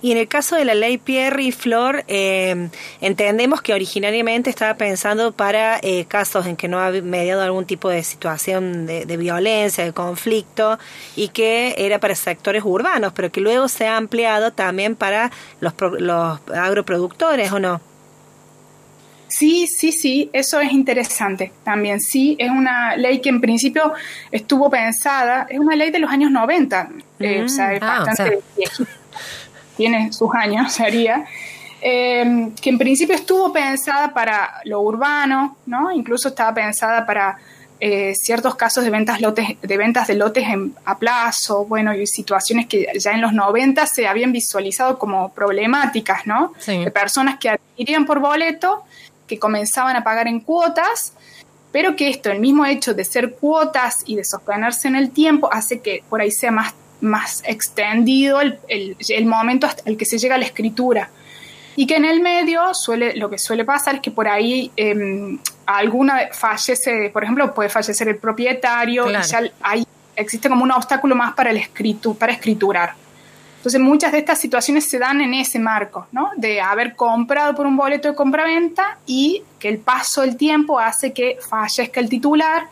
Y 0.00 0.10
en 0.10 0.18
el 0.18 0.26
caso 0.26 0.56
de 0.56 0.64
la 0.64 0.74
ley 0.74 0.98
Pierre 0.98 1.44
y 1.44 1.52
Flor, 1.52 2.04
eh, 2.08 2.68
entendemos 3.00 3.62
que 3.62 3.72
originariamente 3.72 4.50
estaba 4.50 4.74
pensando 4.74 5.30
para 5.32 5.78
eh, 5.80 6.06
casos 6.06 6.46
en 6.46 6.56
que 6.56 6.66
no 6.66 6.80
ha 6.80 6.90
mediado 6.90 7.40
algún 7.40 7.66
tipo 7.66 7.88
de 7.88 8.02
situación 8.02 8.84
de, 8.86 9.06
de 9.06 9.16
violencia, 9.16 9.84
de 9.84 9.92
conflicto, 9.92 10.78
y 11.14 11.28
que 11.28 11.76
era 11.78 12.00
para 12.00 12.16
sectores 12.16 12.64
urbanos, 12.64 13.12
pero 13.14 13.30
que 13.30 13.40
luego 13.40 13.68
se 13.68 13.86
ha 13.86 13.96
ampliado 13.96 14.52
también 14.52 14.96
para 14.96 15.30
los, 15.60 15.72
pro- 15.72 15.98
los 15.98 16.40
agroproductores, 16.52 17.52
¿o 17.52 17.60
no? 17.60 17.80
Sí, 19.32 19.66
sí, 19.66 19.92
sí, 19.92 20.30
eso 20.32 20.60
es 20.60 20.72
interesante 20.72 21.52
también. 21.64 22.00
Sí, 22.00 22.36
es 22.38 22.50
una 22.50 22.96
ley 22.96 23.20
que 23.20 23.28
en 23.30 23.40
principio 23.40 23.92
estuvo 24.30 24.68
pensada, 24.70 25.46
es 25.48 25.58
una 25.58 25.74
ley 25.76 25.90
de 25.90 25.98
los 25.98 26.10
años 26.10 26.30
90, 26.30 26.88
eh, 27.20 27.42
o 27.44 27.48
sea, 27.48 27.72
es 27.72 27.82
ah, 27.82 28.00
o 28.02 28.06
bastante 28.06 28.30
sea. 28.36 28.38
viejita. 28.56 28.90
tiene 29.76 30.12
sus 30.12 30.34
años, 30.34 30.72
sería, 30.80 31.24
eh, 31.80 32.50
que 32.60 32.70
en 32.70 32.78
principio 32.78 33.14
estuvo 33.14 33.52
pensada 33.52 34.12
para 34.12 34.60
lo 34.64 34.80
urbano, 34.80 35.56
¿no? 35.66 35.90
Incluso 35.90 36.28
estaba 36.28 36.54
pensada 36.54 37.04
para 37.06 37.38
eh, 37.84 38.14
ciertos 38.14 38.54
casos 38.54 38.84
de 38.84 38.90
ventas 38.90 39.20
lotes, 39.20 39.60
de 39.60 39.76
ventas 39.76 40.06
de 40.06 40.14
lotes 40.14 40.46
en- 40.46 40.72
a 40.84 40.96
plazo, 40.98 41.64
bueno, 41.64 41.92
y 41.92 42.06
situaciones 42.06 42.66
que 42.68 42.86
ya 42.96 43.10
en 43.10 43.20
los 43.20 43.32
90 43.32 43.86
se 43.86 44.06
habían 44.06 44.30
visualizado 44.30 44.98
como 45.00 45.32
problemáticas, 45.32 46.24
¿no? 46.26 46.52
Sí. 46.58 46.84
De 46.84 46.90
personas 46.92 47.38
que 47.40 47.48
adquirían 47.50 48.06
por 48.06 48.20
boleto, 48.20 48.84
que 49.26 49.38
comenzaban 49.38 49.96
a 49.96 50.04
pagar 50.04 50.28
en 50.28 50.40
cuotas, 50.40 51.12
pero 51.72 51.96
que 51.96 52.08
esto, 52.10 52.30
el 52.30 52.40
mismo 52.40 52.66
hecho 52.66 52.92
de 52.94 53.04
ser 53.04 53.32
cuotas 53.34 54.02
y 54.06 54.16
de 54.16 54.24
sostenerse 54.24 54.88
en 54.88 54.96
el 54.96 55.10
tiempo, 55.10 55.48
hace 55.52 55.80
que 55.80 56.02
por 56.08 56.20
ahí 56.20 56.30
sea 56.30 56.50
más, 56.50 56.74
más 57.00 57.42
extendido 57.46 58.40
el, 58.40 58.58
el- 58.68 58.96
el 59.08 59.26
momento 59.26 59.66
hasta 59.66 59.82
el 59.88 59.96
que 59.96 60.04
se 60.04 60.18
llega 60.18 60.34
a 60.34 60.38
la 60.38 60.44
escritura. 60.44 61.10
Y 61.74 61.86
que 61.86 61.96
en 61.96 62.04
el 62.04 62.20
medio 62.20 62.74
suele, 62.74 63.16
lo 63.16 63.30
que 63.30 63.38
suele 63.38 63.64
pasar 63.64 63.94
es 63.94 64.00
que 64.02 64.10
por 64.10 64.28
ahí 64.28 64.70
eh, 64.76 65.38
alguna 65.64 66.28
fallece, 66.32 67.08
por 67.10 67.22
ejemplo, 67.22 67.54
puede 67.54 67.70
fallecer 67.70 68.08
el 68.08 68.16
propietario 68.18 69.04
Claro. 69.06 69.24
y 69.24 69.28
ya 69.30 69.40
ahí 69.62 69.86
existe 70.14 70.50
como 70.50 70.64
un 70.64 70.70
obstáculo 70.72 71.14
más 71.16 71.32
para 71.32 71.48
el 71.50 71.56
escritu, 71.56 72.14
para 72.14 72.34
escriturar. 72.34 72.92
Entonces 73.62 73.80
muchas 73.80 74.10
de 74.10 74.18
estas 74.18 74.40
situaciones 74.40 74.88
se 74.88 74.98
dan 74.98 75.20
en 75.20 75.34
ese 75.34 75.60
marco, 75.60 76.08
¿no? 76.10 76.30
De 76.36 76.60
haber 76.60 76.96
comprado 76.96 77.54
por 77.54 77.64
un 77.64 77.76
boleto 77.76 78.08
de 78.08 78.16
compraventa 78.16 78.98
y 79.06 79.44
que 79.60 79.68
el 79.68 79.78
paso 79.78 80.22
del 80.22 80.36
tiempo 80.36 80.80
hace 80.80 81.12
que 81.12 81.38
fallezca 81.48 82.00
el 82.00 82.08
titular 82.08 82.64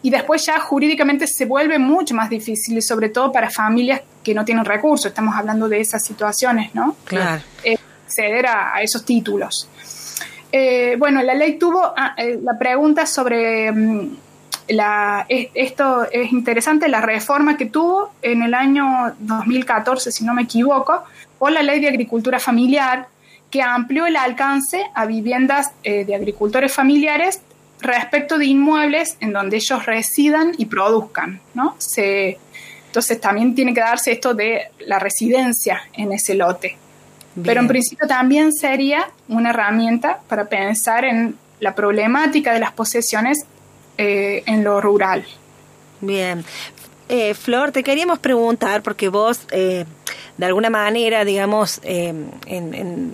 y 0.00 0.08
después 0.08 0.46
ya 0.46 0.58
jurídicamente 0.58 1.26
se 1.26 1.44
vuelve 1.44 1.78
mucho 1.78 2.14
más 2.14 2.30
difícil 2.30 2.80
sobre 2.80 3.10
todo 3.10 3.30
para 3.30 3.50
familias 3.50 4.00
que 4.24 4.32
no 4.32 4.42
tienen 4.42 4.64
recursos. 4.64 5.04
Estamos 5.04 5.36
hablando 5.36 5.68
de 5.68 5.78
esas 5.78 6.02
situaciones, 6.02 6.74
¿no? 6.74 6.96
Claro. 7.04 7.42
eh, 7.62 7.76
acceder 8.06 8.46
a, 8.46 8.74
a 8.76 8.80
esos 8.80 9.04
títulos. 9.04 9.68
Eh, 10.50 10.96
bueno, 10.98 11.22
la 11.22 11.34
ley 11.34 11.58
tuvo 11.58 11.92
ah, 11.94 12.14
eh, 12.16 12.40
la 12.42 12.58
pregunta 12.58 13.04
sobre 13.04 13.70
mm, 13.70 14.16
la, 14.70 15.26
es- 15.28 15.48
esto 15.54 16.06
es 16.10 16.32
interesante, 16.32 16.88
la 16.88 17.00
reforma 17.00 17.56
que 17.56 17.66
tuvo 17.66 18.12
en 18.22 18.42
el 18.42 18.54
año 18.54 19.14
2014, 19.20 20.12
si 20.12 20.24
no 20.24 20.34
me 20.34 20.42
equivoco, 20.42 21.02
por 21.38 21.52
la 21.52 21.62
ley 21.62 21.80
de 21.80 21.88
agricultura 21.88 22.38
familiar, 22.38 23.08
que 23.50 23.62
amplió 23.62 24.06
el 24.06 24.16
alcance 24.16 24.84
a 24.94 25.06
viviendas 25.06 25.72
eh, 25.82 26.04
de 26.04 26.14
agricultores 26.14 26.72
familiares 26.72 27.40
respecto 27.80 28.38
de 28.38 28.44
inmuebles 28.46 29.16
en 29.20 29.32
donde 29.32 29.56
ellos 29.56 29.86
residan 29.86 30.52
y 30.58 30.66
produzcan, 30.66 31.40
¿no? 31.54 31.74
Se, 31.78 32.38
entonces 32.86 33.20
también 33.20 33.54
tiene 33.54 33.72
que 33.74 33.80
darse 33.80 34.12
esto 34.12 34.34
de 34.34 34.62
la 34.86 34.98
residencia 34.98 35.82
en 35.94 36.12
ese 36.12 36.34
lote. 36.34 36.76
Pero 37.42 37.60
en 37.60 37.68
principio 37.68 38.06
también 38.08 38.52
sería 38.52 39.08
una 39.28 39.50
herramienta 39.50 40.18
para 40.28 40.46
pensar 40.46 41.04
en 41.04 41.36
la 41.60 41.74
problemática 41.74 42.52
de 42.52 42.58
las 42.60 42.72
posesiones 42.72 43.46
eh, 44.00 44.42
en 44.46 44.64
lo 44.64 44.80
rural. 44.80 45.24
Bien. 46.00 46.44
Eh, 47.08 47.34
Flor, 47.34 47.72
te 47.72 47.82
queríamos 47.82 48.18
preguntar, 48.20 48.82
porque 48.82 49.08
vos, 49.08 49.40
eh, 49.50 49.84
de 50.36 50.46
alguna 50.46 50.70
manera, 50.70 51.24
digamos, 51.24 51.80
eh, 51.82 52.08
en, 52.46 52.74
en- 52.74 53.12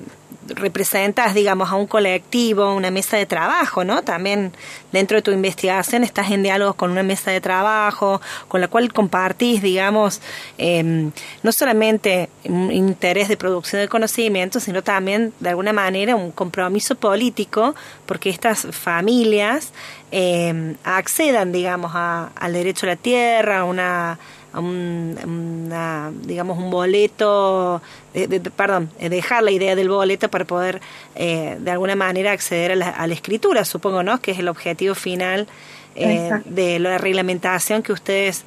representas, 0.48 1.34
digamos, 1.34 1.70
a 1.70 1.74
un 1.74 1.86
colectivo, 1.86 2.74
una 2.74 2.90
mesa 2.90 3.16
de 3.16 3.26
trabajo, 3.26 3.84
¿no? 3.84 4.02
También 4.02 4.52
dentro 4.92 5.16
de 5.16 5.22
tu 5.22 5.30
investigación 5.32 6.04
estás 6.04 6.30
en 6.30 6.42
diálogo 6.42 6.74
con 6.74 6.90
una 6.90 7.02
mesa 7.02 7.30
de 7.30 7.40
trabajo, 7.40 8.20
con 8.48 8.60
la 8.60 8.68
cual 8.68 8.92
compartís, 8.92 9.62
digamos, 9.62 10.20
eh, 10.58 11.10
no 11.42 11.52
solamente 11.52 12.28
un 12.44 12.70
interés 12.72 13.28
de 13.28 13.36
producción 13.36 13.82
de 13.82 13.88
conocimiento, 13.88 14.60
sino 14.60 14.82
también, 14.82 15.32
de 15.40 15.48
alguna 15.50 15.72
manera, 15.72 16.16
un 16.16 16.30
compromiso 16.30 16.94
político, 16.94 17.74
porque 18.06 18.30
estas 18.30 18.66
familias 18.70 19.72
eh, 20.12 20.76
accedan, 20.84 21.50
digamos, 21.50 21.90
a- 21.94 22.30
al 22.36 22.52
derecho 22.52 22.86
a 22.86 22.90
la 22.90 22.96
tierra, 22.96 23.58
a 23.60 23.64
una, 23.64 24.18
a 24.56 24.60
un, 24.60 25.16
una, 25.24 26.10
digamos, 26.22 26.58
un 26.58 26.70
boleto, 26.70 27.80
de- 28.14 28.26
de- 28.26 28.50
perdón, 28.50 28.90
eh, 28.98 29.08
dejar 29.08 29.42
la 29.42 29.50
idea 29.50 29.76
del 29.76 29.88
boleto 29.88 30.28
para 30.28 30.44
poder, 30.44 30.80
eh, 31.14 31.56
de 31.60 31.70
alguna 31.70 31.94
manera, 31.94 32.32
acceder 32.32 32.72
a 32.72 32.76
la, 32.76 32.88
a 32.90 33.06
la 33.06 33.14
escritura, 33.14 33.64
supongo, 33.64 34.02
¿no? 34.02 34.20
Que 34.20 34.32
es 34.32 34.38
el 34.38 34.48
objetivo 34.48 34.94
final 34.94 35.46
eh, 35.94 36.30
de 36.44 36.78
la 36.78 36.98
reglamentación 36.98 37.82
que 37.82 37.92
ustedes 37.92 38.44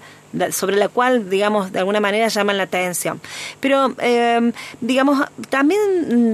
sobre 0.51 0.75
la 0.75 0.89
cual, 0.89 1.27
digamos, 1.27 1.71
de 1.71 1.79
alguna 1.79 1.99
manera 1.99 2.27
llaman 2.27 2.57
la 2.57 2.63
atención. 2.65 3.19
Pero, 3.59 3.95
eh, 3.97 4.51
digamos, 4.79 5.25
también 5.49 5.79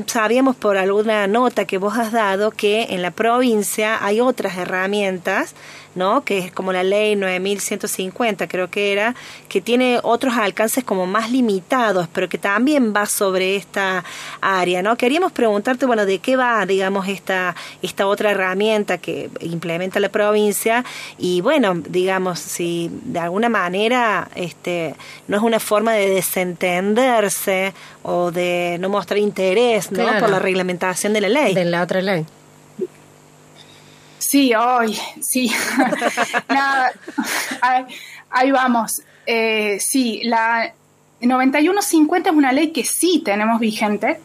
mm, 0.01 0.03
sabíamos 0.07 0.57
por 0.57 0.75
alguna 0.75 1.27
nota 1.27 1.63
que 1.63 1.77
vos 1.77 1.97
has 1.97 2.11
dado 2.11 2.51
que 2.51 2.87
en 2.89 3.01
la 3.01 3.11
provincia 3.11 4.03
hay 4.05 4.19
otras 4.19 4.57
herramientas, 4.57 5.55
¿no? 5.95 6.23
Que 6.23 6.37
es 6.37 6.51
como 6.51 6.71
la 6.73 6.83
ley 6.83 7.15
9150, 7.15 8.47
creo 8.47 8.69
que 8.69 8.91
era, 8.91 9.15
que 9.49 9.61
tiene 9.61 9.99
otros 10.03 10.35
alcances 10.35 10.83
como 10.83 11.05
más 11.05 11.31
limitados, 11.31 12.07
pero 12.13 12.29
que 12.29 12.37
también 12.37 12.93
va 12.95 13.05
sobre 13.05 13.55
esta 13.55 14.03
área, 14.41 14.81
¿no? 14.81 14.95
Queríamos 14.97 15.31
preguntarte, 15.31 15.85
bueno, 15.85 16.05
¿de 16.05 16.19
qué 16.19 16.35
va, 16.35 16.65
digamos, 16.65 17.07
esta, 17.07 17.55
esta 17.81 18.07
otra 18.07 18.31
herramienta 18.31 18.97
que 18.97 19.29
implementa 19.39 19.99
la 19.99 20.09
provincia? 20.09 20.83
Y 21.17 21.41
bueno, 21.41 21.75
digamos, 21.75 22.39
si 22.39 22.91
de 23.03 23.19
alguna 23.19 23.49
manera 23.49 24.29
este, 24.35 24.95
no 25.27 25.37
es 25.37 25.43
una 25.43 25.59
forma 25.59 25.93
de 25.93 26.09
desentenderse 26.09 27.73
o 28.03 28.31
de 28.31 28.77
no 28.79 28.89
mostrar 28.89 29.17
interés, 29.19 29.91
¿no? 29.91 30.03
Claro. 30.03 30.19
Por 30.19 30.29
la 30.29 30.39
reglamentación 30.39 31.13
de 31.13 31.21
la 31.21 31.29
ley. 31.29 31.53
De 31.53 31.65
la 31.65 31.81
otra 31.81 32.01
ley. 32.01 32.25
Sí, 34.27 34.53
hoy, 34.55 34.97
sí. 35.21 35.51
Nada, 36.49 36.91
ahí, 37.61 37.85
ahí 38.31 38.51
vamos. 38.51 38.91
Eh, 39.25 39.77
sí, 39.79 40.21
la 40.23 40.73
9150 41.21 42.29
es 42.29 42.35
una 42.35 42.51
ley 42.51 42.71
que 42.71 42.83
sí 42.83 43.21
tenemos 43.23 43.59
vigente. 43.59 44.19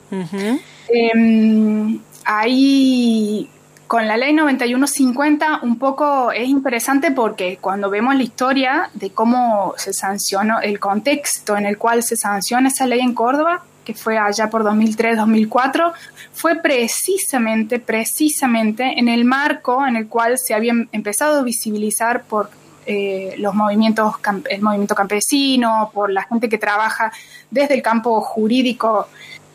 Eh, 0.93 1.99
ahí, 2.25 3.51
con 3.87 4.09
la 4.09 4.17
ley 4.17 4.33
9150, 4.33 5.61
un 5.63 5.79
poco 5.79 6.33
es 6.33 6.49
interesante 6.49 7.11
porque 7.11 7.59
cuando 7.61 7.91
vemos 7.91 8.15
la 8.15 8.23
historia 8.23 8.91
de 8.95 9.11
cómo 9.11 9.75
se 9.77 9.93
sancionó, 9.93 10.61
el 10.61 10.81
contexto 10.81 11.57
en 11.57 11.67
el 11.67 11.77
cual 11.79 12.03
se 12.03 12.17
sanciona 12.17 12.69
esa 12.69 12.87
ley 12.87 13.01
en 13.01 13.15
Córdoba, 13.15 13.65
que 13.93 13.99
fue 13.99 14.19
allá 14.19 14.51
por 14.51 14.63
2003-2004, 14.65 15.93
fue 16.33 16.57
precisamente, 16.57 17.79
precisamente 17.79 18.99
en 18.99 19.09
el 19.09 19.25
marco 19.25 19.87
en 19.87 19.97
el 19.97 20.09
cual 20.09 20.39
se 20.39 20.55
había 20.55 20.73
empezado 20.93 21.41
a 21.41 21.43
visibilizar 21.43 22.23
por 22.23 22.51
eh, 22.87 23.35
los 23.39 23.55
movimientos, 23.55 24.15
el 24.49 24.63
movimiento 24.63 24.95
campesino, 24.95 25.91
por 25.93 26.11
la 26.11 26.23
gente 26.25 26.49
que 26.49 26.59
trabaja 26.59 27.13
desde 27.51 27.75
el 27.75 27.83
campo 27.83 28.21
jurídico 28.21 29.09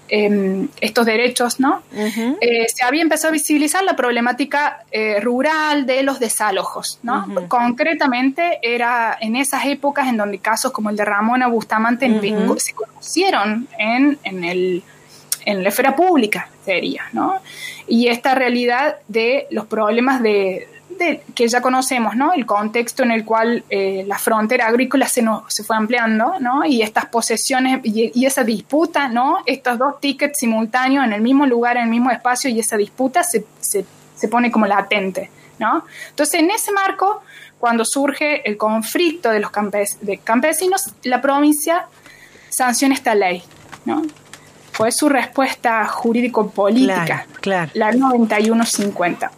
eh, 0.07 0.67
estos 0.81 1.05
derechos, 1.05 1.59
¿no? 1.59 1.81
Eh, 1.93 2.67
se 2.67 2.83
había 2.83 3.01
empezado 3.01 3.29
a 3.29 3.31
visibilizar 3.31 3.83
la 3.83 3.95
problemática 3.95 4.83
eh, 4.91 5.19
rural 5.19 5.85
de 5.85 6.03
los 6.03 6.19
desalojos, 6.19 6.99
¿no? 7.03 7.27
Concretamente 7.47 8.59
era 8.61 9.17
en 9.19 9.35
esas 9.35 9.65
épocas 9.65 10.07
en 10.07 10.17
donde 10.17 10.39
casos 10.39 10.71
como 10.71 10.89
el 10.89 10.95
de 10.95 11.05
Ramona 11.05 11.47
Bustamante 11.47 12.05
se 12.57 12.73
conocieron 12.73 13.67
en, 13.77 14.19
en 14.23 14.43
el 14.43 14.83
en 15.45 15.61
la 15.61 15.69
esfera 15.69 15.95
pública 15.95 16.49
sería, 16.65 17.03
¿no? 17.13 17.39
Y 17.87 18.07
esta 18.07 18.33
realidad 18.33 18.95
de 19.07 19.47
los 19.51 19.67
problemas 19.67 20.21
de, 20.21 20.67
de- 20.97 21.23
que 21.33 21.47
ya 21.47 21.61
conocemos, 21.61 22.15
¿no? 22.15 22.33
El 22.33 22.45
contexto 22.45 23.03
en 23.03 23.11
el 23.11 23.23
cual 23.25 23.63
eh, 23.69 24.03
la 24.07 24.17
frontera 24.17 24.67
agrícola 24.67 25.07
se, 25.07 25.21
no- 25.21 25.45
se 25.47 25.63
fue 25.63 25.75
ampliando, 25.75 26.35
¿no? 26.39 26.65
Y 26.65 26.81
estas 26.81 27.05
posesiones 27.05 27.79
y, 27.83 28.11
y 28.13 28.25
esa 28.25 28.43
disputa, 28.43 29.07
¿no? 29.07 29.39
Estos 29.45 29.77
dos 29.77 29.99
tickets 29.99 30.39
simultáneos 30.39 31.05
en 31.05 31.13
el 31.13 31.21
mismo 31.21 31.45
lugar, 31.45 31.77
en 31.77 31.83
el 31.83 31.89
mismo 31.89 32.11
espacio 32.11 32.49
y 32.49 32.59
esa 32.59 32.77
disputa 32.77 33.23
se, 33.23 33.45
se- 33.59 33.85
se 34.15 34.27
pone 34.27 34.49
como 34.51 34.65
latente, 34.65 35.29
¿no? 35.59 35.83
Entonces, 36.09 36.39
en 36.39 36.49
ese 36.51 36.71
marco, 36.71 37.21
cuando 37.59 37.83
surge 37.85 38.47
el 38.49 38.57
conflicto 38.57 39.29
de 39.29 39.39
los 39.39 39.51
campes- 39.51 39.97
de 40.01 40.17
campesinos, 40.19 40.93
la 41.03 41.21
provincia 41.21 41.87
sanciona 42.49 42.93
esta 42.95 43.13
ley, 43.15 43.43
¿no? 43.85 44.03
Fue 44.71 44.91
su 44.91 45.07
respuesta 45.09 45.85
jurídico-política 45.87 47.05
Claro, 47.05 47.29
claro. 47.41 47.71
la 47.75 47.91
9150. 47.93 49.31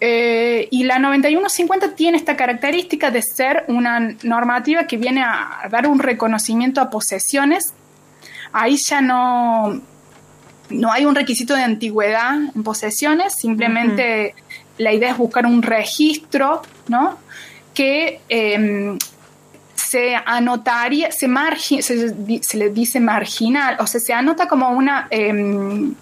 Eh, 0.00 0.68
y 0.70 0.84
la 0.84 0.98
9150 0.98 1.94
tiene 1.94 2.18
esta 2.18 2.36
característica 2.36 3.10
de 3.10 3.22
ser 3.22 3.64
una 3.68 4.14
normativa 4.22 4.86
que 4.86 4.98
viene 4.98 5.22
a 5.22 5.66
dar 5.70 5.86
un 5.86 5.98
reconocimiento 5.98 6.80
a 6.82 6.90
posesiones. 6.90 7.72
Ahí 8.52 8.76
ya 8.76 9.00
no, 9.00 9.80
no 10.70 10.92
hay 10.92 11.06
un 11.06 11.14
requisito 11.14 11.54
de 11.54 11.62
antigüedad 11.62 12.34
en 12.54 12.62
posesiones, 12.62 13.34
simplemente 13.38 14.34
la 14.78 14.92
idea 14.92 15.10
es 15.12 15.16
buscar 15.16 15.46
un 15.46 15.62
registro, 15.62 16.60
¿no? 16.88 17.18
Que 17.72 18.20
eh, 18.28 18.96
se 19.74 20.14
anotaría, 20.16 21.10
se, 21.12 21.28
margi- 21.28 21.80
se 22.42 22.56
le 22.58 22.70
dice 22.70 23.00
marginal, 23.00 23.76
o 23.80 23.86
sea, 23.86 24.00
se 24.00 24.12
anota 24.12 24.46
como 24.48 24.70
una 24.70 25.06
em, 25.10 25.94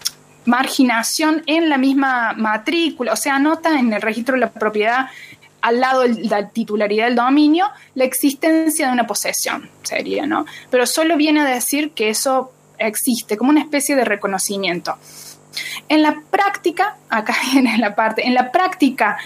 marginación 0.45 1.43
en 1.47 1.69
la 1.69 1.79
misma 1.79 2.35
matrícula, 2.35 3.13
o 3.13 3.17
sea, 3.17 3.37
anota 3.37 3.79
en 3.79 3.93
el 3.93 4.03
registro 4.03 4.35
de 4.35 4.41
la 4.41 4.51
propiedad 4.51 5.07
al 5.65 5.81
lado 5.81 6.03
de 6.03 6.25
la 6.25 6.51
titularidad 6.51 7.07
del 7.07 7.15
dominio 7.15 7.71
la 7.95 8.05
existencia 8.05 8.87
de 8.87 8.93
una 8.93 9.07
posesión, 9.07 9.71
sería, 9.83 10.27
¿no? 10.27 10.45
Pero 10.71 10.87
solo 10.87 11.17
viene 11.17 11.41
a 11.41 11.47
decir 11.47 11.93
que 11.93 12.11
eso 12.11 12.53
existe, 12.77 13.39
como 13.39 13.51
una 13.51 13.63
especie 13.63 13.97
de 13.97 14.05
reconocimiento. 14.05 14.99
En 15.89 16.03
la 16.03 16.23
práctica, 16.31 16.97
acá 17.09 17.35
viene 17.53 17.79
la 17.79 17.95
parte, 17.95 18.27
en 18.27 18.35
la 18.35 18.53
práctica, 18.53 19.17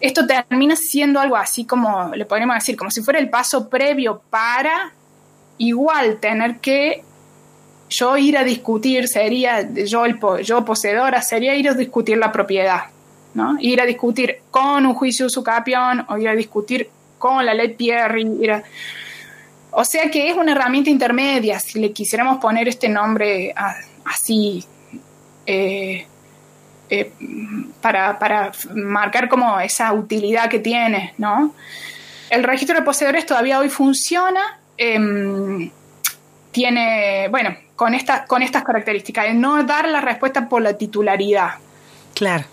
esto 0.00 0.26
termina 0.26 0.76
siendo 0.76 1.18
algo 1.18 1.36
así 1.36 1.64
como, 1.64 2.14
le 2.14 2.26
podríamos 2.26 2.56
decir, 2.56 2.76
como 2.76 2.90
si 2.90 3.02
fuera 3.02 3.18
el 3.18 3.30
paso 3.30 3.70
previo 3.70 4.20
para 4.28 4.92
igual 5.56 6.18
tener 6.18 6.58
que 6.58 7.04
yo 7.96 8.16
ir 8.16 8.36
a 8.36 8.44
discutir, 8.44 9.06
sería, 9.06 9.68
yo, 9.72 10.04
el, 10.04 10.18
yo 10.42 10.64
poseedora, 10.64 11.22
sería 11.22 11.54
ir 11.54 11.68
a 11.68 11.74
discutir 11.74 12.18
la 12.18 12.32
propiedad, 12.32 12.84
¿no? 13.34 13.56
Ir 13.60 13.80
a 13.80 13.86
discutir 13.86 14.38
con 14.50 14.84
un 14.84 14.94
juicio 14.94 15.26
usucapión 15.26 16.04
o 16.08 16.18
ir 16.18 16.28
a 16.28 16.34
discutir 16.34 16.90
con 17.18 17.44
la 17.46 17.54
ley 17.54 17.74
Pierri, 17.74 18.22
ir 18.40 18.62
o 19.76 19.84
sea 19.84 20.10
que 20.10 20.30
es 20.30 20.36
una 20.36 20.52
herramienta 20.52 20.90
intermedia, 20.90 21.58
si 21.58 21.80
le 21.80 21.92
quisiéramos 21.92 22.38
poner 22.38 22.68
este 22.68 22.88
nombre 22.88 23.52
así, 24.04 24.64
eh, 25.46 26.06
eh, 26.88 27.12
para, 27.80 28.18
para 28.18 28.52
marcar 28.74 29.28
como 29.28 29.58
esa 29.58 29.92
utilidad 29.92 30.48
que 30.48 30.60
tiene, 30.60 31.14
¿no? 31.18 31.54
El 32.30 32.44
registro 32.44 32.76
de 32.76 32.82
poseedores 32.82 33.26
todavía 33.26 33.58
hoy 33.58 33.68
funciona, 33.68 34.60
em, 34.76 35.70
tiene, 36.52 37.28
bueno, 37.28 37.56
con, 37.76 37.94
esta, 37.94 38.24
con 38.26 38.42
estas 38.42 38.64
características, 38.64 39.26
de 39.26 39.34
no 39.34 39.62
dar 39.64 39.88
la 39.88 40.00
respuesta 40.00 40.48
por 40.48 40.62
la 40.62 40.76
titularidad. 40.76 41.54
Claro. 42.14 42.44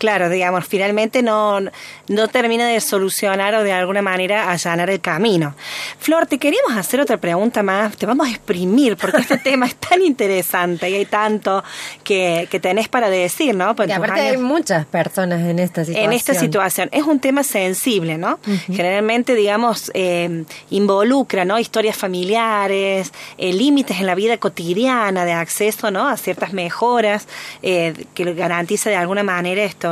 Claro, 0.00 0.30
digamos, 0.30 0.66
finalmente 0.66 1.22
no, 1.22 1.60
no 2.08 2.28
termina 2.28 2.66
de 2.66 2.80
solucionar 2.80 3.54
o 3.54 3.62
de 3.62 3.74
alguna 3.74 4.00
manera 4.00 4.50
allanar 4.50 4.88
el 4.88 5.02
camino. 5.02 5.54
Flor, 5.98 6.24
te 6.24 6.38
queríamos 6.38 6.74
hacer 6.74 7.02
otra 7.02 7.18
pregunta 7.18 7.62
más. 7.62 7.98
Te 7.98 8.06
vamos 8.06 8.26
a 8.26 8.30
exprimir 8.30 8.96
porque 8.96 9.18
este 9.18 9.36
tema 9.50 9.66
es 9.66 9.76
tan 9.76 10.00
interesante 10.00 10.88
y 10.88 10.94
hay 10.94 11.04
tanto 11.04 11.62
que, 12.02 12.48
que 12.50 12.58
tenés 12.60 12.88
para 12.88 13.10
decir, 13.10 13.54
¿no? 13.54 13.76
Por 13.76 13.90
Y 13.90 13.92
aparte 13.92 14.20
hay 14.22 14.38
muchas 14.38 14.86
personas 14.86 15.42
en 15.42 15.58
esta 15.58 15.84
situación. 15.84 16.10
en 16.10 16.16
esta 16.16 16.32
situación. 16.32 16.88
Es 16.92 17.02
un 17.02 17.20
tema 17.20 17.42
sensible, 17.42 18.16
¿no? 18.16 18.38
Generalmente, 18.68 19.34
digamos, 19.34 19.90
eh, 19.92 20.44
involucra, 20.70 21.44
¿no? 21.44 21.58
Historias 21.58 21.98
familiares, 21.98 23.12
eh, 23.36 23.52
límites 23.52 24.00
en 24.00 24.06
la 24.06 24.14
vida 24.14 24.38
cotidiana 24.38 25.26
de 25.26 25.32
acceso, 25.32 25.90
¿no? 25.90 26.08
A 26.08 26.16
ciertas 26.16 26.54
mejoras 26.54 27.28
eh, 27.62 28.06
que 28.14 28.32
garantiza 28.32 28.88
de 28.88 28.96
alguna 28.96 29.22
manera 29.22 29.62
esto, 29.62 29.89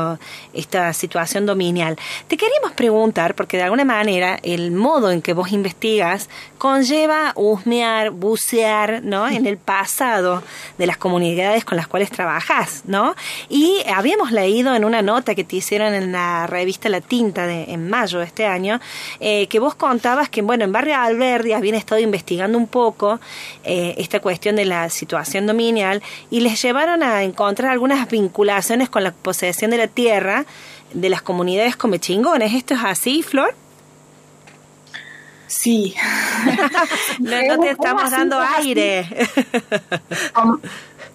esta 0.52 0.92
situación 0.92 1.46
dominial. 1.46 1.96
Te 2.28 2.36
queríamos 2.36 2.72
preguntar, 2.72 3.34
porque 3.34 3.56
de 3.56 3.64
alguna 3.64 3.84
manera 3.84 4.38
el 4.42 4.70
modo 4.70 5.10
en 5.10 5.22
que 5.22 5.32
vos 5.32 5.52
investigas 5.52 6.28
conlleva 6.58 7.32
husmear, 7.36 8.10
bucear, 8.10 9.02
¿no? 9.02 9.28
En 9.28 9.46
el 9.46 9.56
pasado 9.56 10.42
de 10.76 10.86
las 10.86 10.96
comunidades 10.96 11.64
con 11.64 11.76
las 11.76 11.86
cuales 11.86 12.10
trabajás, 12.10 12.82
¿no? 12.86 13.14
Y 13.48 13.82
habíamos 13.94 14.32
leído 14.32 14.74
en 14.74 14.84
una 14.84 15.02
nota 15.02 15.34
que 15.34 15.44
te 15.44 15.56
hicieron 15.56 15.94
en 15.94 16.12
la 16.12 16.46
revista 16.46 16.88
La 16.88 17.00
Tinta 17.00 17.48
en 17.50 17.88
mayo 17.88 18.18
de 18.18 18.24
este 18.24 18.46
año, 18.46 18.80
eh, 19.20 19.46
que 19.48 19.58
vos 19.58 19.74
contabas 19.74 20.28
que, 20.28 20.42
bueno, 20.42 20.64
en 20.64 20.72
Barrio 20.72 20.96
Alberdi 20.96 21.52
habían 21.52 21.74
estado 21.74 22.00
investigando 22.00 22.58
un 22.58 22.66
poco 22.66 23.20
eh, 23.64 23.94
esta 23.98 24.20
cuestión 24.20 24.56
de 24.56 24.64
la 24.64 24.88
situación 24.88 25.46
dominial 25.46 26.02
y 26.30 26.40
les 26.40 26.60
llevaron 26.62 27.02
a 27.02 27.22
encontrar 27.22 27.72
algunas 27.72 28.08
vinculaciones 28.08 28.88
con 28.88 29.04
la 29.04 29.12
posesión 29.12 29.70
de 29.70 29.78
la 29.78 29.87
tierra 29.88 30.44
de 30.92 31.08
las 31.08 31.22
comunidades 31.22 31.76
comechingones. 31.76 32.54
¿Esto 32.54 32.74
es 32.74 32.80
así, 32.84 33.22
Flor? 33.22 33.54
Sí. 35.46 35.94
No, 37.18 37.30
no 37.30 37.58
te 37.60 37.66
Es 37.66 37.72
estamos 37.72 38.10
dando 38.10 38.40
aire. 38.40 39.06
Um, 40.40 40.60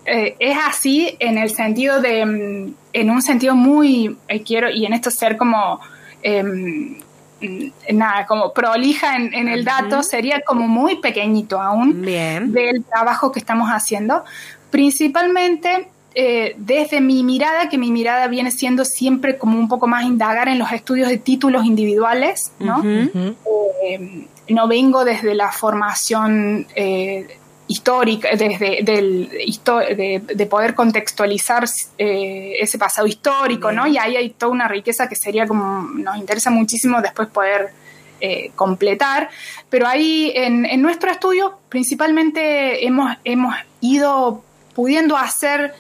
eh, 0.06 0.36
es 0.40 0.58
así 0.68 1.16
en 1.20 1.38
el 1.38 1.50
sentido 1.50 2.02
de, 2.02 2.26
mm, 2.26 2.74
en 2.92 3.10
un 3.10 3.22
sentido 3.22 3.56
muy, 3.56 4.18
eh, 4.28 4.44
quiero, 4.44 4.70
y 4.70 4.86
en 4.86 4.94
esto 4.94 5.10
ser 5.10 5.38
como, 5.38 5.80
em, 6.22 6.98
mm, 7.42 7.72
nada, 7.94 8.26
como 8.26 8.54
prolija 8.54 9.16
en, 9.16 9.34
en 9.34 9.48
el 9.48 9.64
dato, 9.64 10.04
sería 10.04 10.42
como 10.42 10.68
muy 10.68 10.96
pequeñito 10.98 11.62
aún 11.62 12.02
Bien. 12.02 12.52
del 12.52 12.84
trabajo 12.84 13.32
que 13.32 13.40
estamos 13.40 13.70
haciendo, 13.70 14.26
principalmente 14.72 15.88
eh, 16.16 16.56
desde 16.58 17.02
mi 17.02 17.24
mirada, 17.24 17.70
que 17.70 17.78
mi 17.78 17.92
mirada 17.92 18.28
viene 18.28 18.52
siendo 18.52 18.86
siempre 18.86 19.38
como 19.38 19.60
un 19.60 19.68
poco 19.68 19.88
más 19.88 20.06
indagar 20.06 20.48
en 20.48 20.60
los 20.60 20.72
estudios 20.72 21.10
de 21.10 21.18
títulos 21.18 21.66
individuales, 21.66 22.52
¿no? 22.60 22.84
Eh, 22.84 24.28
no 24.50 24.68
vengo 24.68 25.06
desde 25.06 25.34
la 25.36 25.52
formación 25.52 26.68
eh, 26.76 27.38
histórica, 27.68 28.30
desde 28.36 28.84
del, 28.84 29.30
de, 29.30 30.22
de 30.36 30.46
poder 30.46 30.76
contextualizar 30.76 31.66
eh, 31.98 32.56
ese 32.60 32.78
pasado 32.78 33.08
histórico, 33.08 33.72
¿no? 33.72 33.88
Y 33.88 33.98
ahí 33.98 34.16
hay 34.16 34.30
toda 34.32 34.52
una 34.52 34.68
riqueza 34.68 35.08
que 35.08 35.16
sería 35.16 35.48
como, 35.48 35.82
nos 35.82 36.18
interesa 36.18 36.50
muchísimo 36.50 37.02
después 37.02 37.30
poder 37.30 37.72
eh, 38.20 38.52
completar, 38.56 39.30
pero 39.70 39.88
ahí 39.88 40.32
en, 40.36 40.66
en 40.66 40.82
nuestro 40.82 41.12
estudio 41.12 41.58
principalmente 41.70 42.86
hemos, 42.86 43.18
hemos 43.24 43.56
ido 43.82 44.44
pudiendo 44.76 45.18
hacer 45.18 45.74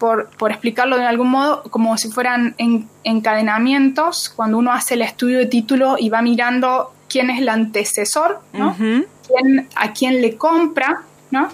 por, 0.00 0.28
por 0.30 0.50
explicarlo 0.50 0.96
de 0.96 1.04
algún 1.04 1.28
modo, 1.30 1.62
como 1.70 1.96
si 1.96 2.08
fueran 2.10 2.54
en- 2.58 2.88
encadenamientos, 3.04 4.28
cuando 4.30 4.58
uno 4.58 4.72
hace 4.72 4.94
el 4.94 5.02
estudio 5.02 5.38
de 5.38 5.46
título 5.46 5.96
y 5.98 6.08
va 6.08 6.22
mirando 6.22 6.92
quién 7.08 7.30
es 7.30 7.38
el 7.40 7.48
antecesor, 7.48 8.40
¿no? 8.52 8.74
Quién- 8.76 9.68
a 9.76 9.92
quién 9.92 10.20
le 10.20 10.36
compra, 10.36 11.02
¿no? 11.30 11.48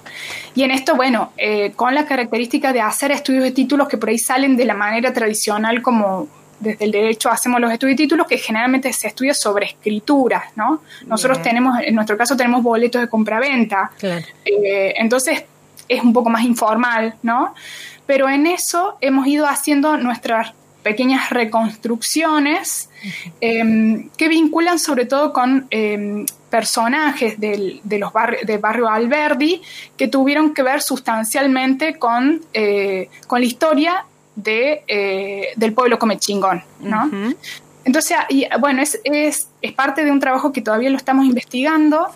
Y 0.54 0.62
en 0.62 0.70
esto, 0.70 0.94
bueno, 0.96 1.32
eh, 1.36 1.72
con 1.76 1.94
la 1.94 2.06
característica 2.06 2.72
de 2.72 2.80
hacer 2.80 3.10
estudios 3.12 3.42
de 3.44 3.50
títulos 3.52 3.88
que 3.88 3.98
por 3.98 4.08
ahí 4.08 4.18
salen 4.18 4.56
de 4.56 4.64
la 4.64 4.74
manera 4.74 5.12
tradicional 5.12 5.82
como 5.82 6.28
desde 6.58 6.86
el 6.86 6.90
derecho 6.90 7.28
hacemos 7.30 7.60
los 7.60 7.70
estudios 7.70 7.98
de 7.98 8.04
títulos, 8.04 8.26
que 8.26 8.38
generalmente 8.38 8.90
se 8.94 9.08
estudia 9.08 9.34
sobre 9.34 9.66
escrituras, 9.66 10.44
¿no? 10.56 10.80
Nosotros 11.06 11.36
Bien. 11.38 11.48
tenemos, 11.50 11.78
en 11.82 11.94
nuestro 11.94 12.16
caso 12.16 12.34
tenemos 12.34 12.62
boletos 12.62 13.02
de 13.02 13.08
compraventa, 13.10 13.90
Claro. 13.98 14.24
eh, 14.46 14.94
entonces 14.96 15.44
es 15.88 16.02
un 16.02 16.14
poco 16.14 16.30
más 16.30 16.42
informal, 16.44 17.14
¿no? 17.22 17.54
Pero 18.06 18.28
en 18.28 18.46
eso 18.46 18.96
hemos 19.00 19.26
ido 19.26 19.46
haciendo 19.46 19.96
nuestras 19.96 20.52
pequeñas 20.82 21.30
reconstrucciones 21.30 22.88
eh, 23.40 24.08
que 24.16 24.28
vinculan 24.28 24.78
sobre 24.78 25.04
todo 25.04 25.32
con 25.32 25.66
eh, 25.70 26.24
personajes 26.48 27.40
del, 27.40 27.80
de 27.82 27.98
los 27.98 28.12
barri- 28.12 28.44
de 28.44 28.58
barrio 28.58 28.88
Alberdi 28.88 29.60
que 29.96 30.06
tuvieron 30.06 30.54
que 30.54 30.62
ver 30.62 30.80
sustancialmente 30.80 31.98
con, 31.98 32.40
eh, 32.54 33.08
con 33.26 33.40
la 33.40 33.46
historia 33.46 34.04
de, 34.36 34.84
eh, 34.86 35.48
del 35.56 35.72
pueblo 35.72 35.98
comechingón, 35.98 36.62
¿no? 36.80 37.10
Entonces, 37.84 38.16
y, 38.28 38.46
bueno, 38.60 38.82
es, 38.82 39.00
es, 39.04 39.48
es 39.62 39.72
parte 39.72 40.04
de 40.04 40.10
un 40.10 40.20
trabajo 40.20 40.52
que 40.52 40.60
todavía 40.60 40.90
lo 40.90 40.96
estamos 40.96 41.24
investigando, 41.24 42.08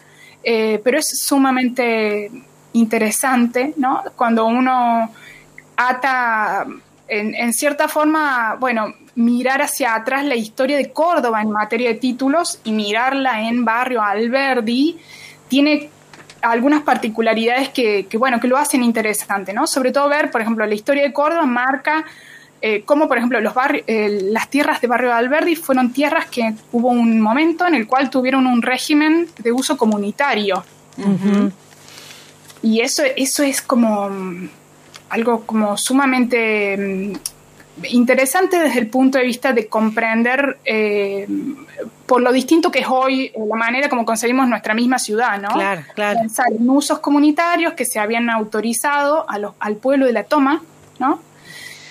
eh, 0.44 0.80
pero 0.84 0.98
es 0.98 1.08
sumamente 1.24 2.30
interesante, 2.72 3.74
¿no? 3.76 4.02
Cuando 4.16 4.46
uno 4.46 5.10
ata, 5.88 6.66
en, 7.08 7.34
en 7.34 7.52
cierta 7.52 7.88
forma, 7.88 8.56
bueno, 8.60 8.94
mirar 9.14 9.62
hacia 9.62 9.94
atrás 9.94 10.24
la 10.24 10.36
historia 10.36 10.76
de 10.76 10.92
Córdoba 10.92 11.40
en 11.42 11.50
materia 11.50 11.88
de 11.88 11.94
títulos 11.96 12.60
y 12.64 12.72
mirarla 12.72 13.42
en 13.42 13.64
Barrio 13.64 14.02
Alberdi, 14.02 14.98
tiene 15.48 15.88
algunas 16.42 16.82
particularidades 16.82 17.68
que, 17.70 18.06
que, 18.06 18.16
bueno, 18.16 18.40
que 18.40 18.48
lo 18.48 18.56
hacen 18.56 18.82
interesante, 18.82 19.52
¿no? 19.52 19.66
Sobre 19.66 19.92
todo 19.92 20.08
ver, 20.08 20.30
por 20.30 20.40
ejemplo, 20.40 20.64
la 20.66 20.74
historia 20.74 21.02
de 21.02 21.12
Córdoba 21.12 21.46
marca 21.46 22.04
eh, 22.62 22.82
cómo, 22.84 23.08
por 23.08 23.16
ejemplo, 23.16 23.40
los 23.40 23.54
eh, 23.86 24.20
las 24.24 24.50
tierras 24.50 24.82
de 24.82 24.86
Barrio 24.86 25.14
Alberdi 25.14 25.56
fueron 25.56 25.92
tierras 25.92 26.26
que 26.26 26.52
hubo 26.72 26.88
un 26.88 27.20
momento 27.20 27.66
en 27.66 27.74
el 27.74 27.86
cual 27.86 28.10
tuvieron 28.10 28.46
un 28.46 28.60
régimen 28.60 29.28
de 29.38 29.52
uso 29.52 29.78
comunitario. 29.78 30.62
Y 32.62 32.80
eso, 32.80 33.02
eso 33.16 33.42
es 33.42 33.62
como 33.62 34.10
algo 35.10 35.44
como 35.46 35.76
sumamente 35.76 36.76
mm, 36.76 37.12
interesante 37.90 38.58
desde 38.58 38.80
el 38.80 38.88
punto 38.88 39.18
de 39.18 39.24
vista 39.24 39.52
de 39.52 39.66
comprender 39.66 40.58
eh, 40.64 41.26
por 42.06 42.20
lo 42.20 42.32
distinto 42.32 42.70
que 42.70 42.80
es 42.80 42.86
hoy 42.88 43.26
eh, 43.26 43.32
la 43.48 43.56
manera 43.56 43.88
como 43.88 44.04
concebimos 44.04 44.48
nuestra 44.48 44.74
misma 44.74 44.98
ciudad, 44.98 45.40
¿no? 45.40 45.48
Claro, 45.48 45.82
claro. 45.94 46.18
Pensar 46.20 46.46
en 46.52 46.68
usos 46.68 46.98
comunitarios 46.98 47.72
que 47.74 47.84
se 47.84 47.98
habían 47.98 48.28
autorizado 48.30 49.28
a 49.30 49.38
los- 49.38 49.54
al 49.60 49.76
pueblo 49.76 50.06
de 50.06 50.12
la 50.12 50.24
toma, 50.24 50.62
¿no? 50.98 51.20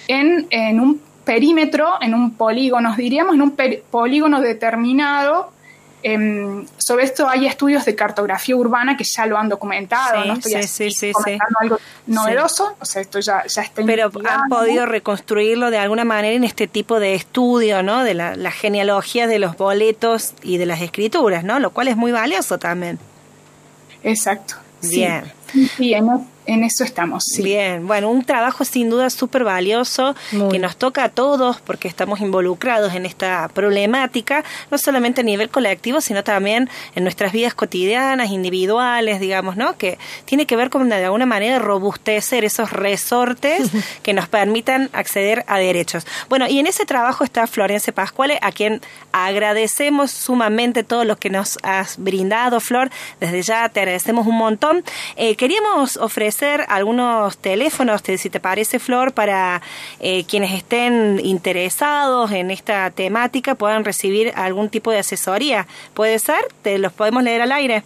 En, 0.07 0.47
en 0.49 0.79
un 0.79 1.01
perímetro, 1.23 1.87
en 2.01 2.13
un 2.13 2.31
polígono, 2.31 2.95
diríamos, 2.95 3.35
en 3.35 3.41
un 3.41 3.55
polígono 3.91 4.41
determinado. 4.41 5.51
Em, 6.01 6.65
sobre 6.77 7.03
esto 7.03 7.27
hay 7.27 7.45
estudios 7.45 7.83
de 7.83 7.93
cartografía 7.93 8.55
urbana 8.55 8.95
que 8.95 9.03
ya 9.03 9.25
lo 9.25 9.37
han 9.37 9.49
documentado. 9.49 10.21
Sí, 10.21 10.27
no 10.27 10.33
estoy 10.35 10.51
sí, 10.51 10.57
así 10.57 10.91
sí, 10.91 11.11
comentando 11.11 11.57
algo 11.59 11.79
novedoso, 12.07 12.75
o 12.79 12.85
sea, 12.85 13.01
esto 13.01 13.19
ya, 13.19 13.45
ya 13.45 13.61
está 13.61 13.83
Pero 13.85 14.09
han 14.29 14.47
podido 14.47 14.85
reconstruirlo 14.85 15.71
de 15.71 15.77
alguna 15.77 16.05
manera 16.05 16.35
en 16.35 16.45
este 16.45 16.67
tipo 16.67 17.01
de 17.01 17.15
estudio, 17.15 17.83
¿no? 17.83 18.03
De 18.03 18.13
la, 18.13 18.35
la 18.35 18.51
genealogía 18.51 19.27
de 19.27 19.39
los 19.39 19.57
boletos 19.57 20.33
y 20.41 20.57
de 20.57 20.65
las 20.65 20.81
escrituras, 20.81 21.43
¿no? 21.43 21.59
Lo 21.59 21.71
cual 21.71 21.89
es 21.89 21.97
muy 21.97 22.13
valioso 22.13 22.57
también. 22.57 22.97
Exacto. 24.03 24.55
Bien. 24.81 25.38
Sí, 25.77 25.93
en, 25.93 26.07
en 26.49 26.63
eso 26.63 26.83
estamos. 26.83 27.25
Sí. 27.25 27.43
Bien, 27.43 27.85
bueno, 27.87 28.09
un 28.09 28.23
trabajo 28.23 28.65
sin 28.65 28.89
duda 28.89 29.09
súper 29.09 29.43
valioso 29.43 30.15
Muy. 30.31 30.49
que 30.49 30.59
nos 30.59 30.77
toca 30.77 31.03
a 31.03 31.09
todos 31.09 31.61
porque 31.61 31.87
estamos 31.87 32.21
involucrados 32.21 32.95
en 32.95 33.05
esta 33.05 33.47
problemática, 33.49 34.43
no 34.71 34.77
solamente 34.77 35.21
a 35.21 35.23
nivel 35.23 35.49
colectivo, 35.49 36.01
sino 36.01 36.23
también 36.23 36.69
en 36.95 37.03
nuestras 37.03 37.31
vidas 37.33 37.53
cotidianas, 37.53 38.31
individuales, 38.31 39.19
digamos, 39.19 39.57
¿no? 39.57 39.77
Que 39.77 39.99
tiene 40.25 40.47
que 40.47 40.55
ver 40.55 40.71
con 40.71 40.89
de 40.89 40.95
alguna 40.95 41.27
manera 41.27 41.59
robustecer 41.59 42.43
esos 42.43 42.71
resortes 42.71 43.69
que 44.01 44.13
nos 44.13 44.27
permitan 44.27 44.89
acceder 44.93 45.45
a 45.47 45.59
derechos. 45.59 46.07
Bueno, 46.29 46.47
y 46.47 46.57
en 46.57 46.65
ese 46.65 46.85
trabajo 46.85 47.23
está 47.23 47.45
Florencia 47.45 47.93
Pascuale, 47.93 48.39
a 48.41 48.51
quien 48.51 48.81
agradecemos 49.11 50.09
sumamente 50.09 50.83
todo 50.83 51.05
lo 51.05 51.17
que 51.17 51.29
nos 51.29 51.59
has 51.61 51.97
brindado, 51.97 52.59
Flor. 52.59 52.89
Desde 53.19 53.43
ya 53.43 53.69
te 53.69 53.81
agradecemos 53.81 54.25
un 54.25 54.37
montón. 54.37 54.83
Eh, 55.15 55.35
queríamos 55.39 55.95
ofrecer 55.95 56.65
algunos 56.67 57.37
teléfonos, 57.37 58.03
te- 58.03 58.17
si 58.17 58.29
te 58.29 58.41
parece, 58.41 58.77
Flor, 58.77 59.13
para 59.13 59.61
eh, 60.01 60.25
quienes 60.25 60.51
estén 60.51 61.21
interesados 61.23 62.31
en 62.33 62.51
esta 62.51 62.91
temática 62.91 63.55
puedan 63.55 63.85
recibir 63.85 64.33
algún 64.35 64.67
tipo 64.69 64.91
de 64.91 64.99
asesoría. 64.99 65.65
¿Puede 65.93 66.19
ser? 66.19 66.41
¿Te 66.61 66.77
los 66.77 66.91
podemos 66.91 67.23
leer 67.23 67.41
al 67.41 67.53
aire? 67.53 67.83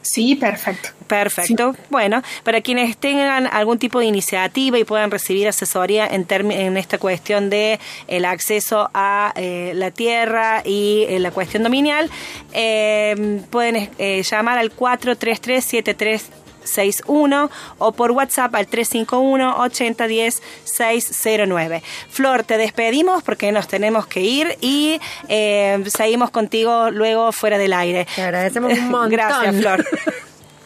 Sí, 0.00 0.36
perfecto. 0.36 0.90
Perfecto. 1.08 1.74
Bueno, 1.90 2.22
para 2.44 2.60
quienes 2.60 2.96
tengan 2.96 3.48
algún 3.52 3.78
tipo 3.78 3.98
de 3.98 4.06
iniciativa 4.06 4.78
y 4.78 4.84
puedan 4.84 5.10
recibir 5.10 5.48
asesoría 5.48 6.06
en, 6.06 6.26
en 6.52 6.76
esta 6.76 6.96
cuestión 6.98 7.50
de 7.50 7.78
el 8.06 8.24
acceso 8.24 8.88
a 8.94 9.32
eh, 9.36 9.72
la 9.74 9.90
tierra 9.90 10.62
y 10.64 11.04
eh, 11.08 11.18
la 11.18 11.32
cuestión 11.32 11.64
dominial, 11.64 12.08
eh, 12.52 13.40
pueden 13.50 13.90
llamar 14.22 14.58
al 14.58 14.70
433 14.70 16.30
7361 16.66 17.50
o 17.78 17.92
por 17.92 18.10
WhatsApp 18.12 18.54
al 18.54 18.66
351 18.66 19.58
8010 19.62 20.42
609. 20.64 21.82
Flor, 22.10 22.44
te 22.44 22.58
despedimos 22.58 23.22
porque 23.22 23.52
nos 23.52 23.68
tenemos 23.68 24.06
que 24.06 24.20
ir 24.20 24.58
y 24.60 25.00
eh, 25.28 25.82
seguimos 25.86 26.30
contigo 26.30 26.90
luego 26.90 27.32
fuera 27.32 27.58
del 27.58 27.72
aire. 27.72 28.06
Te 28.14 28.22
agradecemos 28.22 28.72
un 28.72 28.88
montón. 28.90 29.10
Gracias, 29.10 29.56
Flor. 29.56 29.84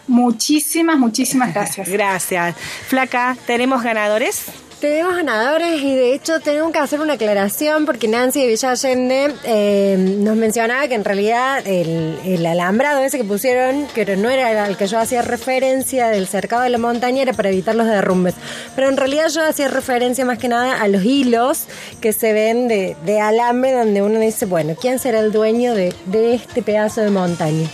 Muchísimas, 0.06 0.98
muchísimas 0.98 1.54
gracias. 1.54 1.88
Gracias. 1.88 2.56
Flaca, 2.88 3.36
¿tenemos 3.46 3.82
ganadores? 3.82 4.46
Tenemos 4.80 5.14
ganadores 5.14 5.82
y 5.82 5.94
de 5.94 6.14
hecho 6.14 6.40
tenemos 6.40 6.72
que 6.72 6.78
hacer 6.78 7.02
una 7.02 7.12
aclaración 7.12 7.84
porque 7.84 8.08
Nancy 8.08 8.40
de 8.40 8.46
Villa 8.46 8.70
Allende 8.70 9.34
eh, 9.44 9.96
nos 9.98 10.36
mencionaba 10.36 10.88
que 10.88 10.94
en 10.94 11.04
realidad 11.04 11.66
el, 11.66 12.18
el 12.24 12.46
alambrado 12.46 13.02
ese 13.02 13.18
que 13.18 13.24
pusieron, 13.24 13.86
que 13.88 14.16
no 14.16 14.30
era 14.30 14.64
al 14.64 14.78
que 14.78 14.86
yo 14.86 14.98
hacía 14.98 15.20
referencia 15.20 16.08
del 16.08 16.26
cercado 16.26 16.62
de 16.62 16.70
la 16.70 16.78
montaña, 16.78 17.20
era 17.20 17.34
para 17.34 17.50
evitar 17.50 17.74
los 17.74 17.86
derrumbes. 17.86 18.34
Pero 18.74 18.88
en 18.88 18.96
realidad 18.96 19.28
yo 19.28 19.44
hacía 19.44 19.68
referencia 19.68 20.24
más 20.24 20.38
que 20.38 20.48
nada 20.48 20.80
a 20.80 20.88
los 20.88 21.04
hilos 21.04 21.66
que 22.00 22.14
se 22.14 22.32
ven 22.32 22.66
de, 22.66 23.20
alambre 23.20 23.72
donde 23.72 24.00
uno 24.00 24.18
dice, 24.18 24.46
bueno, 24.46 24.76
¿quién 24.80 24.98
será 24.98 25.20
el 25.20 25.30
dueño 25.30 25.74
de 25.74 25.92
este 26.32 26.62
pedazo 26.62 27.02
de 27.02 27.10
montaña? 27.10 27.68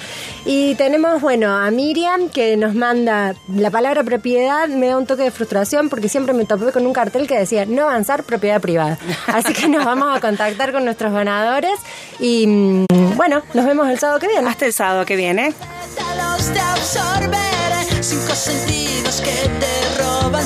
Y 0.49 0.77
tenemos, 0.77 1.21
bueno, 1.21 1.57
a 1.57 1.69
Miriam 1.73 2.29
que 2.29 2.57
nos 2.57 2.73
manda 2.75 3.35
la 3.53 3.71
palabra 3.73 4.05
propiedad, 4.05 4.69
me 4.69 4.87
da 4.87 4.97
un 4.97 5.05
toque 5.05 5.25
de 5.25 5.33
frustración 5.33 5.89
porque 5.89 6.09
siempre 6.09 6.35
me 6.35 6.45
topé 6.45 6.71
con 6.71 6.87
un 6.87 6.93
cartel 6.93 7.27
que 7.27 7.37
decía 7.37 7.67
no 7.67 7.83
avanzar 7.83 8.23
propiedad 8.23 8.61
privada. 8.61 8.97
Así 9.27 9.53
que 9.53 9.67
nos 9.67 9.85
vamos 9.85 10.17
a 10.17 10.21
contactar 10.21 10.71
con 10.71 10.85
nuestros 10.85 11.13
ganadores 11.13 11.81
y 12.21 12.47
mm, 12.47 13.17
bueno, 13.17 13.43
nos 13.55 13.67
vemos 13.67 13.89
el 13.89 13.99
sábado 13.99 14.21
que 14.21 14.29
viene. 14.29 14.49
Hasta 14.49 14.67
el 14.67 14.73
sábado 14.73 15.05
que 15.05 15.17
viene. 15.17 15.53
Pétalos 15.97 16.55
de 16.55 16.61
absorber 16.61 17.57
cinco 18.03 18.35
sentidos 18.37 19.21
que 19.21 19.33
te 19.33 20.03
roban 20.03 20.45